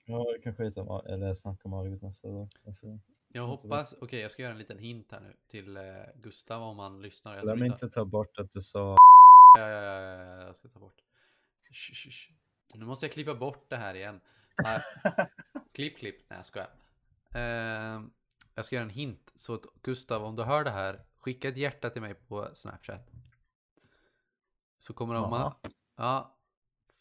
Ja, 0.07 0.27
vi 0.37 0.43
kan 0.43 0.55
skita 0.57 0.83
om, 0.83 1.07
eller 1.07 1.35
snacka 1.35 1.61
om 1.65 1.73
Arvid 1.75 2.03
nästa 2.03 2.29
dag. 2.29 2.49
Alltså, 2.67 2.87
Jag 3.29 3.47
hoppas, 3.47 3.95
okej 4.01 4.21
jag 4.21 4.31
ska 4.31 4.43
göra 4.43 4.53
en 4.53 4.59
liten 4.59 4.79
hint 4.79 5.13
här 5.13 5.21
nu 5.21 5.37
till 5.47 5.77
eh, 5.77 5.83
Gustav 6.15 6.63
om 6.63 6.79
han 6.79 7.03
lyssnar. 7.03 7.37
Jag, 7.37 7.45
Glöm 7.45 7.63
inte 7.65 7.89
ta 7.89 8.05
bort 8.05 8.39
att 8.39 8.51
du 8.51 8.61
sa 8.61 8.97
ja, 9.59 9.69
ja, 9.69 9.83
ja, 9.83 10.01
ja, 10.01 10.25
ja, 10.25 10.43
jag 10.47 10.57
ska 10.57 10.69
ta 10.69 10.79
bort. 10.79 11.03
Sh, 11.73 11.93
sh, 11.95 12.11
sh. 12.11 12.33
Nu 12.75 12.85
måste 12.85 13.07
jag 13.07 13.13
klippa 13.13 13.35
bort 13.35 13.71
det 13.71 13.77
här 13.77 13.95
igen. 13.95 14.21
Nej, 14.65 14.81
klipp, 15.75 15.99
klipp. 15.99 16.17
Nej, 16.31 16.39
jag 16.39 16.47
skojar. 16.47 16.71
Eh, 17.39 18.03
jag 18.55 18.65
ska 18.65 18.77
göra 18.77 18.85
en 18.85 18.91
hint. 18.91 19.33
Så 19.35 19.55
att 19.55 19.63
Gustav, 19.83 20.25
om 20.25 20.37
du 20.37 20.43
hör 20.43 20.65
det 20.65 20.71
här, 20.71 21.05
skicka 21.17 21.49
ett 21.49 21.57
hjärta 21.57 21.91
till 21.91 22.03
mig 22.03 22.15
på 22.15 22.49
Snapchat. 22.53 23.11
Så 24.79 24.93
kommer 24.93 25.15
de... 25.15 25.23
Jaha. 25.33 25.55
Ja. 25.97 26.35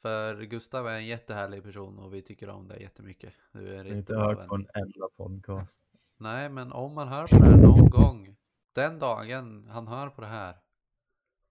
För 0.02 0.42
Gustav 0.42 0.88
är 0.88 0.96
en 0.96 1.06
jättehärlig 1.06 1.64
person 1.64 2.00
och 2.00 2.14
vi 2.14 2.22
tycker 2.22 2.50
om 2.50 2.68
dig 2.68 2.82
jättemycket. 2.82 3.34
Du 3.52 3.70
är 3.70 3.74
Jag 3.76 3.84
har 3.84 3.98
inte 3.98 4.16
hört 4.16 4.40
vän. 4.40 4.48
på 4.48 4.56
en 4.56 4.68
enda 4.74 5.08
podcast. 5.18 5.82
Nej, 6.18 6.50
men 6.50 6.72
om 6.72 6.94
man 6.94 7.08
hör 7.08 7.28
på 7.28 7.36
det 7.38 7.46
här 7.46 7.58
någon 7.58 7.90
gång. 7.90 8.38
Den 8.74 9.00
dagen 9.00 9.68
han 9.70 9.88
hör 9.88 10.10
på 10.10 10.22
det 10.22 10.28
här. 10.28 10.58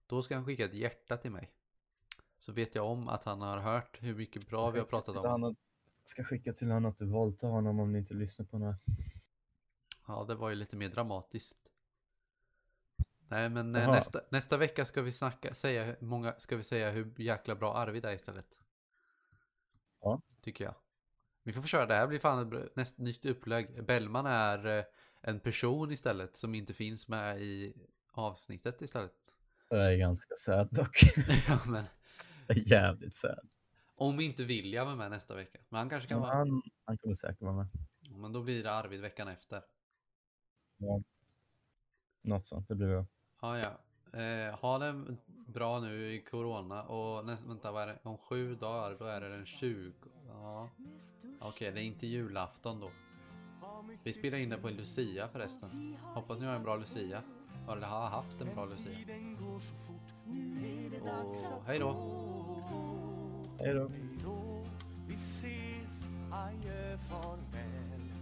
Då 0.07 0.21
ska 0.21 0.35
han 0.35 0.45
skicka 0.45 0.65
ett 0.65 0.73
hjärta 0.73 1.17
till 1.17 1.31
mig. 1.31 1.51
Så 2.37 2.51
vet 2.53 2.75
jag 2.75 2.85
om 2.85 3.07
att 3.07 3.23
han 3.23 3.41
har 3.41 3.57
hört 3.57 3.97
hur 4.01 4.15
mycket 4.15 4.47
bra 4.49 4.71
vi 4.71 4.79
har 4.79 4.85
pratat 4.85 5.15
om 5.15 5.25
han 5.29 5.43
att- 5.43 5.57
Ska 6.07 6.23
skicka 6.23 6.53
till 6.53 6.67
honom 6.67 6.91
att 6.91 6.97
du 6.97 7.05
våldtar 7.05 7.47
honom 7.47 7.79
om 7.79 7.91
ni 7.91 7.99
inte 7.99 8.13
lyssnar 8.13 8.45
på 8.45 8.57
här. 8.57 8.75
Ja, 10.07 10.25
det 10.27 10.35
var 10.35 10.49
ju 10.49 10.55
lite 10.55 10.75
mer 10.75 10.89
dramatiskt. 10.89 11.57
Nej, 13.27 13.49
men 13.49 13.75
eh, 13.75 13.91
nästa, 13.91 14.21
nästa 14.31 14.57
vecka 14.57 14.85
ska 14.85 15.01
vi 15.01 15.11
snacka, 15.11 15.53
säga 15.53 15.95
många, 15.99 16.33
ska 16.37 16.57
vi 16.57 16.63
säga 16.63 16.91
hur 16.91 17.13
jäkla 17.17 17.55
bra 17.55 17.73
Arvid 17.73 18.05
är 18.05 18.13
istället. 18.13 18.59
Ja. 20.01 20.21
Tycker 20.41 20.65
jag. 20.65 20.75
Vi 21.43 21.53
får 21.53 21.61
försöka, 21.61 21.85
det 21.85 21.93
här 21.93 22.07
blir 22.07 22.19
fan 22.19 22.53
ett 22.53 22.75
näst 22.75 22.97
nytt 22.97 23.25
upplägg. 23.25 23.85
Bellman 23.85 24.25
är 24.25 24.65
eh, 24.65 24.83
en 25.21 25.39
person 25.39 25.91
istället 25.91 26.35
som 26.35 26.55
inte 26.55 26.73
finns 26.73 27.07
med 27.07 27.41
i 27.41 27.73
avsnittet 28.11 28.81
istället. 28.81 29.31
Det 29.69 29.77
är 29.77 29.97
ganska 29.97 30.35
sad 30.37 30.67
dock. 30.71 31.01
ja, 31.47 31.59
men 31.67 31.85
jävligt 32.55 33.15
sad. 33.15 33.49
Om 33.97 34.19
inte 34.19 34.43
William 34.43 34.87
är 34.87 34.95
med 34.95 35.11
nästa 35.11 35.35
vecka. 35.35 35.59
Men 35.69 35.77
han 35.79 35.89
kanske 35.89 36.09
kan 36.09 36.21
vara. 36.21 36.33
han, 36.33 36.61
han 36.85 36.97
kommer 36.97 37.13
säkert 37.15 37.41
vara 37.41 37.53
med. 37.53 37.67
Men 38.11 38.33
då 38.33 38.43
blir 38.43 38.63
det 38.63 38.73
Arvid 38.73 39.01
veckan 39.01 39.27
efter. 39.27 39.61
Ja. 40.77 41.01
Något 42.21 42.45
sånt, 42.45 42.67
det 42.67 42.75
blir 42.75 42.87
bra. 42.87 43.05
Ja, 43.41 43.57
ja. 43.59 43.79
Eh, 44.19 44.59
ha 44.59 44.77
det 44.77 45.17
bra 45.47 45.79
nu 45.79 46.13
i 46.13 46.21
corona 46.21 46.83
och 46.83 47.25
nästa, 47.25 47.47
vänta, 47.47 47.71
vad 47.71 47.83
är 47.83 47.87
det? 47.87 47.99
Om 48.03 48.17
sju 48.17 48.55
dagar, 48.55 48.95
då 48.99 49.05
är 49.05 49.21
det 49.21 49.29
den 49.29 49.45
20. 49.45 49.93
Ja. 50.27 50.69
Okej, 51.39 51.71
det 51.71 51.81
är 51.81 51.83
inte 51.83 52.07
julafton 52.07 52.79
då. 52.79 52.91
Vi 54.03 54.13
spelar 54.13 54.37
in 54.37 54.49
det 54.49 54.57
på 54.57 54.67
en 54.67 54.77
Lucia 54.77 55.27
förresten. 55.27 55.95
Hoppas 56.01 56.39
ni 56.39 56.45
har 56.45 56.55
en 56.55 56.63
bra 56.63 56.75
Lucia. 56.75 57.21
Eller 57.69 57.87
har 57.87 58.07
haft 58.07 58.41
en 58.41 58.55
bra 58.55 58.65
Lucia. 58.65 58.97
Och 61.01 61.63
hej 61.65 61.79
då. 61.79 62.26
Hej 63.59 63.73
då. 63.73 63.89
Vi 65.07 65.15
ses, 65.15 66.09
adjö, 66.31 66.97
farväl 66.97 68.13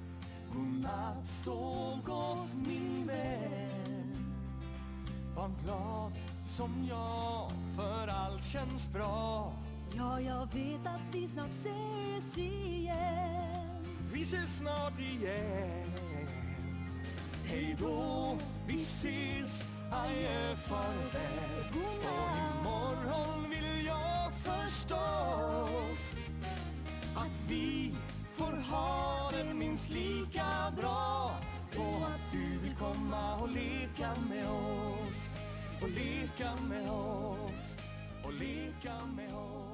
Godnatt, 0.53 1.27
sov 1.27 2.01
gott 2.03 2.67
min 2.67 3.07
vän 3.07 4.35
Var 5.35 5.51
glad 5.63 6.11
som 6.47 6.85
jag, 6.89 7.51
för 7.75 8.07
allt 8.07 8.43
känns 8.43 8.93
bra 8.93 9.53
Ja, 9.97 10.21
jag 10.21 10.53
vet 10.53 10.87
att 10.87 11.15
vi 11.15 11.27
snart 11.27 11.49
ses 11.49 12.37
igen. 12.37 13.85
Vi 14.13 14.21
ses 14.21 14.57
snart 14.57 14.99
igen. 14.99 15.91
Hej 17.45 17.75
då, 17.79 18.37
vi 18.67 18.75
ses, 18.75 19.67
adjö, 19.91 20.55
farväl. 20.55 21.65
Och 21.71 22.61
imorgon 22.61 23.49
vill 23.49 23.85
jag 23.85 24.24
förstås 24.45 26.15
att 27.15 27.35
vi 27.47 27.93
får 28.33 28.71
ha 28.71 29.31
det 29.31 29.53
minst 29.53 29.89
lika 29.89 30.73
bra. 30.77 31.31
Och 31.77 32.05
att 32.05 32.31
du 32.31 32.59
vill 32.63 32.75
komma 32.75 33.35
och 33.35 33.49
leka 33.49 34.11
med 34.29 34.47
oss 34.47 35.35
och 35.81 35.89
leka 35.89 36.55
med 36.69 36.89
oss 36.89 37.77
och 38.23 38.33
leka 38.33 39.05
med 39.15 39.33
oss. 39.35 39.64